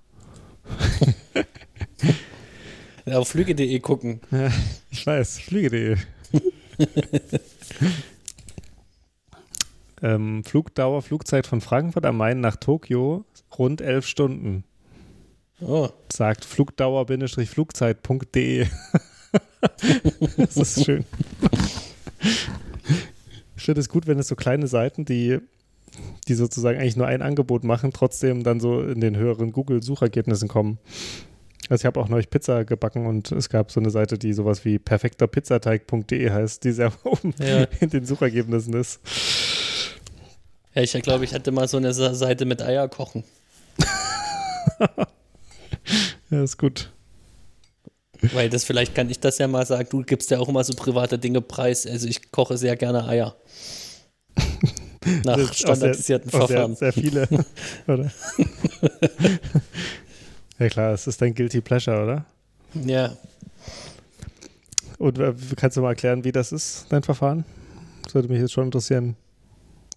Auf 3.06 3.30
flüge.de 3.30 3.80
gucken. 3.80 4.20
Ich 4.90 5.06
weiß, 5.06 5.40
fliege.de. 5.40 5.98
ähm, 10.02 10.44
Flugdauer, 10.44 11.04
Flugzeit 11.04 11.48
von 11.48 11.62
Frankfurt 11.62 12.06
am 12.06 12.18
Main 12.18 12.42
nach 12.42 12.56
Tokio 12.56 13.26
rund 13.58 13.82
elf 13.82 14.08
Stunden. 14.08 14.64
Oh, 15.62 15.90
Sagt 16.12 16.44
flugdauer-flugzeit.de. 16.44 18.68
das 20.38 20.58
ist 20.58 20.86
schön. 20.86 21.06
Ich 23.56 23.64
finde 23.64 23.82
es 23.82 23.90
gut, 23.90 24.08
wenn 24.08 24.18
es 24.20 24.28
so 24.28 24.36
kleine 24.36 24.68
Seiten, 24.68 25.06
die, 25.06 25.40
die 26.28 26.34
sozusagen 26.36 26.80
eigentlich 26.80 26.96
nur 26.96 27.08
ein 27.08 27.22
Angebot 27.22 27.64
machen, 27.64 27.92
trotzdem 27.94 28.44
dann 28.44 28.60
so 28.60 28.82
in 28.82 29.02
den 29.02 29.16
höheren 29.16 29.52
Google-Suchergebnissen 29.52 30.48
kommen. 30.48 30.78
Also 31.70 31.82
ich 31.82 31.86
habe 31.86 32.00
auch 32.00 32.10
neulich 32.10 32.30
Pizza 32.30 32.64
gebacken 32.64 33.08
und 33.08 33.32
es 33.32 33.50
gab 33.50 33.72
so 33.72 33.80
eine 33.80 33.90
Seite, 33.90 34.18
die 34.20 34.34
sowas 34.34 34.66
wie 34.66 34.78
perfekterpizzateig.de 34.78 36.30
heißt, 36.30 36.64
die 36.64 36.72
sehr 36.72 36.92
oben 37.04 37.34
Ja. 37.40 37.64
in 37.80 37.90
den 37.90 38.06
Suchergebnissen 38.06 38.74
ist. 38.76 39.00
ja, 40.76 40.82
ich 40.84 40.92
glaube, 41.02 41.24
ich 41.26 41.34
hatte 41.34 41.52
mal 41.52 41.68
so 41.68 41.78
eine 41.78 41.94
Seite 41.94 42.46
mit 42.46 42.62
Eier 42.62 42.88
kochen. 42.88 43.24
Ja, 46.32 46.44
ist 46.44 46.58
gut. 46.58 46.92
Weil 48.34 48.50
das 48.50 48.64
vielleicht 48.64 48.96
kann 48.96 49.10
ich 49.10 49.20
das 49.20 49.38
ja 49.38 49.48
mal 49.48 49.66
sagen. 49.66 49.88
Du 49.92 50.02
gibst 50.02 50.32
ja 50.32 50.40
auch 50.40 50.50
immer 50.50 50.64
so 50.64 50.74
private 50.74 51.20
Dinge 51.20 51.42
preis. 51.42 51.86
Also 51.86 52.08
ich 52.08 52.32
koche 52.32 52.58
sehr 52.58 52.76
gerne 52.76 53.06
Eier. 53.08 53.36
Nach 55.24 55.38
Das 55.38 55.58
standardisierten 55.60 56.32
sehr, 56.32 56.42
auch 56.42 56.48
sehr, 56.48 56.58
Verfahren. 56.58 56.76
sehr 56.76 56.94
viele, 56.94 57.28
oder? 57.88 58.12
ja 60.60 60.70
klar, 60.70 60.94
es 60.94 61.08
ist 61.08 61.22
dein 61.22 61.34
Guilty 61.36 61.62
Pleasure, 61.62 62.04
oder? 62.04 62.26
Ja, 62.86 63.16
Und 64.98 65.20
äh, 65.20 65.34
kannst 65.56 65.78
du 65.78 65.82
mal 65.82 65.90
erklären, 65.90 66.24
wie 66.24 66.32
das 66.32 66.52
ist, 66.52 66.86
dein 66.90 67.04
Verfahren? 67.04 67.46
Das 68.04 68.16
würde 68.16 68.28
mich 68.30 68.40
jetzt 68.40 68.54
schon 68.54 68.66
interessieren. 68.66 69.16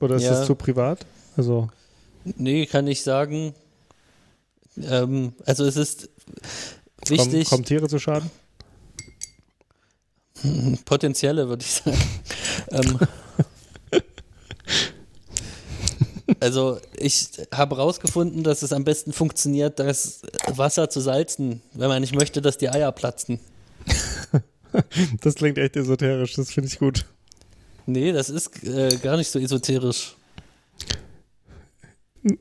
Oder 0.00 0.16
ist 0.16 0.24
Ja. 0.24 0.30
das 0.30 0.46
zu 0.46 0.54
privat? 0.54 1.06
Also, 1.36 1.68
nee, 2.24 2.66
kann 2.66 2.86
ich 2.86 3.02
sagen. 3.02 3.54
Ähm, 4.82 5.32
also 5.44 5.64
es 5.64 5.76
ist 5.76 6.08
wichtig, 7.06 7.48
kommen 7.48 7.64
Tiere 7.64 7.88
zu 7.88 7.98
Schaden? 7.98 8.30
potenzielle 10.84 11.48
würde 11.48 11.64
ich 11.64 11.70
sagen. 11.72 11.98
ähm, 12.70 12.98
also 16.40 16.78
ich 16.96 17.28
habe 17.52 17.76
herausgefunden, 17.76 18.42
dass 18.42 18.62
es 18.62 18.72
am 18.72 18.84
besten 18.84 19.12
funktioniert, 19.12 19.78
das 19.78 20.22
Wasser 20.48 20.90
zu 20.90 21.00
salzen, 21.00 21.62
wenn 21.74 21.88
man 21.88 22.00
nicht 22.00 22.14
möchte, 22.14 22.40
dass 22.42 22.58
die 22.58 22.68
Eier 22.68 22.92
platzen. 22.92 23.38
Das 25.22 25.34
klingt 25.36 25.56
echt 25.56 25.76
esoterisch, 25.76 26.34
das 26.34 26.50
finde 26.52 26.68
ich 26.68 26.78
gut. 26.78 27.06
Nee, 27.86 28.12
das 28.12 28.28
ist 28.28 28.62
äh, 28.64 28.96
gar 29.02 29.16
nicht 29.16 29.30
so 29.30 29.38
esoterisch. 29.38 30.14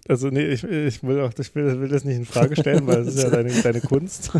Also, 0.10 0.28
nee, 0.28 0.46
ich, 0.46 0.64
ich, 0.66 1.02
will, 1.04 1.22
auch, 1.22 1.32
ich 1.40 1.56
will, 1.56 1.80
will 1.80 1.88
das 1.88 2.04
nicht 2.04 2.18
in 2.18 2.26
Frage 2.26 2.56
stellen, 2.58 2.86
weil 2.86 3.02
es 3.08 3.16
ist 3.16 3.24
ja 3.24 3.30
deine, 3.30 3.50
deine 3.62 3.80
Kunst. 3.80 4.32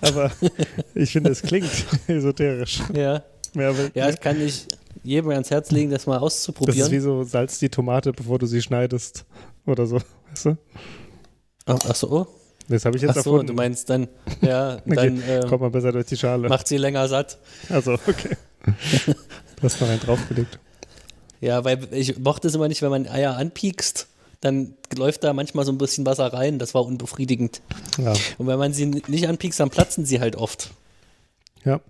Aber 0.00 0.32
ich 0.94 1.12
finde, 1.12 1.30
es 1.30 1.42
klingt 1.42 1.68
esoterisch. 2.06 2.80
Ja, 2.94 3.22
Mehr, 3.52 3.76
will- 3.76 3.90
ja, 3.94 4.08
ich 4.08 4.18
kann 4.20 4.38
nicht 4.38 4.68
jedem 5.06 5.30
ans 5.30 5.50
Herz 5.50 5.70
legen, 5.70 5.90
das 5.90 6.06
mal 6.06 6.14
das 6.14 6.22
ist 6.22 6.26
auszuprobieren. 6.40 6.90
wie 6.92 6.98
so, 6.98 7.22
salz 7.24 7.58
die 7.58 7.68
Tomate, 7.68 8.12
bevor 8.12 8.38
du 8.38 8.46
sie 8.46 8.60
schneidest. 8.62 9.24
Oder 9.66 9.86
so, 9.86 9.96
weißt 10.30 10.44
du? 10.46 10.56
Ach, 11.66 11.78
ach 11.88 11.94
so, 11.94 12.26
Das 12.68 12.84
habe 12.84 12.96
ich 12.96 13.02
jetzt 13.02 13.10
ach 13.16 13.22
so, 13.22 13.30
erfunden. 13.32 13.46
du 13.48 13.52
meinst 13.54 13.88
dann, 13.90 14.08
ja, 14.40 14.76
dann 14.86 15.18
Okay, 15.18 15.38
äh, 15.38 15.46
Kommt 15.48 15.62
man 15.62 15.72
besser 15.72 15.92
durch 15.92 16.06
die 16.06 16.16
Schale. 16.16 16.48
macht 16.48 16.68
sie 16.68 16.76
länger 16.76 17.08
satt. 17.08 17.38
Also, 17.68 17.94
okay. 17.94 18.36
Du 18.64 19.62
hast 19.62 19.80
noch 19.80 19.88
einen 19.88 20.00
draufgelegt. 20.00 20.58
Ja, 21.40 21.64
weil 21.64 21.86
ich 21.92 22.18
mochte 22.18 22.48
es 22.48 22.54
immer 22.54 22.68
nicht, 22.68 22.82
wenn 22.82 22.90
man 22.90 23.06
Eier 23.06 23.36
anpiekst, 23.36 24.06
dann 24.40 24.74
läuft 24.96 25.24
da 25.24 25.32
manchmal 25.32 25.64
so 25.64 25.72
ein 25.72 25.78
bisschen 25.78 26.04
Wasser 26.06 26.32
rein. 26.32 26.58
Das 26.58 26.74
war 26.74 26.84
unbefriedigend. 26.84 27.60
Ja. 27.98 28.12
Und 28.38 28.46
wenn 28.46 28.58
man 28.58 28.72
sie 28.72 28.86
nicht 28.86 29.28
anpiekst, 29.28 29.58
dann 29.60 29.70
platzen 29.70 30.04
sie 30.04 30.20
halt 30.20 30.36
oft. 30.36 30.70
ja. 31.64 31.80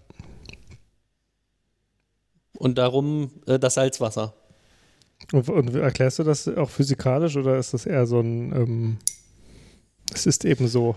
Und 2.58 2.78
darum 2.78 3.30
äh, 3.46 3.58
das 3.58 3.74
Salzwasser. 3.74 4.34
Und, 5.32 5.48
und 5.48 5.74
erklärst 5.74 6.18
du 6.18 6.24
das 6.24 6.48
auch 6.48 6.70
physikalisch 6.70 7.36
oder 7.36 7.56
ist 7.58 7.74
das 7.74 7.86
eher 7.86 8.06
so 8.06 8.20
ein, 8.20 8.52
ähm, 8.52 8.98
es 10.12 10.26
ist 10.26 10.44
eben 10.44 10.68
so, 10.68 10.96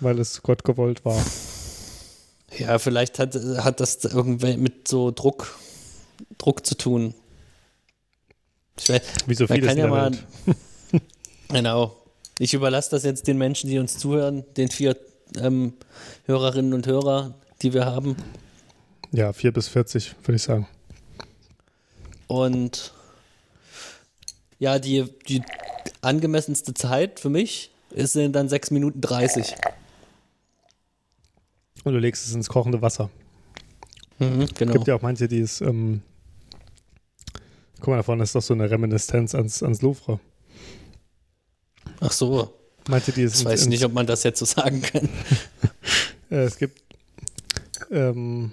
weil 0.00 0.18
es 0.18 0.42
Gott 0.42 0.64
gewollt 0.64 1.04
war? 1.04 1.22
Ja, 2.56 2.78
vielleicht 2.78 3.18
hat, 3.18 3.34
hat 3.34 3.80
das 3.80 4.04
irgendwie 4.04 4.56
mit 4.56 4.88
so 4.88 5.10
Druck, 5.10 5.58
Druck 6.38 6.66
zu 6.66 6.76
tun. 6.76 7.14
Weiß, 8.86 9.02
Wie 9.26 9.34
so 9.34 9.46
vieles 9.46 9.74
ja 9.74 9.86
mal. 9.86 10.12
Genau. 11.48 11.96
Ich 12.38 12.54
überlasse 12.54 12.90
das 12.90 13.02
jetzt 13.02 13.26
den 13.26 13.38
Menschen, 13.38 13.68
die 13.68 13.78
uns 13.78 13.98
zuhören, 13.98 14.44
den 14.56 14.68
vier 14.68 14.96
ähm, 15.40 15.72
Hörerinnen 16.26 16.72
und 16.72 16.86
Hörer, 16.86 17.34
die 17.62 17.72
wir 17.74 17.84
haben. 17.84 18.16
Ja, 19.10 19.32
4 19.32 19.52
bis 19.52 19.68
40, 19.68 20.14
würde 20.22 20.36
ich 20.36 20.42
sagen. 20.42 20.68
Und 22.28 22.92
ja, 24.60 24.78
die, 24.78 25.04
die 25.28 25.42
angemessenste 26.00 26.74
Zeit 26.74 27.18
für 27.20 27.30
mich 27.30 27.70
ist 27.90 28.12
sind 28.12 28.32
dann 28.34 28.48
6 28.48 28.70
Minuten 28.70 29.00
30. 29.00 29.54
Und 31.84 31.92
du 31.94 31.98
legst 31.98 32.26
es 32.26 32.34
ins 32.34 32.48
kochende 32.48 32.82
Wasser. 32.82 33.10
Mhm, 34.18 34.46
genau. 34.54 34.72
gibt 34.72 34.88
ja 34.88 34.94
auch 34.96 35.02
manche, 35.02 35.26
die 35.28 35.40
es, 35.40 35.60
ähm, 35.60 36.02
guck 37.78 37.88
mal, 37.88 37.96
da 37.96 38.02
vorne 38.02 38.24
ist 38.24 38.34
doch 38.34 38.42
so 38.42 38.52
eine 38.54 38.70
Reminiszenz 38.70 39.34
ans, 39.34 39.62
ans 39.62 39.80
Louvre. 39.80 40.20
Ach 42.00 42.12
so, 42.12 42.52
Manche, 42.88 43.12
die 43.12 43.22
es 43.22 43.34
ich 43.34 43.40
ins- 43.40 43.50
weiß 43.50 43.66
nicht, 43.66 43.84
ob 43.84 43.92
man 43.92 44.06
das 44.06 44.22
jetzt 44.22 44.38
so 44.38 44.44
sagen 44.44 44.82
kann. 44.82 45.08
Äh, 46.30 46.40
es 46.44 46.58
gibt 46.58 46.82
ähm, 47.90 48.52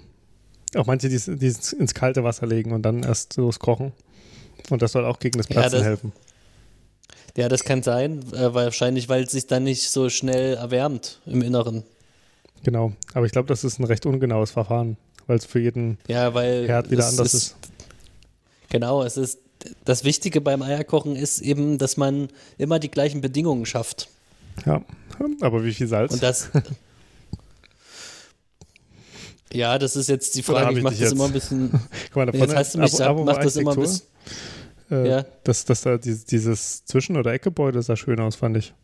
auch 0.76 0.86
manche, 0.86 1.08
die 1.08 1.14
es, 1.16 1.72
ins 1.72 1.94
kalte 1.94 2.24
Wasser 2.24 2.46
legen 2.46 2.72
und 2.72 2.82
dann 2.82 3.02
erst 3.02 3.32
so 3.34 3.48
es 3.48 3.58
kochen. 3.58 3.92
Und 4.70 4.82
das 4.82 4.92
soll 4.92 5.04
auch 5.04 5.18
gegen 5.18 5.38
das 5.38 5.48
Ja, 5.48 5.54
Platzen 5.60 5.78
das- 5.78 5.86
helfen. 5.86 6.12
Ja, 7.36 7.48
das 7.50 7.64
kann 7.64 7.82
sein, 7.82 8.22
äh, 8.32 8.54
wahrscheinlich, 8.54 9.10
weil 9.10 9.24
es 9.24 9.32
sich 9.32 9.46
dann 9.46 9.64
nicht 9.64 9.90
so 9.90 10.08
schnell 10.08 10.54
erwärmt 10.54 11.20
im 11.26 11.42
Inneren. 11.42 11.82
Genau, 12.64 12.92
aber 13.12 13.26
ich 13.26 13.32
glaube, 13.32 13.46
das 13.48 13.62
ist 13.62 13.78
ein 13.78 13.84
recht 13.84 14.06
ungenaues 14.06 14.50
Verfahren, 14.52 14.96
weil 15.26 15.36
es 15.36 15.44
für 15.44 15.60
jeden 15.60 15.98
Ja, 16.08 16.32
weil 16.32 16.66
Herd 16.66 16.90
wieder 16.90 17.06
anders 17.06 17.34
ist. 17.34 17.56
Genau, 18.70 19.02
es 19.02 19.18
ist 19.18 19.38
das 19.84 20.04
Wichtige 20.04 20.40
beim 20.40 20.62
Eierkochen 20.62 21.14
ist 21.16 21.40
eben, 21.40 21.76
dass 21.78 21.96
man 21.96 22.28
immer 22.56 22.78
die 22.78 22.90
gleichen 22.90 23.20
Bedingungen 23.20 23.66
schafft. 23.66 24.08
Ja, 24.64 24.82
aber 25.42 25.62
wie 25.64 25.74
viel 25.74 25.88
Salz? 25.88 26.14
Und 26.14 26.22
das. 26.22 26.48
ja, 29.52 29.78
das 29.78 29.96
ist 29.96 30.08
jetzt 30.08 30.34
die 30.36 30.42
Frage. 30.42 30.76
Ich 30.76 30.82
mache 30.82 30.94
das 30.94 31.00
jetzt- 31.00 31.12
immer 31.12 31.24
ein 31.26 31.32
bisschen. 31.32 31.70
Guck 32.12 32.16
mal, 32.16 32.26
da 32.26 32.38
Jetzt 32.38 32.54
hast 32.54 32.74
du 32.74 32.78
mich, 32.78 33.00
Abo 33.02 33.24
mach 33.24 33.38
das 33.38 33.56
immer 33.56 33.72
ein 33.72 33.80
bisschen. 33.80 34.02
äh, 34.90 35.08
Ja. 35.08 35.24
dass, 35.44 35.64
dass 35.64 35.82
da 35.82 35.98
dieses, 35.98 36.84
Zwischen- 36.84 37.16
oder 37.16 37.32
Eckgebäude 37.32 37.82
sah 37.82 37.96
schön 37.96 38.20
aus, 38.20 38.36
fand 38.36 38.56
ich. 38.56 38.74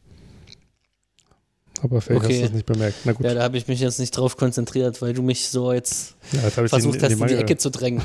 Aber 1.82 2.00
vielleicht 2.00 2.24
Okay. 2.24 2.34
hast 2.34 2.40
du 2.42 2.46
es 2.46 2.52
nicht 2.52 2.66
bemerkt. 2.66 2.96
Na 3.04 3.12
gut, 3.12 3.26
Ja, 3.26 3.34
da 3.34 3.42
habe 3.42 3.56
ich 3.58 3.66
mich 3.66 3.80
jetzt 3.80 3.98
nicht 3.98 4.12
drauf 4.16 4.36
konzentriert, 4.36 5.02
weil 5.02 5.14
du 5.14 5.22
mich 5.22 5.48
so 5.48 5.72
jetzt 5.72 6.14
ja, 6.30 6.42
jetzt 6.42 6.54
versucht 6.54 7.00
die, 7.00 7.04
hast, 7.04 7.08
die, 7.16 7.20
in 7.22 7.26
die 7.28 7.34
Ecke 7.34 7.56
zu 7.56 7.70
drängen. 7.70 8.02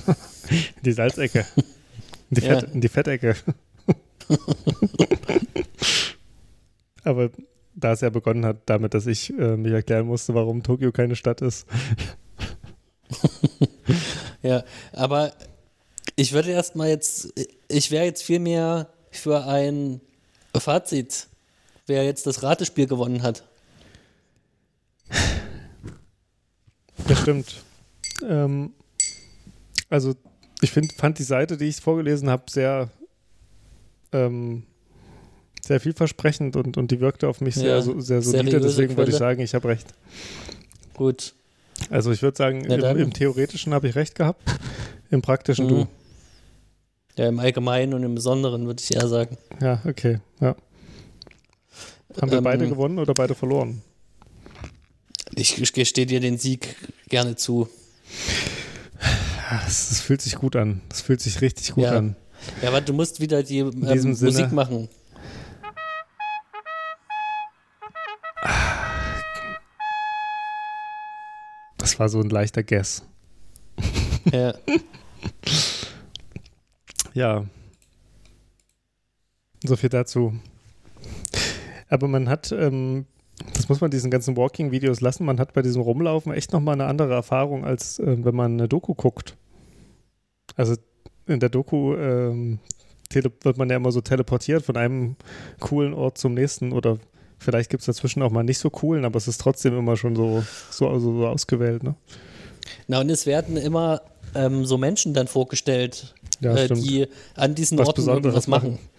in 0.47 0.55
die 0.83 0.91
Salzecke. 0.93 1.45
In 1.55 1.63
die, 2.31 2.41
Ja. 2.41 2.59
Fett, 2.59 2.73
in 2.73 2.81
die 2.81 2.87
Fettecke. 2.89 3.35
Aber 7.03 7.29
da 7.75 7.91
es 7.93 8.01
ja 8.01 8.09
begonnen 8.09 8.45
hat 8.45 8.57
damit, 8.65 8.93
dass 8.93 9.05
ich 9.05 9.31
äh, 9.37 9.55
mich 9.57 9.71
erklären 9.71 10.07
musste, 10.07 10.33
warum 10.33 10.63
Tokio 10.63 10.91
keine 10.91 11.15
Stadt 11.15 11.41
ist. 11.41 11.67
Ja, 14.43 14.63
aber 14.93 15.33
ich 16.15 16.31
würde 16.31 16.51
erstmal 16.51 16.89
jetzt, 16.89 17.33
ich 17.67 17.91
wäre 17.91 18.05
jetzt 18.05 18.23
viel 18.23 18.39
mehr 18.39 18.89
für 19.11 19.45
ein 19.45 19.99
Fazit, 20.55 21.27
wer 21.85 22.05
jetzt 22.05 22.25
das 22.27 22.43
Ratespiel 22.43 22.87
gewonnen 22.87 23.23
hat. 23.23 23.43
Das 27.07 27.19
stimmt. 27.19 27.63
ähm, 28.23 28.73
also 29.89 30.15
ich 30.61 30.71
find, 30.71 30.93
fand 30.93 31.19
die 31.19 31.23
Seite, 31.23 31.57
die 31.57 31.65
ich 31.65 31.77
vorgelesen 31.77 32.29
habe, 32.29 32.43
sehr, 32.49 32.89
ähm, 34.11 34.63
sehr 35.61 35.79
vielversprechend 35.79 36.55
und, 36.55 36.77
und 36.77 36.91
die 36.91 36.99
wirkte 36.99 37.27
auf 37.27 37.41
mich 37.41 37.55
sehr, 37.55 37.77
Ja, 37.77 37.81
so, 37.81 37.99
sehr 37.99 38.21
solide. 38.21 38.59
Deswegen 38.59 38.97
würde 38.97 39.11
ich 39.11 39.17
Quelle. 39.17 39.29
sagen, 39.29 39.41
ich 39.41 39.53
habe 39.53 39.67
recht. 39.67 39.93
Gut. 40.93 41.33
Also 41.89 42.11
ich 42.11 42.21
würde 42.21 42.37
sagen, 42.37 42.65
im, 42.65 42.97
im 42.97 43.13
Theoretischen 43.13 43.73
habe 43.73 43.87
ich 43.87 43.95
recht 43.95 44.15
gehabt, 44.15 44.41
im 45.09 45.21
Praktischen 45.21 45.65
Mhm. 45.65 45.69
du. 45.69 45.87
Ja, 47.17 47.27
im 47.27 47.39
Allgemeinen 47.39 47.93
und 47.95 48.03
im 48.03 48.13
Besonderen 48.15 48.65
würde 48.67 48.81
ich 48.83 48.93
eher 48.95 49.07
sagen. 49.07 49.37
Ja, 49.61 49.81
okay. 49.85 50.19
Ja. 50.39 50.55
Haben 52.21 52.31
wir 52.31 52.37
Ähm, 52.39 52.43
beide 52.43 52.67
gewonnen 52.69 52.99
oder 52.99 53.13
beide 53.13 53.33
verloren? 53.35 53.81
Ich, 55.35 55.59
ich 55.61 55.73
gestehe 55.73 56.05
dir 56.05 56.19
den 56.19 56.37
Sieg 56.37 56.75
gerne 57.09 57.35
zu. 57.35 57.67
Ja, 59.49 59.61
Es, 59.67 59.91
es 59.91 59.99
fühlt 60.01 60.21
sich 60.21 60.35
gut 60.35 60.55
an. 60.55 60.81
Es 60.91 61.01
fühlt 61.01 61.21
sich 61.21 61.41
richtig 61.41 61.71
gut 61.73 61.85
Ja. 61.85 61.97
an. 61.97 62.15
Ja, 62.61 62.69
aber 62.69 62.81
du 62.81 62.93
musst 62.93 63.19
wieder 63.19 63.41
die 63.43 63.59
ähm, 63.59 64.15
Musik 64.19 64.51
machen. 64.51 64.89
Das 71.87 71.99
war 71.99 72.09
so 72.09 72.19
ein 72.19 72.29
leichter 72.29 72.63
Guess. 72.63 73.05
Ja. 74.33 74.53
Ja. 77.13 77.45
So 79.63 79.77
viel 79.77 79.89
dazu. 79.89 80.33
Aber 81.87 82.09
man 82.09 82.27
hat, 82.27 82.51
ähm, 82.51 83.05
das 83.53 83.69
muss 83.69 83.79
man 83.79 83.89
diesen 83.89 84.11
ganzen 84.11 84.35
Walking-Videos 84.35 84.99
lassen, 84.99 85.25
man 85.25 85.39
hat 85.39 85.53
bei 85.53 85.61
diesem 85.61 85.81
Rumlaufen 85.81 86.33
echt 86.33 86.51
nochmal 86.51 86.73
eine 86.73 86.85
andere 86.85 87.13
Erfahrung, 87.13 87.63
als 87.63 87.99
äh, 87.99 88.17
wenn 88.23 88.35
man 88.35 88.53
eine 88.53 88.67
Doku 88.67 88.93
guckt. 88.93 89.37
Also 90.57 90.75
in 91.25 91.39
der 91.39 91.49
Doku 91.49 91.95
ähm, 91.95 92.59
wird 93.09 93.57
man 93.57 93.69
ja 93.69 93.77
immer 93.77 93.93
so 93.93 94.01
teleportiert 94.01 94.63
von 94.63 94.75
einem 94.75 95.15
coolen 95.61 95.93
Ort 95.93 96.17
zum 96.17 96.33
nächsten 96.33 96.73
oder 96.73 96.99
vielleicht 97.37 97.69
gibt 97.69 97.81
es 97.81 97.85
dazwischen 97.85 98.21
auch 98.21 98.31
mal 98.31 98.43
nicht 98.43 98.59
so 98.59 98.69
coolen, 98.69 99.05
aber 99.05 99.17
es 99.17 99.27
ist 99.27 99.39
trotzdem 99.39 99.77
immer 99.77 99.95
schon 99.97 100.15
so, 100.15 100.43
so, 100.69 100.99
so, 100.99 101.17
so 101.17 101.27
ausgewählt. 101.27 101.83
Ne? 101.83 101.95
Na, 102.87 103.01
und 103.01 103.09
es 103.09 103.25
werden 103.25 103.57
immer 103.57 104.01
ähm, 104.35 104.65
so 104.65 104.77
Menschen 104.77 105.13
dann 105.13 105.27
vorgestellt, 105.27 106.13
Ja, 106.39 106.55
äh, 106.55 106.67
die 106.67 107.07
an 107.35 107.55
diesen 107.55 107.77
Was 107.77 107.87
Orten 107.87 108.01
Besonderes 108.01 108.25
irgendwas 108.25 108.47
machen. 108.47 108.79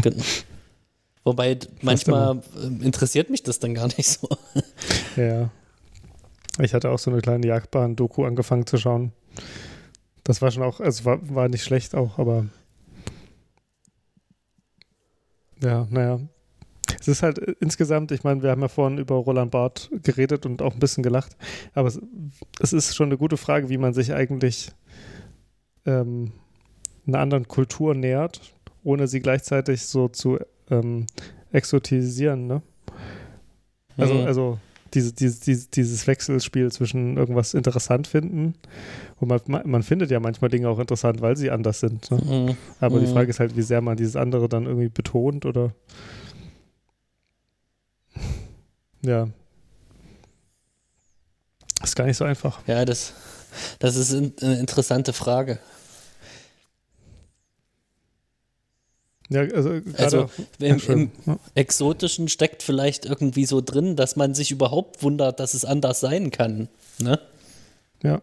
Genau. 0.00 0.22
Wobei 1.24 1.58
manchmal 1.82 2.40
ähm, 2.62 2.80
interessiert 2.82 3.28
mich 3.30 3.42
das 3.42 3.58
dann 3.58 3.74
gar 3.74 3.88
nicht 3.88 4.06
so. 4.06 4.28
Ja. 5.16 5.50
Ich 6.60 6.72
hatte 6.72 6.90
auch 6.90 6.98
so 6.98 7.10
eine 7.10 7.20
kleine 7.20 7.46
Jagdbahn-Doku 7.46 8.24
angefangen 8.24 8.66
zu 8.66 8.78
schauen. 8.78 9.12
Das 10.24 10.40
war 10.40 10.50
schon 10.50 10.62
auch, 10.62 10.80
also 10.80 11.04
war, 11.04 11.18
war 11.28 11.48
nicht 11.48 11.64
schlecht 11.64 11.94
auch, 11.94 12.18
aber 12.18 12.46
ja, 15.62 15.86
naja. 15.90 16.20
Es 17.00 17.08
ist 17.08 17.22
halt 17.22 17.38
äh, 17.38 17.54
insgesamt, 17.60 18.12
ich 18.12 18.24
meine, 18.24 18.42
wir 18.42 18.50
haben 18.50 18.62
ja 18.62 18.68
vorhin 18.68 18.98
über 18.98 19.14
Roland 19.16 19.50
Barth 19.50 19.90
geredet 20.02 20.46
und 20.46 20.62
auch 20.62 20.74
ein 20.74 20.80
bisschen 20.80 21.02
gelacht, 21.02 21.36
aber 21.74 21.88
es, 21.88 22.00
es 22.60 22.72
ist 22.72 22.94
schon 22.96 23.08
eine 23.08 23.18
gute 23.18 23.36
Frage, 23.36 23.68
wie 23.68 23.78
man 23.78 23.94
sich 23.94 24.12
eigentlich 24.12 24.70
ähm, 25.84 26.32
einer 27.06 27.20
anderen 27.20 27.48
Kultur 27.48 27.94
nähert, 27.94 28.40
ohne 28.82 29.06
sie 29.08 29.20
gleichzeitig 29.20 29.82
so 29.82 30.08
zu 30.08 30.38
ähm, 30.70 31.06
exotisieren, 31.52 32.46
ne? 32.46 32.62
Also, 33.96 34.14
Mhm. 34.14 34.26
also 34.26 34.58
diese, 34.94 35.12
diese, 35.12 35.40
diese, 35.40 35.68
dieses 35.70 36.06
Wechselspiel 36.06 36.70
zwischen 36.70 37.16
irgendwas 37.16 37.54
interessant 37.54 38.06
finden 38.06 38.54
und 39.20 39.28
man, 39.28 39.62
man 39.64 39.82
findet 39.82 40.10
ja 40.10 40.20
manchmal 40.20 40.50
Dinge 40.50 40.68
auch 40.68 40.78
interessant, 40.78 41.20
weil 41.20 41.36
sie 41.36 41.50
anders 41.50 41.80
sind. 41.80 42.10
Ne? 42.10 42.18
Mhm. 42.18 42.56
Aber 42.80 43.00
die 43.00 43.06
Mhm. 43.06 43.10
Frage 43.10 43.30
ist 43.30 43.40
halt, 43.40 43.56
wie 43.56 43.62
sehr 43.62 43.80
man 43.80 43.96
dieses 43.96 44.16
andere 44.16 44.48
dann 44.48 44.66
irgendwie 44.66 44.88
betont 44.88 45.44
oder 45.46 45.72
ja. 49.06 49.28
Ist 51.82 51.94
gar 51.96 52.06
nicht 52.06 52.16
so 52.16 52.24
einfach. 52.24 52.60
Ja, 52.66 52.84
das, 52.84 53.12
das 53.78 53.96
ist 53.96 54.12
in, 54.12 54.32
eine 54.40 54.58
interessante 54.58 55.12
Frage. 55.12 55.58
Ja, 59.28 59.40
also 59.40 59.80
Also 59.98 60.30
im, 60.58 60.80
im 60.88 61.10
Ja. 61.26 61.38
Exotischen 61.54 62.28
steckt 62.28 62.62
vielleicht 62.62 63.04
irgendwie 63.04 63.44
so 63.44 63.60
drin, 63.60 63.96
dass 63.96 64.16
man 64.16 64.34
sich 64.34 64.50
überhaupt 64.52 65.02
wundert, 65.02 65.40
dass 65.40 65.54
es 65.54 65.64
anders 65.64 66.00
sein 66.00 66.30
kann. 66.30 66.68
Ne? 66.98 67.18
Ja. 68.02 68.22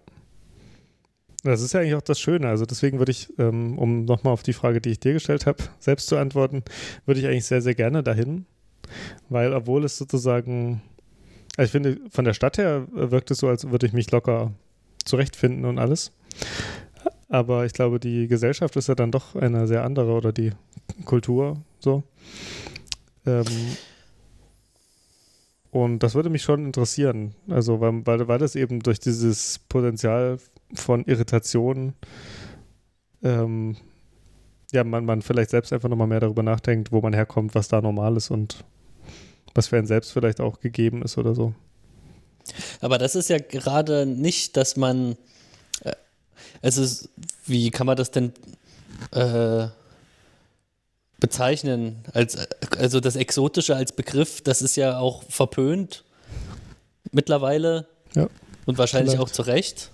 Das 1.43 1.61
ist 1.61 1.73
ja 1.73 1.81
eigentlich 1.81 1.95
auch 1.95 2.01
das 2.01 2.21
Schöne. 2.21 2.47
Also 2.47 2.65
deswegen 2.65 2.99
würde 2.99 3.11
ich, 3.11 3.37
ähm, 3.37 3.77
um 3.77 4.05
nochmal 4.05 4.31
auf 4.31 4.43
die 4.43 4.53
Frage, 4.53 4.79
die 4.79 4.91
ich 4.91 4.99
dir 5.01 5.11
gestellt 5.11 5.45
habe, 5.45 5.61
selbst 5.79 6.07
zu 6.07 6.15
antworten, 6.15 6.63
würde 7.05 7.19
ich 7.19 7.27
eigentlich 7.27 7.45
sehr, 7.45 7.61
sehr 7.61 7.75
gerne 7.75 8.01
dahin. 8.01 8.45
Weil 9.29 9.53
obwohl 9.53 9.83
es 9.83 9.97
sozusagen, 9.97 10.81
also 11.57 11.65
ich 11.65 11.71
finde, 11.71 11.99
von 12.09 12.25
der 12.25 12.33
Stadt 12.33 12.57
her 12.57 12.87
äh, 12.95 13.11
wirkt 13.11 13.31
es 13.31 13.39
so, 13.39 13.47
als 13.47 13.69
würde 13.69 13.85
ich 13.85 13.93
mich 13.93 14.11
locker 14.11 14.51
zurechtfinden 15.05 15.65
und 15.65 15.79
alles. 15.79 16.11
Aber 17.29 17.65
ich 17.65 17.73
glaube, 17.73 17.99
die 17.99 18.27
Gesellschaft 18.27 18.75
ist 18.75 18.87
ja 18.87 18.95
dann 18.95 19.11
doch 19.11 19.35
eine 19.35 19.67
sehr 19.67 19.83
andere 19.83 20.11
oder 20.13 20.31
die 20.31 20.51
Kultur 21.05 21.57
so. 21.79 22.03
Ähm, 23.25 23.45
und 25.71 26.03
das 26.03 26.13
würde 26.13 26.29
mich 26.29 26.43
schon 26.43 26.65
interessieren. 26.65 27.33
Also, 27.49 27.81
weil, 27.81 28.05
weil, 28.05 28.27
weil 28.27 28.37
das 28.37 28.55
eben 28.55 28.81
durch 28.81 28.99
dieses 28.99 29.57
Potenzial 29.57 30.37
von 30.75 31.03
Irritation, 31.05 31.93
ähm, 33.23 33.77
ja, 34.71 34.83
man, 34.83 35.05
man 35.05 35.23
vielleicht 35.23 35.49
selbst 35.49 35.73
einfach 35.73 35.89
nochmal 35.89 36.07
mehr 36.07 36.19
darüber 36.19 36.43
nachdenkt, 36.43 36.91
wo 36.91 37.01
man 37.01 37.13
herkommt, 37.13 37.55
was 37.55 37.67
da 37.67 37.81
normal 37.81 38.17
ist 38.17 38.29
und 38.29 38.63
was 39.55 39.67
für 39.67 39.77
einen 39.77 39.87
selbst 39.87 40.11
vielleicht 40.11 40.41
auch 40.41 40.59
gegeben 40.59 41.01
ist 41.03 41.17
oder 41.17 41.35
so. 41.35 41.53
Aber 42.81 42.97
das 42.97 43.15
ist 43.15 43.29
ja 43.29 43.37
gerade 43.37 44.05
nicht, 44.05 44.57
dass 44.57 44.75
man, 44.75 45.15
also 46.61 47.07
wie 47.45 47.71
kann 47.71 47.87
man 47.87 47.95
das 47.95 48.11
denn 48.11 48.33
äh, 49.11 49.67
bezeichnen? 51.19 52.03
Als, 52.13 52.37
also 52.77 52.99
das 52.99 53.15
Exotische 53.15 53.75
als 53.75 53.93
Begriff, 53.93 54.41
das 54.41 54.61
ist 54.61 54.75
ja 54.75 54.99
auch 54.99 55.23
verpönt 55.29 56.03
mittlerweile 57.11 57.87
Ja, 58.15 58.27
und 58.65 58.77
wahrscheinlich 58.77 59.13
vielleicht. 59.13 59.29
auch 59.29 59.33
zu 59.33 59.43
Recht, 59.43 59.91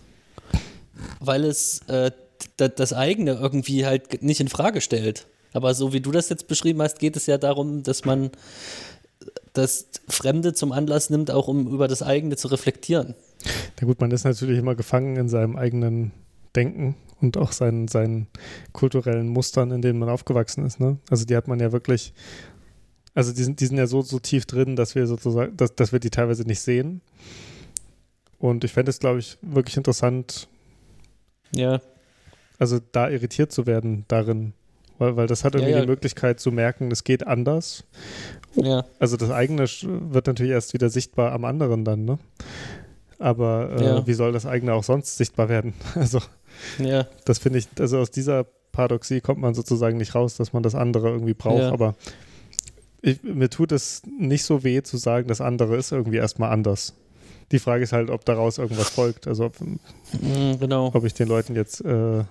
weil 1.20 1.43
es 1.43 1.82
äh, 1.88 2.12
das 2.57 2.93
eigene 2.93 3.34
irgendwie 3.34 3.86
halt 3.86 4.24
nicht 4.24 4.39
in 4.39 4.47
Frage 4.47 4.82
stellt. 4.82 5.28
Aber 5.53 5.74
so 5.74 5.93
wie 5.93 5.99
du 5.99 6.12
das 6.12 6.30
jetzt 6.30 6.47
beschrieben 6.47 6.82
hast, 6.82 6.99
geht 6.99 7.16
es 7.16 7.26
ja 7.26 7.38
darum, 7.38 7.84
dass 7.84 8.05
man 8.05 8.32
das 9.54 9.89
Fremde 10.08 10.54
zum 10.54 10.72
Anlass 10.72 11.10
nimmt, 11.10 11.32
auch 11.32 11.47
um 11.47 11.68
über 11.68 11.88
das 11.88 12.02
eigene 12.02 12.36
zu 12.36 12.47
reflektieren. 12.50 13.16
Na 13.80 13.88
gut, 13.88 14.00
man 14.02 14.12
ist 14.12 14.24
natürlich 14.24 14.60
immer 14.60 14.76
gefangen 14.76 15.16
in 15.16 15.30
seinem 15.30 15.56
eigenen 15.56 16.12
Denken 16.56 16.95
und 17.22 17.38
auch 17.38 17.52
seinen, 17.52 17.88
seinen 17.88 18.28
kulturellen 18.74 19.28
Mustern, 19.28 19.72
in 19.72 19.82
denen 19.82 20.00
man 20.00 20.10
aufgewachsen 20.10 20.66
ist. 20.66 20.80
Ne? 20.80 20.97
Also 21.10 21.26
die 21.26 21.36
hat 21.36 21.47
man 21.47 21.60
ja 21.60 21.72
wirklich 21.72 22.14
Also 23.14 23.34
die 23.34 23.43
sind, 23.43 23.60
die 23.60 23.66
sind 23.66 23.78
ja 23.78 23.88
so, 23.88 24.02
so 24.02 24.20
tief 24.20 24.45
drin, 24.45 24.76
dass 24.76 24.95
wir 24.95 25.06
sozusagen, 25.08 25.56
dass, 25.58 25.76
dass 25.76 25.91
wir 25.91 26.00
die 26.00 26.10
teilweise 26.10 26.43
nicht 26.43 26.62
sehen. 26.62 27.02
Und 28.38 28.64
ich 28.64 28.72
fände 28.72 28.89
es, 28.89 29.00
glaube 29.00 29.20
ich, 29.20 29.38
wirklich 29.41 29.76
interessant, 29.78 30.47
Ja, 31.54 31.82
also 32.60 32.80
da 32.91 33.10
irritiert 33.10 33.52
zu 33.52 33.66
werden 33.66 34.06
darin. 34.08 34.54
Weil, 35.00 35.16
weil 35.16 35.28
das 35.28 35.43
hat 35.43 35.56
Ja, 35.56 35.60
irgendwie 35.62 35.76
ja. 35.78 35.82
die 35.82 35.88
Möglichkeit 35.88 36.39
zu 36.39 36.52
merken, 36.52 36.91
es 36.91 37.04
geht 37.04 37.26
anders. 37.26 37.84
ja, 38.56 38.86
Also 39.00 39.18
das 39.18 39.32
eigene 39.32 39.64
wird 39.64 40.28
natürlich 40.28 40.52
erst 40.52 40.74
wieder 40.74 40.89
sichtbar 40.89 41.32
am 41.32 41.45
anderen 41.45 41.84
dann, 41.86 42.06
ne? 42.06 42.20
Aber 43.18 43.72
äh, 43.78 43.84
Ja. 43.84 44.08
wie 44.08 44.14
soll 44.14 44.32
das 44.32 44.45
eigene 44.45 44.74
auch 44.74 44.84
sonst 44.84 45.18
sichtbar 45.18 45.50
werden? 45.50 45.74
Also 45.95 46.22
ja, 46.78 47.08
das 47.26 47.39
finde 47.39 47.60
ich, 47.60 47.68
also 47.80 47.97
aus 48.00 48.12
dieser 48.12 48.45
Paradoxie 48.72 49.22
kommt 49.22 49.39
man 49.41 49.54
sozusagen 49.54 49.97
nicht 49.97 50.14
raus, 50.16 50.36
dass 50.38 50.54
man 50.54 50.62
das 50.64 50.76
andere 50.76 51.10
irgendwie 51.10 51.34
braucht. 51.34 51.60
Ja. 51.62 51.72
Aber 51.72 51.95
ich, 53.02 53.24
mir 53.24 53.50
tut 53.50 53.72
es 53.72 54.02
nicht 54.20 54.43
so 54.43 54.64
weh 54.64 54.82
zu 54.84 54.97
sagen, 54.97 55.28
das 55.28 55.41
andere 55.41 55.76
ist 55.78 55.91
irgendwie 55.91 56.18
erstmal 56.18 56.52
anders. 56.52 56.93
Die 57.52 57.60
Frage 57.60 57.84
ist 57.84 57.93
halt, 57.93 58.10
ob 58.10 58.26
daraus 58.26 58.58
irgendwas 58.58 58.89
folgt. 58.89 59.26
Also 59.28 59.45
ob, 59.45 59.60
mm, 59.62 60.60
genau. 60.60 60.91
ob 60.93 61.04
ich 61.06 61.14
den 61.14 61.28
Leuten 61.28 61.56
jetzt, 61.56 61.84
äh, 61.84 62.24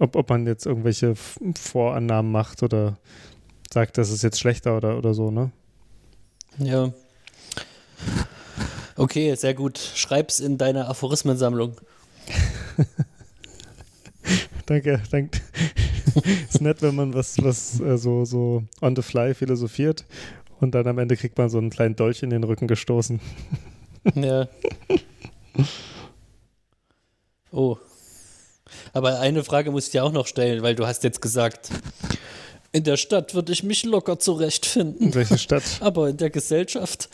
ob, 0.00 0.16
ob 0.16 0.28
man 0.30 0.46
jetzt 0.46 0.66
irgendwelche 0.66 1.14
Vorannahmen 1.58 2.30
macht 2.30 2.62
oder 2.62 2.98
sagt, 3.72 3.98
das 3.98 4.10
ist 4.10 4.22
jetzt 4.22 4.38
schlechter 4.38 4.76
oder, 4.76 4.98
oder 4.98 5.14
so, 5.14 5.30
ne? 5.30 5.50
Ja. 6.58 6.92
Okay, 8.96 9.34
sehr 9.34 9.54
gut. 9.54 9.78
Schreib's 9.78 10.40
in 10.40 10.58
deine 10.58 10.88
Aphorismensammlung. 10.88 11.76
Danke, 14.66 15.00
danke. 15.12 15.40
ist 16.50 16.60
nett, 16.60 16.82
wenn 16.82 16.96
man 16.96 17.14
was, 17.14 17.40
was 17.42 17.80
äh, 17.80 17.96
so, 17.96 18.24
so 18.24 18.64
on 18.80 18.96
the 18.96 19.02
fly 19.02 19.32
philosophiert 19.32 20.04
und 20.60 20.74
dann 20.74 20.88
am 20.88 20.98
Ende 20.98 21.16
kriegt 21.16 21.38
man 21.38 21.48
so 21.48 21.58
einen 21.58 21.70
kleinen 21.70 21.94
Dolch 21.94 22.24
in 22.24 22.30
den 22.30 22.42
Rücken 22.44 22.66
gestoßen. 22.66 23.20
Ja. 24.14 24.48
Oh. 27.52 27.78
Aber 28.92 29.20
eine 29.20 29.44
Frage 29.44 29.70
muss 29.70 29.86
ich 29.86 29.92
dir 29.92 30.04
auch 30.04 30.12
noch 30.12 30.26
stellen, 30.26 30.62
weil 30.62 30.74
du 30.74 30.86
hast 30.86 31.04
jetzt 31.04 31.20
gesagt, 31.22 31.70
in 32.72 32.84
der 32.84 32.96
Stadt 32.96 33.34
würde 33.34 33.52
ich 33.52 33.62
mich 33.62 33.84
locker 33.84 34.18
zurechtfinden, 34.18 35.08
In 35.08 35.14
welche 35.14 35.38
Stadt? 35.38 35.62
aber 35.80 36.08
in 36.08 36.16
der 36.16 36.30
Gesellschaft. 36.30 37.08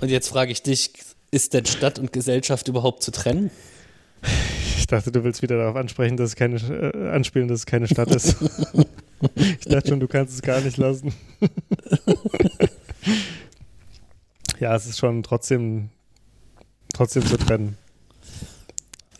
Und 0.00 0.08
jetzt 0.08 0.28
frage 0.28 0.50
ich 0.52 0.62
dich, 0.62 0.92
ist 1.30 1.54
denn 1.54 1.66
Stadt 1.66 1.98
und 1.98 2.12
Gesellschaft 2.12 2.66
überhaupt 2.68 3.02
zu 3.02 3.10
trennen? 3.12 3.50
Ich 4.76 4.86
dachte, 4.86 5.12
du 5.12 5.22
willst 5.22 5.42
wieder 5.42 5.56
darauf 5.56 5.76
ansprechen, 5.76 6.16
dass 6.16 6.30
es 6.30 6.36
keine, 6.36 6.56
äh, 6.56 7.10
anspielen, 7.10 7.46
dass 7.48 7.60
es 7.60 7.66
keine 7.66 7.86
Stadt 7.86 8.12
ist. 8.14 8.36
ich 9.36 9.66
dachte 9.66 9.88
schon, 9.90 10.00
du 10.00 10.08
kannst 10.08 10.34
es 10.34 10.42
gar 10.42 10.60
nicht 10.60 10.76
lassen. 10.78 11.14
ja, 14.58 14.74
es 14.74 14.86
ist 14.86 14.98
schon 14.98 15.22
trotzdem, 15.22 15.90
trotzdem 16.92 17.24
zu 17.24 17.36
trennen. 17.36 17.76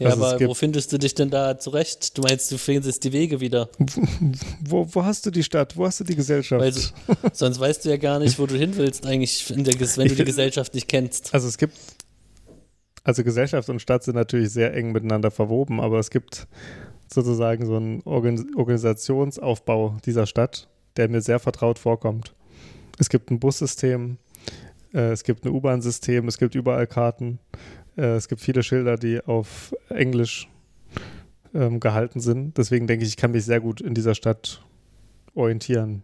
Ja, 0.00 0.08
Also 0.08 0.24
aber 0.24 0.48
wo 0.48 0.54
findest 0.54 0.90
du 0.92 0.98
dich 0.98 1.14
denn 1.14 1.28
da 1.28 1.58
zurecht? 1.58 2.16
Du 2.16 2.22
meinst, 2.22 2.50
du 2.50 2.56
findest 2.56 3.04
die 3.04 3.12
Wege 3.12 3.40
wieder. 3.40 3.68
Wo, 4.64 4.86
wo 4.90 5.04
hast 5.04 5.26
du 5.26 5.30
die 5.30 5.42
Stadt? 5.42 5.76
Wo 5.76 5.84
hast 5.84 6.00
du 6.00 6.04
die 6.04 6.16
Gesellschaft? 6.16 6.62
Weil 6.62 6.72
so, 6.72 6.90
sonst 7.34 7.60
weißt 7.60 7.84
du 7.84 7.90
ja 7.90 7.98
gar 7.98 8.18
nicht, 8.18 8.38
wo 8.38 8.46
du 8.46 8.56
hin 8.56 8.72
willst, 8.76 9.04
eigentlich, 9.04 9.44
der, 9.48 9.56
wenn 9.56 10.08
du 10.08 10.14
die 10.14 10.24
Gesellschaft 10.24 10.74
nicht 10.74 10.88
kennst. 10.88 11.34
Also 11.34 11.48
es 11.48 11.58
gibt, 11.58 11.76
also 13.04 13.22
Gesellschaft 13.22 13.68
und 13.68 13.82
Stadt 13.82 14.02
sind 14.02 14.14
natürlich 14.14 14.50
sehr 14.50 14.72
eng 14.74 14.92
miteinander 14.92 15.30
verwoben, 15.30 15.80
aber 15.80 15.98
es 15.98 16.08
gibt 16.08 16.46
sozusagen 17.12 17.66
so 17.66 17.76
einen 17.76 18.00
Organ 18.06 18.54
Organisationsaufbau 18.56 19.98
dieser 20.06 20.24
Stadt, 20.24 20.66
der 20.96 21.10
mir 21.10 21.20
sehr 21.20 21.40
vertraut 21.40 21.78
vorkommt. 21.78 22.34
Es 22.98 23.10
gibt 23.10 23.30
ein 23.30 23.38
Bussystem, 23.38 24.16
äh, 24.94 25.12
es 25.12 25.24
gibt 25.24 25.44
ein 25.44 25.52
U-Bahn-System, 25.52 26.26
es 26.26 26.38
gibt 26.38 26.54
überall 26.54 26.86
Karten, 26.86 27.38
äh, 28.00 28.16
es 28.16 28.28
gibt 28.28 28.40
viele 28.40 28.62
Schilder, 28.62 28.96
die 28.96 29.22
auf 29.24 29.74
Englisch 29.88 30.48
ähm, 31.54 31.80
gehalten 31.80 32.20
sind. 32.20 32.56
Deswegen 32.56 32.86
denke 32.86 33.04
ich, 33.04 33.10
ich 33.10 33.16
kann 33.16 33.32
mich 33.32 33.44
sehr 33.44 33.60
gut 33.60 33.80
in 33.80 33.94
dieser 33.94 34.14
Stadt 34.14 34.62
orientieren. 35.34 36.02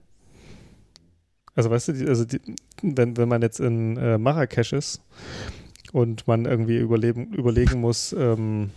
Also 1.55 1.71
weißt 1.71 1.89
du, 1.89 1.93
die, 1.93 2.07
also 2.07 2.25
die, 2.25 2.41
wenn, 2.83 3.17
wenn 3.17 3.29
man 3.29 3.43
jetzt 3.43 3.61
in 3.61 3.97
äh, 3.97 4.19
Marrakesch 4.19 4.75
ist 4.75 5.01
und 5.93 6.29
man 6.29 6.45
irgendwie 6.45 6.77
überleben, 6.77 7.33
überlegen 7.33 7.81
muss, 7.81 8.15
ähm, 8.19 8.71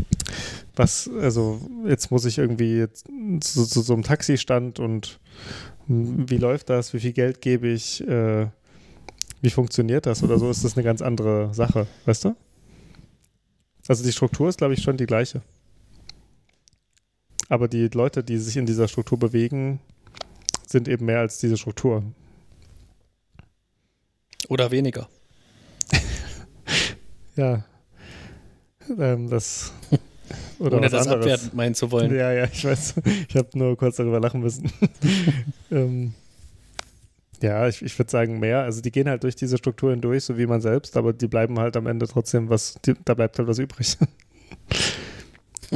was, 0.75 1.09
also 1.19 1.59
jetzt 1.85 2.09
muss 2.09 2.23
ich 2.23 2.37
irgendwie 2.37 2.87
zu, 3.41 3.65
zu 3.65 3.81
so 3.81 3.93
einem 3.93 4.03
Taxistand 4.03 4.79
und 4.79 5.19
hm, 5.87 6.29
wie 6.29 6.37
läuft 6.37 6.69
das, 6.69 6.93
wie 6.93 7.01
viel 7.01 7.11
Geld 7.11 7.41
gebe 7.41 7.67
ich, 7.67 8.07
äh, 8.07 8.47
wie 9.41 9.49
funktioniert 9.49 10.05
das 10.05 10.23
oder 10.23 10.37
so, 10.37 10.49
ist 10.49 10.63
das 10.63 10.77
eine 10.77 10.83
ganz 10.83 11.01
andere 11.01 11.53
Sache, 11.53 11.85
weißt 12.05 12.25
du? 12.25 12.35
Also 13.89 14.03
die 14.03 14.11
Struktur 14.11 14.47
ist, 14.47 14.59
glaube 14.59 14.75
ich, 14.75 14.83
schon 14.83 14.97
die 14.97 15.07
gleiche. 15.07 15.41
Aber 17.49 17.67
die 17.67 17.87
Leute, 17.87 18.23
die 18.23 18.37
sich 18.37 18.55
in 18.55 18.67
dieser 18.67 18.87
Struktur 18.87 19.17
bewegen, 19.17 19.79
sind 20.67 20.87
eben 20.87 21.07
mehr 21.07 21.21
als 21.21 21.39
diese 21.39 21.57
Struktur. 21.57 22.03
Oder 24.47 24.71
weniger. 24.71 25.09
Ja. 27.35 27.63
Ähm, 28.97 29.29
das. 29.29 29.71
Oder 30.59 30.77
Ohne 30.77 30.89
das 30.89 31.07
anderes. 31.07 31.23
abwertend 31.23 31.53
meinen 31.53 31.73
zu 31.73 31.89
wollen. 31.89 32.13
Ja, 32.13 32.33
ja, 32.33 32.43
ich 32.51 32.65
weiß. 32.65 32.95
Ich 33.29 33.35
habe 33.37 33.57
nur 33.57 33.77
kurz 33.77 33.95
darüber 33.95 34.19
lachen 34.19 34.41
müssen. 34.41 34.69
ähm, 35.71 36.13
ja, 37.41 37.67
ich, 37.67 37.81
ich 37.81 37.97
würde 37.97 38.11
sagen 38.11 38.39
mehr. 38.39 38.63
Also 38.63 38.81
die 38.81 38.91
gehen 38.91 39.07
halt 39.09 39.23
durch 39.23 39.35
diese 39.35 39.57
Strukturen 39.57 40.01
durch, 40.01 40.23
so 40.25 40.37
wie 40.37 40.45
man 40.47 40.61
selbst, 40.61 40.97
aber 40.97 41.13
die 41.13 41.27
bleiben 41.27 41.59
halt 41.59 41.77
am 41.77 41.87
Ende 41.87 42.07
trotzdem 42.07 42.49
was, 42.49 42.75
die, 42.85 42.93
da 43.05 43.13
bleibt 43.13 43.37
halt 43.39 43.47
was 43.47 43.59
übrig. 43.59 43.97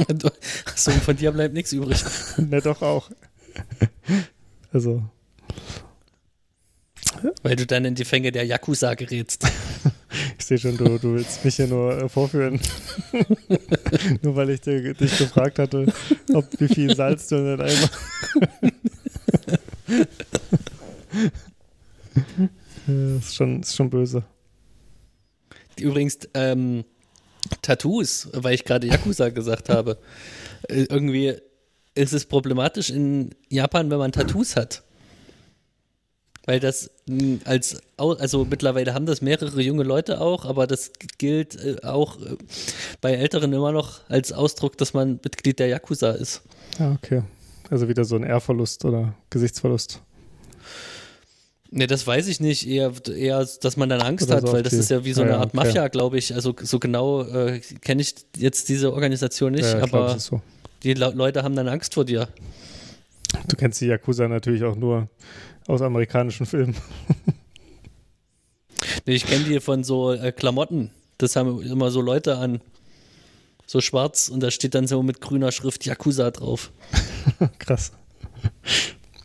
Du- 0.08 0.28
So, 0.74 0.90
von 0.90 1.16
dir 1.16 1.30
bleibt 1.30 1.54
nichts 1.54 1.72
übrig. 1.72 2.02
ne, 2.36 2.60
doch 2.60 2.82
auch. 2.82 3.10
also, 4.72 5.04
Weil 7.44 7.54
du 7.54 7.64
dann 7.64 7.84
in 7.84 7.94
die 7.94 8.04
Fänge 8.04 8.32
der 8.32 8.44
Yakuza 8.44 8.94
gerätst. 8.94 9.44
ich 10.38 10.44
sehe 10.44 10.58
schon, 10.58 10.76
du, 10.76 10.98
du 10.98 11.14
willst 11.14 11.44
mich 11.44 11.54
hier 11.56 11.68
nur 11.68 11.96
äh, 11.96 12.08
vorführen. 12.08 12.58
nur 14.22 14.34
weil 14.34 14.50
ich 14.50 14.62
dir, 14.62 14.94
dich 14.94 15.16
gefragt 15.16 15.60
hatte, 15.60 15.86
ob 16.32 16.44
wie 16.58 16.66
viel 16.68 16.94
Salz 16.96 17.28
du 17.28 17.36
in 17.36 17.44
den 17.56 17.60
Eimer. 17.60 17.88
Ja, 22.86 23.16
ist, 23.16 23.34
schon, 23.34 23.60
ist 23.60 23.74
schon 23.74 23.90
böse. 23.90 24.24
Übrigens, 25.78 26.18
ähm, 26.34 26.84
Tattoos, 27.62 28.28
weil 28.32 28.54
ich 28.54 28.64
gerade 28.64 28.86
Yakuza 28.86 29.28
gesagt 29.30 29.68
habe. 29.68 29.98
Äh, 30.68 30.86
irgendwie 30.88 31.34
ist 31.94 32.12
es 32.12 32.24
problematisch 32.24 32.90
in 32.90 33.30
Japan, 33.48 33.90
wenn 33.90 33.98
man 33.98 34.12
Tattoos 34.12 34.56
hat. 34.56 34.82
Weil 36.46 36.60
das 36.60 36.90
mh, 37.06 37.38
als, 37.44 37.80
also 37.96 38.44
mittlerweile 38.44 38.92
haben 38.92 39.06
das 39.06 39.22
mehrere 39.22 39.62
junge 39.62 39.82
Leute 39.82 40.20
auch, 40.20 40.44
aber 40.44 40.66
das 40.66 40.92
gilt 41.18 41.56
äh, 41.56 41.76
auch 41.82 42.20
äh, 42.20 42.36
bei 43.00 43.14
Älteren 43.14 43.52
immer 43.52 43.72
noch 43.72 44.00
als 44.08 44.32
Ausdruck, 44.32 44.76
dass 44.76 44.92
man 44.92 45.20
Mitglied 45.24 45.58
der 45.58 45.68
Yakuza 45.68 46.10
ist. 46.10 46.42
Ja, 46.78 46.92
okay. 46.92 47.22
Also 47.70 47.88
wieder 47.88 48.04
so 48.04 48.16
ein 48.16 48.24
Ehrverlust 48.24 48.84
oder 48.84 49.14
Gesichtsverlust. 49.30 50.02
Ne, 51.76 51.88
das 51.88 52.06
weiß 52.06 52.28
ich 52.28 52.38
nicht. 52.38 52.68
Eher, 52.68 52.92
eher 53.12 53.44
dass 53.60 53.76
man 53.76 53.88
dann 53.88 54.00
Angst 54.00 54.26
Oder 54.28 54.36
hat, 54.36 54.46
so 54.46 54.52
weil 54.52 54.62
das 54.62 54.72
die- 54.74 54.78
ist 54.78 54.90
ja 54.90 55.04
wie 55.04 55.12
so 55.12 55.22
Ja, 55.22 55.26
eine 55.26 55.36
Art 55.38 55.48
okay. 55.54 55.56
Mafia, 55.66 55.88
glaube 55.88 56.18
ich. 56.18 56.32
Also 56.32 56.54
so 56.62 56.78
genau 56.78 57.22
äh, 57.24 57.58
kenne 57.80 58.00
ich 58.00 58.14
jetzt 58.36 58.68
diese 58.68 58.92
Organisation 58.92 59.52
nicht, 59.52 59.64
ja, 59.64 59.78
glaub, 59.84 59.94
aber 59.94 60.16
ist 60.16 60.26
so. 60.26 60.40
die 60.84 60.94
Le 60.94 61.10
Leute 61.14 61.42
haben 61.42 61.56
dann 61.56 61.66
Angst 61.66 61.94
vor 61.94 62.04
dir. 62.04 62.28
Du 63.48 63.56
kennst 63.56 63.80
die 63.80 63.86
Yakuza 63.86 64.28
natürlich 64.28 64.62
auch 64.62 64.76
nur 64.76 65.08
aus 65.66 65.82
amerikanischen 65.82 66.46
Filmen. 66.46 66.76
Nee, 69.06 69.14
ich 69.14 69.26
kenne 69.26 69.44
die 69.44 69.60
von 69.60 69.84
so 69.84 70.12
äh, 70.12 70.32
Klamotten. 70.32 70.90
Das 71.18 71.36
haben 71.36 71.60
immer 71.62 71.90
so 71.90 72.00
Leute 72.00 72.36
an. 72.38 72.60
So 73.66 73.80
schwarz 73.80 74.28
und 74.28 74.40
da 74.40 74.50
steht 74.50 74.74
dann 74.74 74.86
so 74.86 75.02
mit 75.02 75.20
grüner 75.20 75.52
Schrift 75.52 75.86
Yakuza 75.86 76.30
drauf. 76.30 76.70
Krass. 77.58 77.92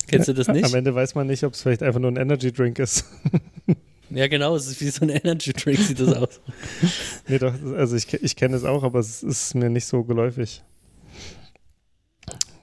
Kennst 0.09 0.27
du 0.27 0.33
das 0.33 0.49
Am 0.49 0.55
nicht? 0.55 0.73
Ende 0.73 0.93
weiß 0.95 1.15
man 1.15 1.27
nicht, 1.27 1.43
ob 1.43 1.53
es 1.53 1.61
vielleicht 1.61 1.83
einfach 1.83 1.99
nur 1.99 2.11
ein 2.11 2.17
Energy 2.17 2.51
Drink 2.51 2.79
ist. 2.79 3.05
Ja, 4.11 4.27
genau, 4.27 4.55
es 4.55 4.65
ist 4.65 4.81
wie 4.81 4.89
so 4.89 5.05
ein 5.05 5.09
Energy 5.09 5.53
Drink, 5.53 5.77
sieht 5.77 5.99
das 5.99 6.13
aus. 6.15 6.41
nee, 7.27 7.37
doch, 7.37 7.53
also 7.77 7.95
ich, 7.95 8.11
ich 8.11 8.35
kenne 8.35 8.55
es 8.57 8.63
auch, 8.63 8.81
aber 8.81 8.97
es 8.97 9.21
ist 9.21 9.53
mir 9.53 9.69
nicht 9.69 9.85
so 9.85 10.03
geläufig. 10.03 10.63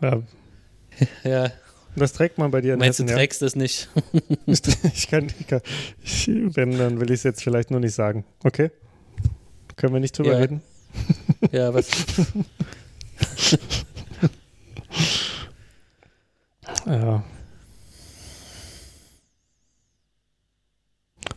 Ja, 0.02 0.22
Ja, 1.24 1.52
das 1.94 2.14
trägt 2.14 2.38
man 2.38 2.50
bei 2.50 2.60
dir 2.62 2.72
in 2.72 2.80
meinst 2.80 2.98
du, 2.98 3.04
Hessen, 3.04 3.10
ja? 3.10 3.16
trägst 3.16 3.42
das 3.42 3.54
nicht? 3.54 3.88
Ich, 4.46 4.60
ich 4.92 5.06
kann, 5.08 5.28
ich 5.38 5.46
kann 5.46 5.60
ich, 6.02 6.28
wenn, 6.56 6.76
dann 6.78 6.98
will 6.98 7.10
ich 7.12 7.18
es 7.20 7.22
jetzt 7.22 7.44
vielleicht 7.44 7.70
nur 7.70 7.78
nicht 7.78 7.94
sagen. 7.94 8.24
Okay? 8.42 8.72
Können 9.76 9.92
wir 9.92 10.00
nicht 10.00 10.18
drüber 10.18 10.32
Ja. 10.32 10.38
reden? 10.38 10.62
Ja, 11.52 11.72
was? 11.72 11.86
Ja. 16.86 17.24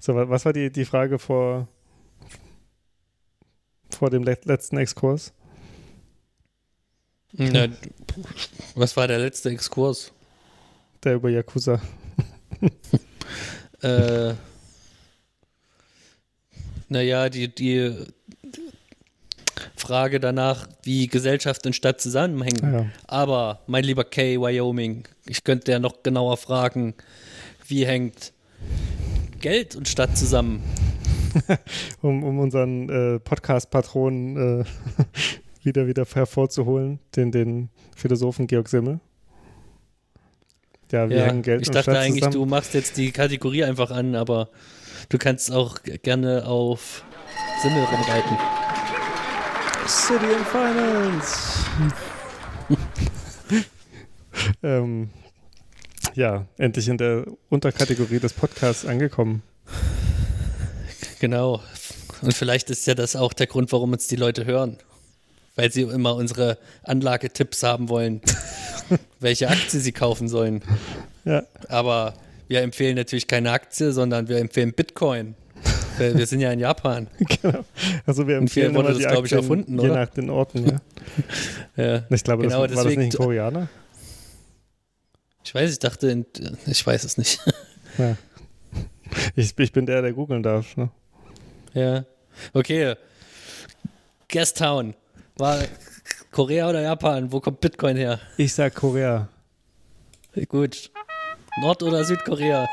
So, 0.10 0.16
was 0.16 0.43
war 0.43 0.53
die, 0.53 0.72
die 0.72 0.86
Frage 0.86 1.20
vor, 1.20 1.68
vor 3.91 4.10
dem 4.10 4.24
letzten 4.24 4.78
Exkurs? 4.78 5.34
Na, 7.34 7.68
was 8.74 8.97
war 8.97 9.07
der 9.07 9.20
letzte 9.20 9.51
Exkurs? 9.51 10.12
Der 11.03 11.14
über 11.14 11.30
Yakuza. 11.30 11.80
äh, 13.84 14.34
naja, 16.88 17.30
die, 17.30 17.53
die 17.53 17.95
Frage 19.76 20.20
danach, 20.20 20.68
wie 20.82 21.05
Gesellschaft 21.05 21.68
und 21.68 21.76
Stadt 21.76 22.01
zusammenhängen. 22.01 22.74
Ja. 22.74 22.86
Aber, 23.05 23.60
mein 23.68 23.84
lieber 23.84 24.05
Kay, 24.05 24.41
Wyoming, 24.41 25.07
ich 25.28 25.43
könnte 25.43 25.72
ja 25.72 25.78
noch 25.78 26.01
genauer 26.01 26.38
fragen, 26.38 26.95
wie 27.68 27.86
hängt 27.86 28.34
Geld 29.40 29.76
und 29.76 29.88
Stadt 29.88 30.18
zusammen? 30.18 30.64
um, 32.02 32.24
um 32.24 32.40
unseren 32.40 32.90
äh, 32.90 33.20
Podcast-Patron 33.20 34.62
äh, 34.62 34.66
wieder, 35.64 35.88
wieder 35.88 36.06
hervorzuholen, 36.06 37.00
den, 37.16 37.32
den 37.32 37.70
Philosophen 37.96 38.48
Georg 38.48 38.68
Simmel. 38.70 39.00
Ja, 40.92 41.08
wir 41.08 41.18
ja, 41.18 41.26
hängen 41.26 41.44
Geld 41.44 41.62
Ich 41.62 41.70
dachte 41.70 41.98
eigentlich, 41.98 42.24
zusammen. 42.24 42.34
du 42.34 42.46
machst 42.46 42.74
jetzt 42.74 42.98
die 42.98 43.12
Kategorie 43.12 43.64
einfach 43.64 43.92
an, 43.92 44.16
aber 44.16 44.50
du 45.10 45.18
kannst 45.18 45.52
auch 45.52 45.78
gerne 45.84 46.48
auf 46.48 47.04
Simmel 47.62 47.84
rumreiten. 47.84 48.38
City 49.88 50.26
and 50.36 50.48
Finance. 50.48 51.66
ähm, 54.64 55.10
ja, 56.20 56.45
endlich 56.57 56.89
in 56.89 56.97
der 56.97 57.26
Unterkategorie 57.47 58.20
des 58.20 58.34
Podcasts 58.34 58.86
angekommen. 58.86 59.41
Genau. 61.22 61.61
Und 62.22 62.34
vielleicht 62.34 62.70
ist 62.70 62.86
ja 62.88 62.93
das 62.93 63.15
auch 63.15 63.32
der 63.32 63.47
Grund, 63.47 63.72
warum 63.72 63.93
uns 63.93 64.07
die 64.07 64.17
Leute 64.17 64.45
hören. 64.45 64.78
Weil 65.55 65.72
sie 65.72 65.84
immer 65.84 66.15
unsere 66.15 66.57
Anlagetipps 66.84 67.63
haben 67.63 67.88
wollen, 67.88 68.20
welche 69.22 69.47
Aktie 69.47 69.80
sie 69.80 69.93
kaufen 69.93 70.28
sollen. 70.28 70.61
Ja. 71.24 71.43
Aber 71.70 72.15
wir 72.49 72.63
empfehlen 72.63 72.97
natürlich 72.97 73.28
keine 73.28 73.51
Aktie, 73.51 73.93
sondern 73.93 74.28
wir 74.28 74.39
empfehlen 74.39 74.74
Bitcoin. 74.74 75.36
wir 75.97 76.26
sind 76.28 76.41
ja 76.41 76.51
in 76.51 76.59
Japan. 76.59 77.07
Genau. 77.41 77.63
Also 78.05 78.28
wir 78.28 78.36
empfehlen 78.36 78.76
wurde 78.76 78.93
das, 78.93 79.07
glaube 79.07 79.28
ich, 79.28 79.34
erfunden, 79.34 79.80
je 79.80 79.86
oder? 79.86 80.01
nach 80.01 80.09
den 80.09 80.30
Orten, 80.30 80.65
ja. 80.67 80.82
ja. 81.84 82.03
Ich 82.09 82.24
glaube, 82.26 82.43
genau, 82.43 82.67
das, 82.67 82.76
war 82.76 82.84
deswegen, 82.84 83.01
das 83.01 83.05
nicht 83.05 83.15
ein 83.15 83.26
Koreaner? 83.26 83.70
Ich 85.50 85.56
weiß, 85.56 85.72
ich 85.72 85.80
dachte, 85.80 86.28
ich 86.68 86.86
weiß 86.86 87.04
es 87.06 87.18
nicht. 87.18 87.39
Ja. 87.97 88.16
Ich, 89.36 89.58
ich 89.58 89.72
bin 89.72 89.88
der, 89.88 90.04
der 90.04 90.14
googeln 90.14 90.43
darf. 90.43 90.78
Ne? 90.78 90.91
Ja. 91.74 92.06
Okay. 92.54 92.95
Guesttown. 94.32 94.93
War 95.38 95.64
Korea 96.30 96.70
oder 96.70 96.84
Japan? 96.84 97.32
Wo 97.32 97.39
kommt 97.39 97.62
Bitcoin 97.62 97.97
her? 97.97 98.20
Ich 98.38 98.54
sag 98.54 98.76
Korea. 98.76 99.28
Gut. 100.50 100.91
Nord- 101.60 101.82
oder 101.82 102.06
Südkorea? 102.06 102.68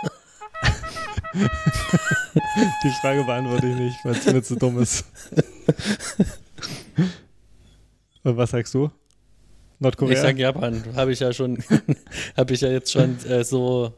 Die 1.32 2.90
Frage 3.00 3.24
beantworte 3.24 3.68
ich 3.68 3.76
nicht, 3.76 3.96
weil 4.04 4.16
es 4.16 4.26
mir 4.26 4.42
zu 4.42 4.54
dumm 4.54 4.82
ist. 4.82 5.06
Und 8.22 8.36
was 8.36 8.50
sagst 8.50 8.74
du? 8.74 8.90
Nordkorea? 9.78 10.14
Ich 10.14 10.20
sage 10.20 10.40
Japan. 10.40 10.82
Habe 10.94 11.12
ich 11.12 11.20
ja 11.20 11.32
schon, 11.32 11.58
habe 12.36 12.54
ich 12.54 12.60
ja 12.60 12.68
jetzt 12.68 12.92
schon 12.92 13.18
äh, 13.26 13.44
so 13.44 13.92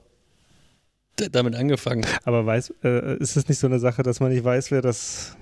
damit 1.31 1.55
angefangen. 1.55 2.07
Aber 2.25 2.47
weiß, 2.47 2.75
äh, 2.85 3.17
ist 3.19 3.37
es 3.37 3.49
nicht 3.49 3.59
so 3.59 3.67
eine 3.67 3.79
Sache, 3.79 4.03
dass 4.03 4.21
man 4.21 4.33
nicht 4.33 4.45
weiß, 4.45 4.71
wer 4.71 4.83
das, 4.83 5.37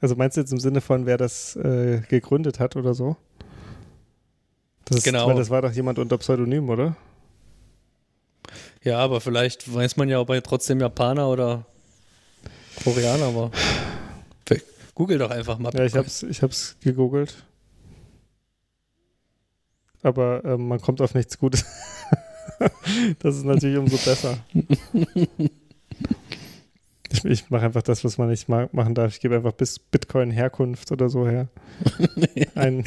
also 0.00 0.16
meinst 0.16 0.36
du 0.36 0.40
jetzt 0.40 0.52
im 0.52 0.60
Sinne 0.60 0.80
von, 0.80 1.06
wer 1.06 1.16
das 1.16 1.56
äh, 1.56 2.00
gegründet 2.08 2.58
hat 2.58 2.76
oder 2.76 2.94
so? 2.94 3.16
Das, 4.84 5.02
genau. 5.02 5.28
Weil 5.28 5.36
das 5.36 5.50
war 5.50 5.62
doch 5.62 5.72
jemand 5.72 5.98
unter 5.98 6.18
Pseudonym, 6.18 6.68
oder? 6.68 6.96
Ja, 8.82 8.98
aber 8.98 9.20
vielleicht 9.20 9.72
weiß 9.72 9.96
man 9.96 10.08
ja, 10.08 10.20
ob 10.20 10.30
er 10.30 10.42
trotzdem 10.42 10.80
Japaner 10.80 11.28
oder 11.28 11.64
Koreaner 12.84 13.34
war. 13.34 13.50
Google 14.94 15.18
doch 15.18 15.30
einfach 15.30 15.58
mal. 15.58 15.74
Ja, 15.74 15.84
ich 15.84 15.94
hab's, 15.94 16.22
ich 16.22 16.40
hab's 16.40 16.76
gegoogelt. 16.80 17.34
Aber 20.06 20.44
ähm, 20.44 20.68
man 20.68 20.80
kommt 20.80 21.00
auf 21.00 21.14
nichts 21.14 21.36
Gutes. 21.36 21.64
das 23.18 23.36
ist 23.36 23.44
natürlich 23.44 23.76
umso 23.76 23.96
besser. 23.96 24.38
Ich, 27.12 27.24
ich 27.24 27.50
mache 27.50 27.66
einfach 27.66 27.82
das, 27.82 28.04
was 28.04 28.18
man 28.18 28.28
nicht 28.28 28.48
ma 28.48 28.68
machen 28.72 28.96
darf. 28.96 29.14
Ich 29.14 29.20
gebe 29.20 29.36
einfach 29.36 29.52
bis 29.52 29.78
Bitcoin 29.78 30.32
Herkunft 30.32 30.90
oder 30.90 31.08
so 31.08 31.26
her. 31.26 31.46
Ein 32.56 32.84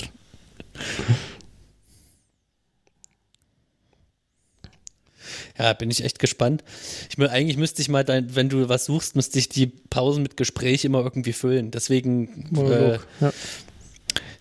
Ja, 5.58 5.72
bin 5.74 5.90
ich 5.90 6.04
echt 6.04 6.20
gespannt. 6.20 6.64
Ich, 7.10 7.18
eigentlich 7.18 7.58
müsste 7.58 7.82
ich 7.82 7.88
mal, 7.88 8.04
dein, 8.04 8.36
wenn 8.36 8.50
du 8.50 8.68
was 8.68 8.86
suchst, 8.86 9.16
müsste 9.16 9.40
ich 9.40 9.48
die 9.48 9.68
Pausen 9.68 10.22
mit 10.22 10.36
Gespräch 10.36 10.84
immer 10.84 11.00
irgendwie 11.00 11.34
füllen. 11.34 11.72
Deswegen, 11.72 12.50
äh, 12.58 13.00
ja. 13.22 13.34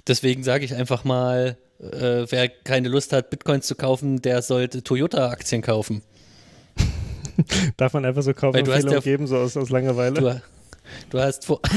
Deswegen 0.09 0.43
sage 0.43 0.65
ich 0.65 0.75
einfach 0.75 1.05
mal, 1.05 1.57
äh, 1.81 2.27
wer 2.29 2.49
keine 2.49 2.89
Lust 2.89 3.13
hat, 3.13 3.31
Bitcoins 3.31 3.67
zu 3.67 3.75
kaufen, 3.75 4.23
der 4.23 4.43
sollte 4.43 4.83
Toyota-Aktien 4.83 5.63
kaufen. 5.63 6.03
Darf 7.77 7.93
man 7.93 8.05
einfach 8.05 8.23
so 8.23 8.35
kaufen 8.35 8.61
und 8.61 8.69
ja, 8.69 9.01
geben, 9.01 9.27
so 9.27 9.37
aus, 9.37 9.57
aus 9.57 9.71
Langeweile? 9.71 10.15
Du, 10.15 10.43
du 11.11 11.21
hast 11.21 11.47
vor. 11.47 11.61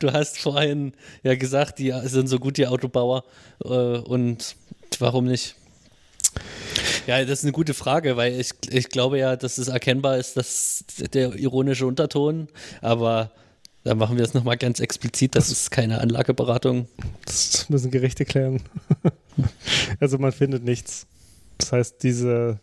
du 0.00 0.12
hast 0.12 0.38
vorhin 0.38 0.92
ja 1.22 1.36
gesagt, 1.36 1.78
die 1.78 1.94
sind 2.04 2.28
so 2.28 2.38
gut, 2.38 2.56
die 2.56 2.66
Autobauer. 2.66 3.24
Äh, 3.64 3.68
und 3.68 4.56
warum 4.98 5.26
nicht? 5.26 5.54
Ja, 7.06 7.24
das 7.24 7.38
ist 7.38 7.44
eine 7.44 7.52
gute 7.52 7.74
Frage, 7.74 8.16
weil 8.16 8.38
ich, 8.38 8.50
ich 8.70 8.88
glaube 8.88 9.18
ja, 9.18 9.36
dass 9.36 9.58
es 9.58 9.68
erkennbar 9.68 10.18
ist, 10.18 10.36
dass 10.36 10.84
der 11.14 11.34
ironische 11.36 11.86
Unterton, 11.86 12.48
aber 12.82 13.30
da 13.84 13.94
machen 13.94 14.16
wir 14.16 14.24
es 14.24 14.34
nochmal 14.34 14.56
ganz 14.56 14.80
explizit, 14.80 15.34
das, 15.34 15.48
das 15.48 15.62
ist 15.62 15.70
keine 15.70 16.00
Anlageberatung. 16.00 16.88
Das 17.24 17.68
müssen 17.68 17.90
Gerichte 17.90 18.24
klären. 18.24 18.60
also 20.00 20.18
man 20.18 20.32
findet 20.32 20.64
nichts. 20.64 21.06
Das 21.58 21.72
heißt, 21.72 22.02
diese 22.02 22.60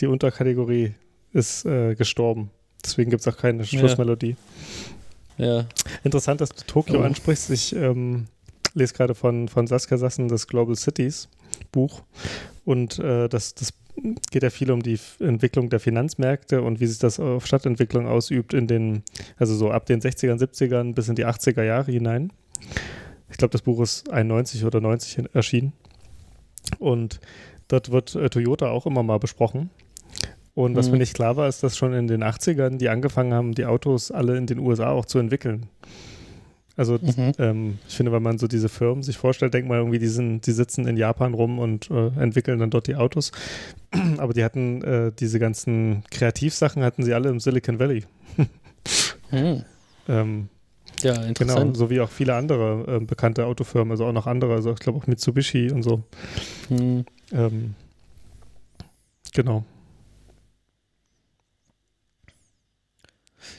die 0.00 0.06
Unterkategorie 0.06 0.94
ist 1.32 1.64
äh, 1.64 1.94
gestorben. 1.94 2.50
Deswegen 2.84 3.10
gibt 3.10 3.20
es 3.20 3.28
auch 3.28 3.36
keine 3.36 3.64
Schlussmelodie. 3.64 4.36
Ja. 5.38 5.46
ja. 5.60 5.66
Interessant, 6.02 6.40
dass 6.40 6.50
du 6.50 6.64
Tokio 6.66 7.00
oh. 7.00 7.02
ansprichst. 7.02 7.50
Ich 7.50 7.74
ähm, 7.74 8.26
lese 8.74 8.94
gerade 8.94 9.14
von, 9.14 9.48
von 9.48 9.66
Saskia 9.66 9.96
Sassen 9.96 10.28
das 10.28 10.46
Global 10.46 10.76
Cities 10.76 11.28
Buch. 11.72 12.02
Und 12.64 12.98
äh, 12.98 13.28
das, 13.28 13.54
das 13.54 13.72
geht 14.30 14.42
ja 14.42 14.50
viel 14.50 14.70
um 14.70 14.82
die 14.82 14.98
Entwicklung 15.20 15.70
der 15.70 15.80
Finanzmärkte 15.80 16.62
und 16.62 16.80
wie 16.80 16.86
sich 16.86 16.98
das 16.98 17.20
auf 17.20 17.46
Stadtentwicklung 17.46 18.06
ausübt 18.06 18.54
in 18.54 18.66
den, 18.66 19.02
also 19.36 19.54
so 19.54 19.70
ab 19.70 19.86
den 19.86 20.00
60ern, 20.00 20.38
70ern 20.38 20.94
bis 20.94 21.08
in 21.08 21.14
die 21.14 21.26
80er 21.26 21.62
Jahre 21.62 21.92
hinein. 21.92 22.32
Ich 23.30 23.36
glaube, 23.36 23.52
das 23.52 23.62
Buch 23.62 23.80
ist 23.80 24.10
91 24.10 24.64
oder 24.64 24.80
90 24.80 25.34
erschienen. 25.34 25.72
Und 26.78 27.20
dort 27.68 27.90
wird 27.90 28.14
äh, 28.14 28.28
Toyota 28.28 28.70
auch 28.70 28.86
immer 28.86 29.02
mal 29.02 29.18
besprochen. 29.18 29.70
Und 30.54 30.76
was 30.76 30.86
mhm. 30.86 30.92
mir 30.92 30.98
nicht 30.98 31.14
klar 31.14 31.36
war, 31.36 31.48
ist, 31.48 31.62
dass 31.62 31.76
schon 31.76 31.92
in 31.94 32.06
den 32.06 32.22
80ern 32.22 32.78
die 32.78 32.88
angefangen 32.88 33.34
haben, 33.34 33.54
die 33.54 33.66
Autos 33.66 34.10
alle 34.10 34.36
in 34.36 34.46
den 34.46 34.58
USA 34.58 34.90
auch 34.90 35.04
zu 35.04 35.18
entwickeln. 35.18 35.66
Also 36.76 36.98
mhm. 37.00 37.32
ähm, 37.38 37.78
ich 37.88 37.94
finde, 37.94 38.12
wenn 38.12 38.22
man 38.22 38.38
so 38.38 38.48
diese 38.48 38.68
Firmen 38.68 39.02
sich 39.02 39.16
vorstellt, 39.16 39.54
denkt 39.54 39.68
man 39.68 39.78
irgendwie, 39.78 39.98
die, 39.98 40.08
sind, 40.08 40.46
die 40.46 40.52
sitzen 40.52 40.86
in 40.86 40.96
Japan 40.96 41.34
rum 41.34 41.58
und 41.58 41.90
äh, 41.90 42.08
entwickeln 42.20 42.58
dann 42.58 42.70
dort 42.70 42.88
die 42.88 42.96
Autos. 42.96 43.30
Aber 44.18 44.32
die 44.32 44.44
hatten 44.44 44.82
äh, 44.82 45.12
diese 45.12 45.38
ganzen 45.38 46.02
Kreativsachen 46.10 46.82
hatten 46.82 47.04
sie 47.04 47.14
alle 47.14 47.28
im 47.28 47.38
Silicon 47.38 47.78
Valley. 47.78 48.04
mhm. 49.30 49.62
ähm, 50.08 50.48
ja, 51.02 51.14
interessant. 51.22 51.60
Genau, 51.60 51.74
so 51.74 51.90
wie 51.90 52.00
auch 52.00 52.10
viele 52.10 52.34
andere 52.34 52.96
äh, 52.96 53.00
bekannte 53.00 53.46
Autofirmen, 53.46 53.92
also 53.92 54.06
auch 54.06 54.12
noch 54.12 54.26
andere, 54.26 54.54
also 54.54 54.72
ich 54.72 54.78
glaube 54.78 54.98
auch 54.98 55.06
Mitsubishi 55.06 55.70
und 55.70 55.82
so. 55.82 56.02
Mhm. 56.70 57.04
Ähm, 57.32 57.74
genau. 59.32 59.64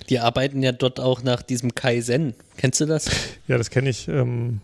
Die 0.10 0.20
arbeiten 0.20 0.62
ja 0.62 0.72
dort 0.72 1.00
auch 1.00 1.24
nach 1.24 1.42
diesem 1.42 1.74
Kaizen. 1.76 2.36
Kennst 2.58 2.82
du 2.82 2.86
das? 2.86 3.10
Ja, 3.48 3.60
das 3.60 3.70
kenne 3.70 3.92
ich, 3.92 4.08
ähm, 4.08 4.60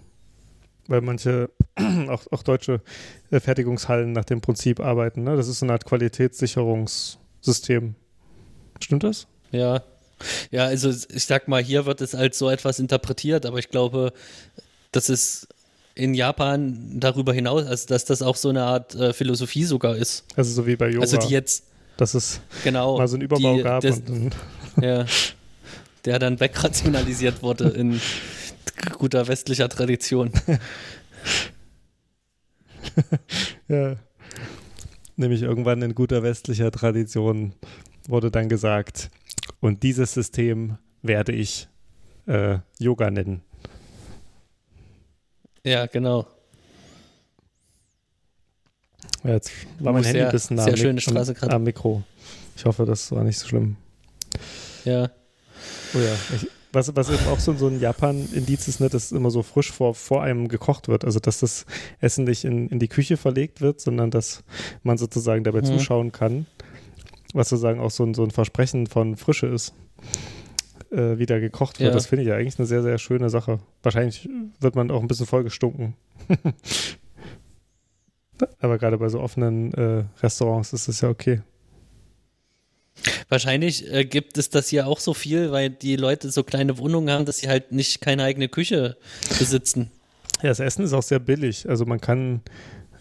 weil 0.87 1.01
manche, 1.01 1.51
auch, 2.09 2.23
auch 2.31 2.41
deutsche 2.41 2.81
äh, 3.29 3.39
Fertigungshallen 3.39 4.11
nach 4.11 4.25
dem 4.25 4.41
Prinzip 4.41 4.79
arbeiten. 4.79 5.21
Ne? 5.23 5.35
Das 5.35 5.47
ist 5.47 5.59
so 5.59 5.67
eine 5.67 5.73
Art 5.73 5.85
Qualitätssicherungssystem. 5.85 7.93
Stimmt 8.79 9.03
das? 9.03 9.27
Ja. 9.51 9.83
Ja, 10.49 10.65
also 10.65 10.89
ich 10.89 11.25
sag 11.25 11.47
mal, 11.47 11.61
hier 11.63 11.85
wird 11.85 12.01
es 12.01 12.15
als 12.15 12.39
so 12.39 12.49
etwas 12.49 12.79
interpretiert, 12.79 13.45
aber 13.45 13.59
ich 13.59 13.69
glaube, 13.69 14.13
dass 14.91 15.09
es 15.09 15.47
in 15.93 16.15
Japan 16.15 16.99
darüber 16.99 17.33
hinaus, 17.33 17.67
also 17.67 17.87
dass 17.87 18.05
das 18.05 18.23
auch 18.23 18.35
so 18.35 18.49
eine 18.49 18.63
Art 18.63 18.95
äh, 18.95 19.13
Philosophie 19.13 19.65
sogar 19.65 19.95
ist. 19.95 20.25
Also 20.35 20.51
so 20.53 20.65
wie 20.65 20.75
bei 20.75 20.89
Yoga. 20.89 21.01
Also 21.01 21.17
die 21.17 21.33
jetzt 21.33 21.65
dass 21.97 22.15
es 22.15 22.41
genau, 22.63 22.97
mal 22.97 23.07
so 23.07 23.15
einen 23.15 23.21
Überbau 23.21 23.57
die, 23.57 23.61
gab. 23.61 23.81
das, 23.81 23.99
und, 23.99 24.31
ja, 24.81 25.05
der 26.05 26.19
dann 26.19 26.39
wegrationalisiert 26.39 27.43
wurde 27.43 27.69
in 27.69 27.99
guter 28.97 29.27
westlicher 29.27 29.69
Tradition. 29.69 30.31
ja. 33.67 33.95
Nämlich 35.15 35.41
irgendwann 35.41 35.81
in 35.81 35.93
guter 35.93 36.23
westlicher 36.23 36.71
Tradition 36.71 37.53
wurde 38.07 38.31
dann 38.31 38.49
gesagt, 38.49 39.11
und 39.59 39.83
dieses 39.83 40.13
System 40.13 40.77
werde 41.01 41.31
ich 41.31 41.67
äh, 42.27 42.59
Yoga 42.79 43.11
nennen. 43.11 43.41
Ja, 45.63 45.85
genau. 45.85 46.25
Ja, 49.23 49.31
jetzt 49.31 49.51
war 49.79 49.93
mein 49.93 50.03
Handy 50.03 50.21
ein 50.21 50.31
bisschen 50.31 50.57
nah 50.57 50.65
am 51.53 51.63
Mikro. 51.63 52.03
Ich 52.55 52.65
hoffe, 52.65 52.85
das 52.85 53.11
war 53.11 53.23
nicht 53.23 53.37
so 53.37 53.47
schlimm. 53.47 53.77
Ja. 54.85 55.09
Oh 55.93 55.99
ja. 55.99 56.13
Ich, 56.35 56.47
was, 56.73 56.95
was 56.95 57.09
eben 57.09 57.27
auch 57.27 57.39
so, 57.39 57.53
so 57.53 57.67
ein 57.67 57.79
Japan-Indiz 57.81 58.67
ist, 58.69 58.79
ne, 58.79 58.87
dass 58.89 59.11
immer 59.11 59.29
so 59.29 59.43
frisch 59.43 59.71
vor, 59.71 59.93
vor 59.93 60.23
einem 60.23 60.47
gekocht 60.47 60.87
wird. 60.87 61.03
Also, 61.03 61.19
dass 61.19 61.39
das 61.41 61.65
Essen 61.99 62.23
nicht 62.23 62.45
in, 62.45 62.69
in 62.69 62.79
die 62.79 62.87
Küche 62.87 63.17
verlegt 63.17 63.59
wird, 63.59 63.81
sondern 63.81 64.09
dass 64.09 64.43
man 64.83 64.97
sozusagen 64.97 65.43
dabei 65.43 65.59
Mhm. 65.61 65.65
zuschauen 65.65 66.11
kann. 66.11 66.45
Was 67.33 67.49
sozusagen 67.49 67.79
auch 67.79 67.91
so 67.91 68.03
ein, 68.05 68.13
so 68.13 68.23
ein 68.23 68.31
Versprechen 68.31 68.87
von 68.87 69.17
Frische 69.17 69.47
ist, 69.47 69.73
äh, 70.91 71.17
wie 71.17 71.25
da 71.25 71.39
gekocht 71.39 71.79
wird. 71.79 71.89
Ja. 71.89 71.93
Das 71.93 72.07
finde 72.07 72.23
ich 72.23 72.29
ja 72.29 72.35
eigentlich 72.35 72.57
eine 72.59 72.65
sehr, 72.67 72.83
sehr 72.83 72.97
schöne 72.97 73.29
Sache. 73.29 73.59
Wahrscheinlich 73.83 74.29
wird 74.59 74.75
man 74.75 74.91
auch 74.91 75.01
ein 75.01 75.07
bisschen 75.07 75.25
vollgestunken. 75.27 75.95
Aber 78.59 78.77
gerade 78.77 78.97
bei 78.97 79.09
so 79.09 79.19
offenen 79.19 79.73
äh, 79.73 80.03
Restaurants 80.21 80.73
ist 80.73 80.87
das 80.87 81.01
ja 81.01 81.09
okay. 81.09 81.41
Wahrscheinlich 83.29 83.91
äh, 83.91 84.05
gibt 84.05 84.37
es 84.37 84.49
das 84.49 84.67
hier 84.67 84.87
auch 84.87 84.99
so 84.99 85.13
viel, 85.13 85.51
weil 85.51 85.69
die 85.69 85.95
Leute 85.95 86.29
so 86.29 86.43
kleine 86.43 86.77
Wohnungen 86.77 87.09
haben, 87.09 87.25
dass 87.25 87.37
sie 87.37 87.47
halt 87.47 87.71
nicht 87.71 88.01
keine 88.01 88.23
eigene 88.23 88.49
Küche 88.49 88.97
besitzen. 89.39 89.89
Ja, 90.41 90.49
das 90.49 90.59
Essen 90.59 90.83
ist 90.83 90.93
auch 90.93 91.03
sehr 91.03 91.19
billig. 91.19 91.67
Also 91.69 91.85
man 91.85 92.01
kann 92.01 92.41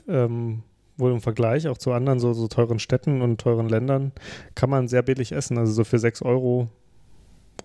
ähm, 0.09 0.63
wohl 0.97 1.13
im 1.13 1.21
Vergleich 1.21 1.69
auch 1.69 1.79
zu 1.79 1.93
anderen 1.93 2.21
so, 2.21 2.33
so 2.33 2.49
teuren 2.49 2.79
Städten 2.79 3.23
und 3.23 3.41
teuren 3.41 3.69
Ländern, 3.69 4.13
kann 4.55 4.71
man 4.71 4.89
sehr 4.89 5.03
billig 5.03 5.33
essen. 5.33 5.59
Also 5.59 5.73
so 5.73 5.85
für 5.85 5.99
6 5.99 6.23
Euro 6.23 6.69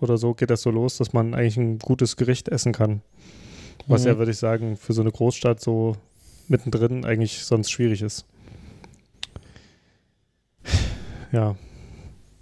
oder 0.00 0.18
so 0.18 0.34
geht 0.34 0.50
das 0.50 0.62
so 0.62 0.70
los, 0.70 0.96
dass 0.98 1.12
man 1.12 1.34
eigentlich 1.34 1.56
ein 1.56 1.78
gutes 1.78 2.16
Gericht 2.16 2.48
essen 2.48 2.72
kann. 2.72 3.02
Was 3.86 4.02
Mhm. 4.02 4.08
ja, 4.08 4.18
würde 4.18 4.32
ich 4.32 4.38
sagen, 4.38 4.76
für 4.76 4.92
so 4.92 5.00
eine 5.02 5.12
Großstadt 5.12 5.60
so 5.60 5.96
mittendrin 6.48 7.04
eigentlich 7.04 7.44
sonst 7.44 7.70
schwierig 7.70 8.02
ist. 8.02 8.26
Ja. 11.32 11.56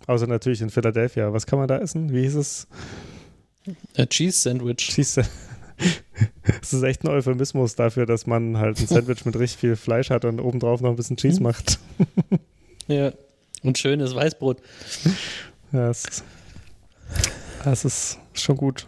Außer 0.07 0.27
natürlich 0.27 0.61
in 0.61 0.71
Philadelphia. 0.71 1.33
Was 1.33 1.47
kann 1.47 1.59
man 1.59 1.69
da 1.69 1.79
essen? 1.79 2.13
Wie 2.13 2.23
hieß 2.23 2.35
es? 2.37 2.67
Ein 3.97 4.09
Cheese 4.09 4.39
Sandwich. 4.39 4.77
Cheese. 4.89 5.25
Das 6.61 6.73
ist 6.73 6.83
echt 6.85 7.03
ein 7.03 7.09
Euphemismus 7.09 7.75
dafür, 7.75 8.07
dass 8.07 8.27
man 8.29 8.59
halt 8.59 8.79
ein 8.79 8.87
Sandwich 8.87 9.25
mit 9.25 9.37
richtig 9.37 9.59
viel 9.59 9.75
Fleisch 9.77 10.11
hat 10.11 10.25
und 10.25 10.39
obendrauf 10.39 10.81
noch 10.81 10.91
ein 10.91 10.97
bisschen 10.97 11.17
Cheese 11.17 11.39
Mhm. 11.39 11.43
macht. 11.43 11.79
Ja. 12.87 13.13
Und 13.65 13.79
schönes 13.79 14.15
Weißbrot. 14.15 14.61
Ja, 15.73 15.91
es 15.91 16.05
ist, 16.05 16.25
es 17.65 17.85
ist 17.85 18.19
schon 18.35 18.57
gut. 18.57 18.87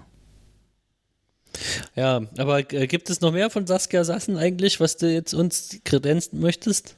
Ja, 1.97 2.21
aber 2.37 2.59
äh, 2.73 2.87
gibt 2.87 3.09
es 3.11 3.21
noch 3.23 3.33
mehr 3.33 3.49
von 3.51 3.67
Saskia 3.67 4.05
Sassen 4.05 4.37
eigentlich, 4.37 4.79
was 4.79 4.97
du 4.99 5.11
jetzt 5.11 5.33
uns 5.35 5.81
kredenzen 5.85 6.41
möchtest? 6.41 6.95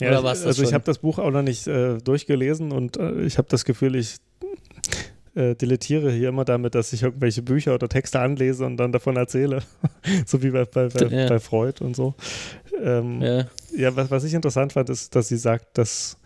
Ja, 0.00 0.10
Oder 0.10 0.24
war's 0.24 0.38
das 0.40 0.46
also 0.48 0.62
ich 0.62 0.74
habe 0.74 0.84
das 0.84 0.98
Buch 0.98 1.18
auch 1.18 1.30
noch 1.30 1.42
nicht 1.42 1.66
äh, 1.66 1.98
durchgelesen 1.98 2.72
und 2.72 2.96
äh, 2.96 3.22
ich 3.22 3.38
habe 3.38 3.48
das 3.48 3.64
Gefühl, 3.64 3.96
ich 3.96 4.16
äh, 5.34 5.54
dilettiere 5.54 6.10
hier 6.10 6.30
immer 6.30 6.44
damit, 6.44 6.74
dass 6.74 6.92
ich 6.92 7.02
irgendwelche 7.02 7.42
Bücher 7.42 7.74
oder 7.74 7.88
Texte 7.88 8.20
anlese 8.20 8.64
und 8.64 8.76
dann 8.78 8.92
davon 8.92 9.16
erzähle. 9.16 9.62
so 10.26 10.42
wie 10.42 10.50
bei, 10.50 10.64
bei, 10.64 10.88
bei, 10.88 11.06
Ja. 11.06 11.28
bei 11.28 11.38
Freud 11.38 11.82
und 11.84 11.94
so. 11.94 12.14
Ähm, 12.82 13.20
Ja. 13.22 13.46
Ja, 13.76 13.94
was, 13.94 14.10
was 14.10 14.24
ich 14.24 14.32
interessant 14.32 14.72
fand, 14.72 14.88
ist, 14.88 15.14
dass 15.14 15.28
sie 15.28 15.36
sagt, 15.36 15.76
dass 15.76 16.16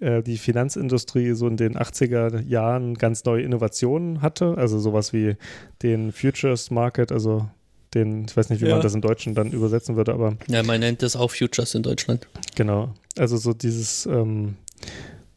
äh, 0.00 0.22
die 0.22 0.36
Finanzindustrie 0.38 1.32
so 1.32 1.46
in 1.46 1.56
den 1.56 1.76
80er 1.76 2.42
Jahren 2.42 2.94
ganz 2.94 3.24
neue 3.24 3.42
Innovationen 3.42 4.20
hatte. 4.22 4.56
Also 4.56 4.80
sowas 4.80 5.12
wie 5.12 5.36
den 5.82 6.10
Futures 6.10 6.72
Market, 6.72 7.12
also 7.12 7.48
den, 7.94 8.24
ich 8.26 8.36
weiß 8.36 8.50
nicht, 8.50 8.60
wie 8.62 8.66
Ja. 8.66 8.74
man 8.74 8.82
das 8.82 8.94
im 8.94 9.00
Deutschen 9.00 9.34
dann 9.34 9.50
übersetzen 9.52 9.96
würde, 9.96 10.12
aber 10.12 10.36
ja, 10.48 10.62
man 10.62 10.80
nennt 10.80 11.02
das 11.02 11.16
auch 11.16 11.30
Futures 11.30 11.74
in 11.74 11.82
Deutschland. 11.82 12.26
genau. 12.54 12.94
Also 13.16 13.36
so 13.36 13.52
dieses 13.52 14.06
ähm, 14.06 14.56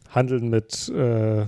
Handeln 0.10 0.50
mit, 0.50 0.90
äh, 0.90 1.46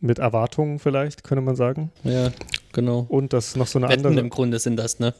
mit 0.00 0.18
Erwartungen 0.18 0.78
vielleicht, 0.78 1.22
könnte 1.24 1.42
man 1.42 1.54
sagen. 1.56 1.92
Ja, 2.04 2.32
genau. 2.72 3.06
Und 3.08 3.32
das 3.32 3.54
noch 3.56 3.66
so 3.66 3.78
eine 3.78 3.88
Wetten 3.88 4.06
andere. 4.06 4.24
im 4.24 4.30
Grunde 4.30 4.58
sind 4.58 4.76
das, 4.76 4.98
ne? 4.98 5.14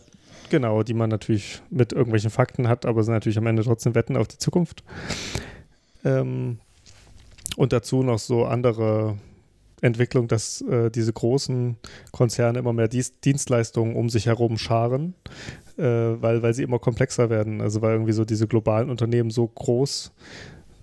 Genau, 0.50 0.82
die 0.82 0.94
man 0.94 1.10
natürlich 1.10 1.60
mit 1.70 1.92
irgendwelchen 1.92 2.30
Fakten 2.30 2.68
hat, 2.68 2.86
aber 2.86 3.02
sind 3.02 3.14
natürlich 3.14 3.38
am 3.38 3.46
Ende 3.46 3.62
trotzdem 3.64 3.94
Wetten 3.94 4.16
auf 4.16 4.28
die 4.28 4.38
Zukunft. 4.38 4.82
Ähm, 6.04 6.58
und 7.56 7.72
dazu 7.72 8.02
noch 8.02 8.18
so 8.18 8.44
andere 8.44 9.16
Entwicklung, 9.80 10.28
dass 10.28 10.62
äh, 10.62 10.90
diese 10.90 11.12
großen 11.12 11.76
Konzerne 12.12 12.58
immer 12.58 12.72
mehr 12.72 12.88
Dies 12.88 13.20
Dienstleistungen 13.20 13.94
um 13.94 14.08
sich 14.08 14.26
herum 14.26 14.56
scharen, 14.56 15.14
äh, 15.76 15.82
weil, 15.82 16.42
weil 16.42 16.54
sie 16.54 16.62
immer 16.62 16.78
komplexer 16.78 17.28
werden. 17.30 17.60
Also 17.60 17.82
weil 17.82 17.92
irgendwie 17.92 18.12
so 18.12 18.24
diese 18.24 18.46
globalen 18.46 18.90
Unternehmen 18.90 19.30
so 19.30 19.46
groß 19.46 20.12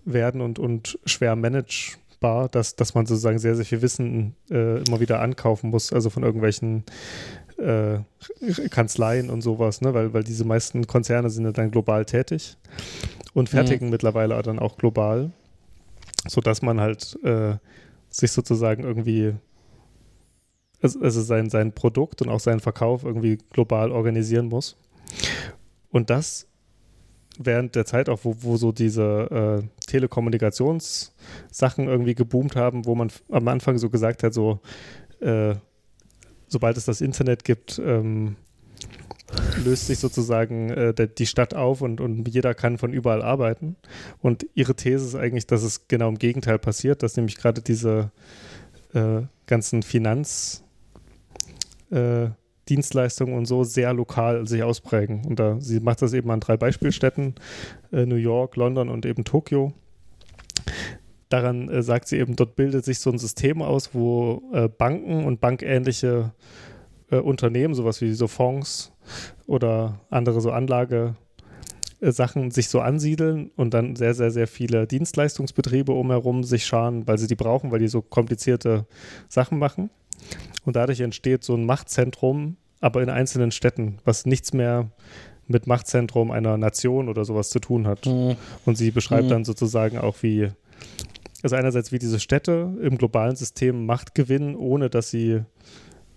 werden 0.06 0.41
und, 0.41 0.60
und 0.60 1.00
schwer 1.06 1.36
managebar, 1.36 2.50
dass, 2.50 2.76
dass 2.76 2.94
man 2.94 3.06
sozusagen 3.06 3.39
sehr, 3.39 3.56
sehr 3.56 3.66
viel 3.66 3.82
Wissen 3.82 4.36
äh, 4.52 4.84
immer 4.84 5.00
wieder 5.00 5.22
ankaufen 5.22 5.72
muss, 5.72 5.91
also 5.91 6.10
von 6.10 6.24
irgendwelchen 6.24 6.84
äh, 7.58 8.00
Kanzleien 8.70 9.30
und 9.30 9.41
sowas, 9.41 9.82
ne? 9.82 9.94
weil, 9.94 10.14
weil 10.14 10.24
diese 10.24 10.46
meisten 10.46 10.86
Konzerne 10.88 11.30
sind 11.30 11.46
ja 11.46 11.52
dann 11.52 11.72
global 11.72 12.06
tätig 12.06 12.58
und 13.34 13.50
fertigen 13.50 13.89
mittlerweile 13.89 14.39
dann 14.44 14.60
auch 14.60 14.78
global, 14.78 15.32
sodass 16.28 16.62
man 16.62 16.80
halt 16.80 17.18
äh, 17.24 17.56
sich 18.14 18.32
sozusagen 18.32 18.84
irgendwie, 18.84 19.34
also, 20.82 21.22
sein, 21.22 21.49
sein 21.49 21.74
Produkt 21.74 22.22
und 22.22 22.30
auch 22.30 22.39
seinen 22.39 22.59
Verkauf 22.59 23.03
irgendwie 23.03 23.39
global 23.49 23.91
organisieren 23.91 24.47
muss. 24.47 24.78
Und 25.89 26.09
das 26.09 26.47
während 27.39 27.76
der 27.76 27.86
Zeit 27.86 28.09
auch, 28.09 28.20
wo, 28.24 28.36
wo 28.41 28.57
so 28.57 28.72
diese 28.72 29.61
äh, 29.64 29.68
Telekommunikationssachen 29.88 31.88
irgendwie 31.88 32.16
geboomt 32.16 32.55
haben, 32.55 32.86
wo 32.86 32.95
man 32.95 33.11
am 33.30 33.47
Anfang 33.47 33.78
so 33.78 33.89
gesagt 33.89 34.24
hat, 34.24 34.34
so 34.34 34.59
äh, 35.20 35.55
sobald 36.47 36.78
es 36.78 36.86
das 36.86 37.01
Internet 37.01 37.43
gibt, 37.43 37.82
ähm, 37.84 38.36
löst 39.63 39.88
sich 39.88 39.99
sozusagen 39.99 40.69
äh, 40.69 41.07
die 41.07 41.25
Stadt 41.25 41.53
auf 41.53 41.81
und, 41.81 42.01
und 42.01 42.27
jeder 42.27 42.53
kann 42.53 42.77
von 42.77 42.93
überall 42.93 43.21
arbeiten. 43.21 43.75
Und 44.21 44.45
ihre 44.53 44.75
These 44.75 45.05
ist 45.05 45.15
eigentlich, 45.15 45.47
dass 45.47 45.63
es 45.63 45.88
genau 45.88 46.09
im 46.09 46.19
Gegenteil 46.19 46.59
passiert, 46.59 47.03
dass 47.03 47.15
nämlich 47.15 47.38
gerade 47.38 47.61
diese 47.61 48.11
äh, 48.93 49.21
ganzen 49.47 49.84
Finanz- 49.84 50.63
äh, 51.91 52.29
und 53.19 53.45
so 53.45 53.63
sehr 53.65 53.93
lokal 53.93 54.47
sich 54.47 54.63
ausprägen. 54.63 55.25
Und 55.25 55.38
da, 55.38 55.59
sie 55.59 55.81
macht 55.81 56.01
das 56.01 56.13
eben 56.13 56.31
an 56.31 56.39
drei 56.39 56.55
Beispielstädten, 56.55 57.36
äh, 57.91 58.05
New 58.05 58.15
York, 58.15 58.55
London 58.55 58.89
und 58.89 59.05
eben 59.05 59.25
Tokio. 59.25 59.73
Daran 61.27 61.67
äh, 61.67 61.84
sagt 61.84 62.07
sie 62.07 62.17
eben, 62.19 62.36
dort 62.36 62.55
bildet 62.55 62.86
sich 62.86 62.99
so 62.99 63.09
ein 63.11 63.17
System 63.17 63.61
aus, 63.61 63.93
wo 63.93 64.43
äh, 64.53 64.69
Banken 64.69 65.25
und 65.25 65.41
bankähnliche 65.41 66.31
äh, 67.14 67.20
Unternehmen, 67.20 67.74
sowas 67.74 68.01
wie 68.01 68.14
so 68.14 68.28
Fonds 68.28 68.91
oder 69.45 69.99
andere 70.09 70.41
so 70.41 70.51
Anlage 70.51 71.16
äh, 72.01 72.11
Sachen 72.11 72.51
sich 72.51 72.70
so 72.70 72.80
ansiedeln 72.80 73.51
und 73.55 73.74
dann 73.74 73.95
sehr, 73.95 74.14
sehr, 74.14 74.32
sehr 74.32 74.47
viele 74.47 74.88
Dienstleistungsbetriebe 74.88 75.91
umherum 75.91 76.43
sich 76.43 76.66
scharen, 76.66 77.07
weil 77.07 77.18
sie 77.18 77.28
die 77.28 77.36
brauchen, 77.36 77.72
weil 77.72 77.80
die 77.80 77.88
so 77.88 78.01
komplizierte 78.01 78.86
Sachen 79.30 79.59
machen. 79.59 79.89
Und 80.66 80.76
dadurch 80.76 81.01
entsteht 81.01 81.43
so 81.43 81.55
ein 81.55 81.66
Machtzentrum, 81.66 82.57
aber 82.80 83.01
in 83.01 83.09
einzelnen 83.09 83.51
Städten, 83.51 83.97
was 84.05 84.26
nichts 84.26 84.53
mehr 84.53 84.89
mit 85.47 85.68
Machtzentrum 85.68 86.32
einer 86.32 86.57
Nation 86.57 87.09
oder 87.09 87.26
sowas 87.26 87.49
zu 87.49 87.59
tun 87.59 87.86
hat. 87.86 88.05
Mhm. 88.05 88.38
Und 88.66 88.78
sie 88.78 88.91
beschreibt 88.91 89.26
Mhm. 89.26 89.30
dann 89.30 89.45
sozusagen 89.45 89.97
auch, 89.97 90.16
wie, 90.22 90.49
also 91.43 91.55
einerseits, 91.57 91.91
wie 91.91 91.99
diese 91.99 92.20
Städte 92.20 92.74
im 92.82 92.97
globalen 92.97 93.36
System 93.36 93.86
Macht 93.86 94.16
gewinnen, 94.16 94.55
ohne 94.55 94.89
dass 94.89 95.09
sie 95.09 95.41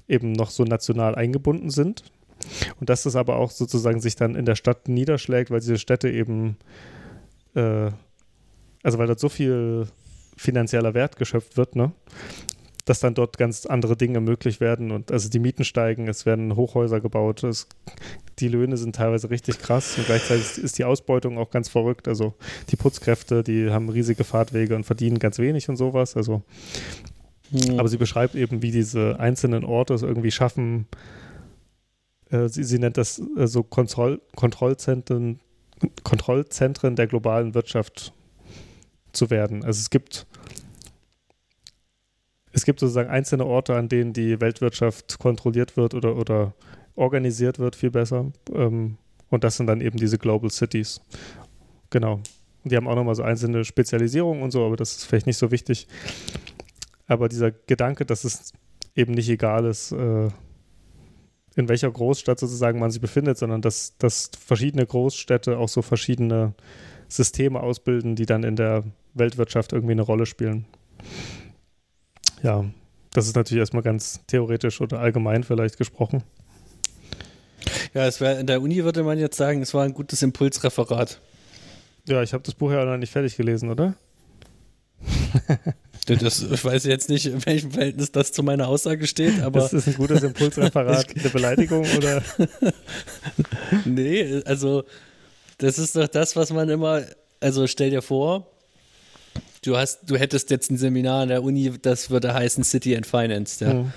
eben 0.09 0.33
noch 0.33 0.51
so 0.51 0.65
national 0.65 1.15
eingebunden 1.15 1.71
sind. 1.71 2.05
Und 2.81 2.91
dass 2.91 3.05
das 3.05 3.17
aber 3.17 3.37
auch 3.37 3.51
sozusagen 3.51 4.01
sich 4.01 4.17
dann 4.17 4.35
in 4.35 4.45
der 4.45 4.57
Stadt 4.57 4.89
niederschlägt, 4.89 5.51
weil 5.51 5.61
diese 5.61 5.79
Städte 5.79 6.11
eben, 6.11 6.57
äh, 7.55 7.91
also 8.83 8.99
weil 8.99 9.07
dort 9.07 9.21
so 9.21 9.29
viel 9.29 9.87
finanzieller 10.37 10.95
Wert 10.95 11.17
geschöpft 11.17 11.57
wird, 11.57 11.77
ne? 11.77 11.93
dass 12.85 13.01
dann 13.01 13.15
dort 13.15 13.37
ganz 13.37 13.67
andere 13.67 13.97
Dinge 13.97 14.21
möglich 14.21 14.61
werden 14.61 14.93
und 14.93 15.11
also 15.11 15.29
die 15.29 15.41
Mieten 15.41 15.65
steigen, 15.65 16.07
es 16.09 16.25
werden 16.25 16.55
Hochhäuser 16.55 17.01
gebaut, 17.01 17.43
es 17.43 17.67
die 18.39 18.49
Löhne 18.49 18.77
sind 18.77 18.95
teilweise 18.95 19.31
richtig 19.31 19.59
krass 19.59 19.97
und 19.99 20.07
gleichzeitig 20.07 20.59
ist 20.59 20.79
die 20.79 20.85
Ausbeutung 20.85 21.39
auch 21.39 21.51
ganz 21.51 21.69
verrückt. 21.69 22.07
Also 22.07 22.35
die 22.71 22.77
Putzkräfte, 22.77 23.43
die 23.43 23.71
haben 23.71 23.89
riesige 23.89 24.25
Fahrtwege 24.25 24.77
und 24.77 24.85
verdienen 24.85 25.19
ganz 25.19 25.39
wenig 25.39 25.69
und 25.69 25.77
sowas. 25.77 26.17
Also, 26.17 26.43
Hm. 27.51 27.79
aber 27.79 27.89
sie 27.89 27.97
beschreibt 27.97 28.35
eben, 28.35 28.63
wie 28.63 28.71
diese 28.71 29.21
einzelnen 29.21 29.65
Orte 29.65 29.95
es 29.95 30.03
irgendwie 30.03 30.31
schaffen. 30.31 30.87
Äh, 32.31 32.49
sie, 32.49 32.65
sie 32.65 32.79
nennt 32.79 32.97
das 32.97 33.23
äh, 33.37 33.47
so 33.47 33.63
Kontroll 33.63 34.21
Kontrollzentren, 34.35 35.41
Kontrollzentren 36.03 36.97
der 36.97 37.07
globalen 37.07 37.55
Wirtschaft 37.55 38.13
zu 39.13 39.31
werden. 39.31 39.65
Also 39.65 39.81
es 39.81 39.91
gibt 39.91 40.27
es 42.53 42.65
gibt 42.65 42.81
sozusagen 42.81 43.11
einzelne 43.11 43.45
Orte, 43.45 43.77
an 43.77 43.91
denen 43.91 44.15
die 44.15 44.41
Weltwirtschaft 44.41 45.19
kontrolliert 45.19 45.77
wird 45.77 45.93
oder, 45.93 46.17
oder 46.17 46.55
organisiert 46.95 47.59
wird, 47.59 47.77
viel 47.77 47.91
besser. 47.91 48.33
Ähm, 48.55 48.97
und 49.29 49.45
das 49.45 49.59
sind 49.59 49.67
dann 49.67 49.83
eben 49.83 49.99
diese 49.99 50.17
Global 50.17 50.51
Cities. 50.51 51.03
Genau. 51.91 52.21
Die 52.65 52.75
haben 52.75 52.89
auch 52.89 52.95
nochmal 52.97 53.15
so 53.15 53.23
einzelne 53.23 53.65
Spezialisierungen 53.65 54.43
und 54.43 54.53
so, 54.53 54.65
aber 54.65 54.77
das 54.77 54.97
ist 54.97 55.05
vielleicht 55.05 55.27
nicht 55.27 55.37
so 55.37 55.51
wichtig. 55.51 55.87
Aber 57.07 57.29
dieser 57.29 57.51
Gedanke, 57.51 58.05
dass 58.05 58.25
es 58.25 58.53
eben 58.95 59.13
nicht 59.13 59.29
egal 59.29 59.65
ist, 59.65 59.93
äh, 59.93 60.29
in 61.57 61.69
welcher 61.69 61.91
Großstadt 61.91 62.39
sozusagen 62.39 62.79
man 62.79 62.91
sich 62.91 63.01
befindet, 63.01 63.39
sondern 63.39 63.63
dass, 63.63 63.97
dass 63.99 64.31
verschiedene 64.39 64.85
Großstädte 64.85 65.59
auch 65.59 65.69
so 65.69 65.83
verschiedene 65.83 66.55
Systeme 67.09 67.61
ausbilden, 67.61 68.17
die 68.17 68.27
dann 68.27 68.43
in 68.43 68.57
der 68.57 68.85
Weltwirtschaft 69.15 69.73
irgendwie 69.73 69.93
eine 69.93 70.03
Rolle 70.03 70.27
spielen. 70.27 70.67
Ja, 72.43 72.65
das 73.13 73.27
ist 73.27 73.37
natürlich 73.37 73.61
erstmal 73.61 73.83
ganz 73.83 74.21
theoretisch 74.27 74.81
oder 74.81 75.01
allgemein 75.01 75.45
vielleicht 75.45 75.79
gesprochen. 75.79 76.23
Ja, 77.95 78.07
es 78.07 78.21
wär, 78.21 78.39
in 78.39 78.47
der 78.47 78.61
Uni 78.61 78.85
würde 78.85 79.03
man 79.03 79.19
jetzt 79.19 79.37
sagen, 79.37 79.63
es 79.63 79.73
war 79.73 79.85
ein 79.85 79.95
gutes 79.95 80.23
Impulsreferat. 80.23 81.21
Ja, 82.07 82.23
ich 82.23 82.35
habe 82.35 82.43
das 82.45 82.55
Buch 82.55 82.71
ja 82.71 82.85
noch 82.85 82.99
nicht 82.99 83.11
fertig 83.11 83.37
gelesen, 83.37 83.71
oder? 83.71 83.95
Das, 86.07 86.41
ich 86.41 86.65
weiß 86.65 86.85
jetzt 86.85 87.09
nicht, 87.09 87.27
in 87.27 87.45
welchem 87.45 87.73
Verhältnis 87.73 88.13
das 88.13 88.31
zu 88.31 88.45
meiner 88.45 88.69
Aussage 88.69 89.07
steht, 89.09 89.43
aber 89.43 89.61
das 89.61 89.73
ist 89.73 89.89
ein 89.89 89.95
gutes 89.95 90.23
Impulsreferat, 90.23 91.07
eine 91.19 91.29
Beleidigung 91.31 91.85
oder? 91.97 92.23
nee, 93.85 94.41
also 94.45 94.85
das 95.59 95.79
ist 95.79 95.97
doch 95.97 96.07
das, 96.07 96.37
was 96.37 96.53
man 96.53 96.69
immer, 96.69 97.03
also 97.41 97.67
stell 97.67 97.91
dir 97.91 98.03
vor, 98.03 98.47
du 99.63 99.77
hast, 99.77 100.09
du 100.09 100.17
hättest 100.17 100.51
jetzt 100.51 100.71
ein 100.71 100.79
Seminar 100.79 101.23
an 101.23 101.29
der 101.29 101.43
Uni, 101.43 101.73
das 101.83 102.11
würde 102.11 102.33
heißen 102.33 102.63
City 102.63 102.97
and 102.97 103.07
Finance, 103.07 103.65
ja. 103.65 103.73
Hm, 103.73 103.93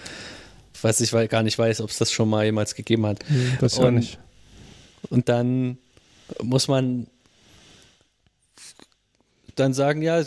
Was 0.82 1.02
ich 1.02 1.12
gar 1.30 1.44
nicht 1.44 1.60
weiß, 1.60 1.82
ob 1.82 1.92
es 1.92 1.98
das 2.00 2.12
schon 2.12 2.30
mal 2.30 2.44
jemals 2.44 2.74
gegeben 2.74 3.06
hat. 3.06 3.20
hm, 3.28 3.58
das 3.60 3.78
ja 3.78 3.92
nicht. 3.92 4.18
Und 5.10 5.30
dann 5.30 5.78
muss 6.42 6.68
man 6.68 7.08
dann 9.60 9.74
sagen, 9.74 10.02
ja, 10.02 10.20
äh, 10.20 10.26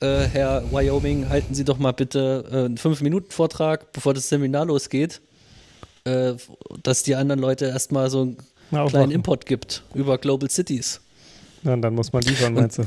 Herr 0.00 0.62
Wyoming, 0.72 1.28
halten 1.28 1.54
Sie 1.54 1.64
doch 1.64 1.78
mal 1.78 1.92
bitte 1.92 2.44
äh, 2.50 2.56
einen 2.66 2.76
Fünf-Minuten-Vortrag, 2.78 3.92
bevor 3.92 4.14
das 4.14 4.28
Seminar 4.28 4.66
losgeht, 4.66 5.20
äh, 6.04 6.34
dass 6.82 7.02
die 7.02 7.14
anderen 7.14 7.40
Leute 7.40 7.66
erstmal 7.66 8.10
so 8.10 8.22
einen 8.22 8.36
Na, 8.70 8.86
kleinen. 8.86 9.10
Input 9.12 9.46
gibt 9.46 9.82
über 9.94 10.18
Global 10.18 10.50
Cities. 10.50 11.00
Ja, 11.62 11.76
dann 11.76 11.94
muss 11.94 12.12
man 12.12 12.22
liefern, 12.22 12.54
meinst 12.54 12.78
du? 12.78 12.82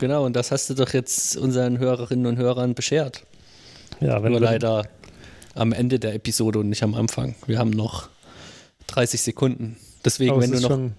Genau, 0.00 0.24
und 0.26 0.34
das 0.34 0.50
hast 0.50 0.68
du 0.70 0.74
doch 0.74 0.92
jetzt 0.92 1.36
unseren 1.36 1.78
Hörerinnen 1.78 2.26
und 2.26 2.36
Hörern 2.38 2.74
beschert. 2.74 3.22
Ja, 4.00 4.22
wenn 4.22 4.32
Nur 4.32 4.40
leider 4.40 4.82
am 5.54 5.72
Ende 5.72 5.98
der 5.98 6.14
Episode 6.14 6.58
und 6.58 6.68
nicht 6.68 6.82
am 6.82 6.94
Anfang. 6.94 7.34
Wir 7.46 7.58
haben 7.58 7.70
noch 7.70 8.08
30 8.88 9.22
Sekunden. 9.22 9.76
Deswegen, 10.04 10.34
es 10.38 10.42
wenn 10.42 10.50
du 10.52 10.60
noch 10.60 10.68
schon- 10.70 10.94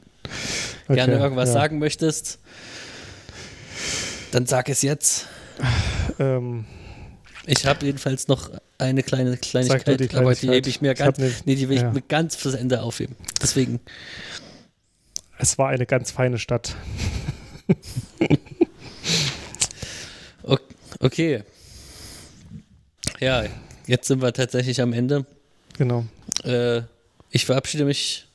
gerne 0.88 1.14
Okay, 1.16 1.22
irgendwas 1.24 1.50
ja. 1.50 1.54
sagen 1.54 1.80
möchtest, 1.80 2.40
dann 4.32 4.46
sag 4.46 4.70
es 4.70 4.82
jetzt. 4.82 5.28
Ähm, 6.20 6.66
Ich 7.46 7.66
habe 7.66 7.86
jedenfalls 7.86 8.28
noch 8.28 8.52
eine 8.78 9.04
kleine 9.04 9.38
Kleinigkeit, 9.38 9.88
die 9.88 9.92
aber 10.16 10.34
die 10.34 10.38
Kleinigkeit. 10.40 10.56
hebe 10.56 10.70
ich 10.70 10.82
mir 10.82 10.92
Ich 10.94 11.00
ganz, 11.00 11.18
ne- 11.18 11.32
nee, 11.46 11.56
die 11.56 11.70
will 11.70 11.78
ich 11.78 11.84
ja. 11.84 11.92
mir 11.92 12.02
ganz 12.02 12.36
fürs 12.36 12.56
Ende 12.56 12.82
aufheben. 12.82 13.16
Deswegen, 13.42 13.80
es 15.40 15.58
war 15.58 15.70
eine 15.70 15.86
ganz 15.86 16.12
feine 16.12 16.38
Stadt. 16.40 16.76
okay. 21.00 21.44
Ja, 23.20 23.46
jetzt 23.88 24.08
sind 24.08 24.22
wir 24.22 24.34
tatsächlich 24.34 24.82
am 24.82 24.94
Ende. 24.94 25.26
Genau. 25.78 26.06
Äh, 26.44 26.82
ich 27.32 27.46
verabschiede 27.46 27.86
mich 27.86 28.28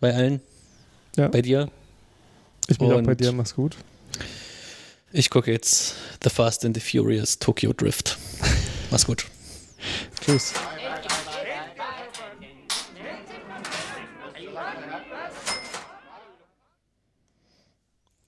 bei 0.00 0.14
allen, 0.14 0.40
Ja. 1.16 1.28
bei 1.28 1.42
dir. 1.42 1.70
Ich 2.68 2.78
bin 2.78 2.92
auch 2.92 3.02
bei 3.02 3.14
dir, 3.14 3.32
mach's 3.32 3.54
gut. 3.54 3.76
Ich 5.14 5.28
gucke 5.28 5.52
jetzt 5.52 5.94
The 6.22 6.30
Fast 6.30 6.64
and 6.64 6.74
the 6.74 6.80
Furious 6.80 7.38
Tokyo 7.38 7.74
Drift. 7.74 8.16
Mach's 8.90 9.04
gut. 9.04 9.26
Tschüss. 10.24 10.54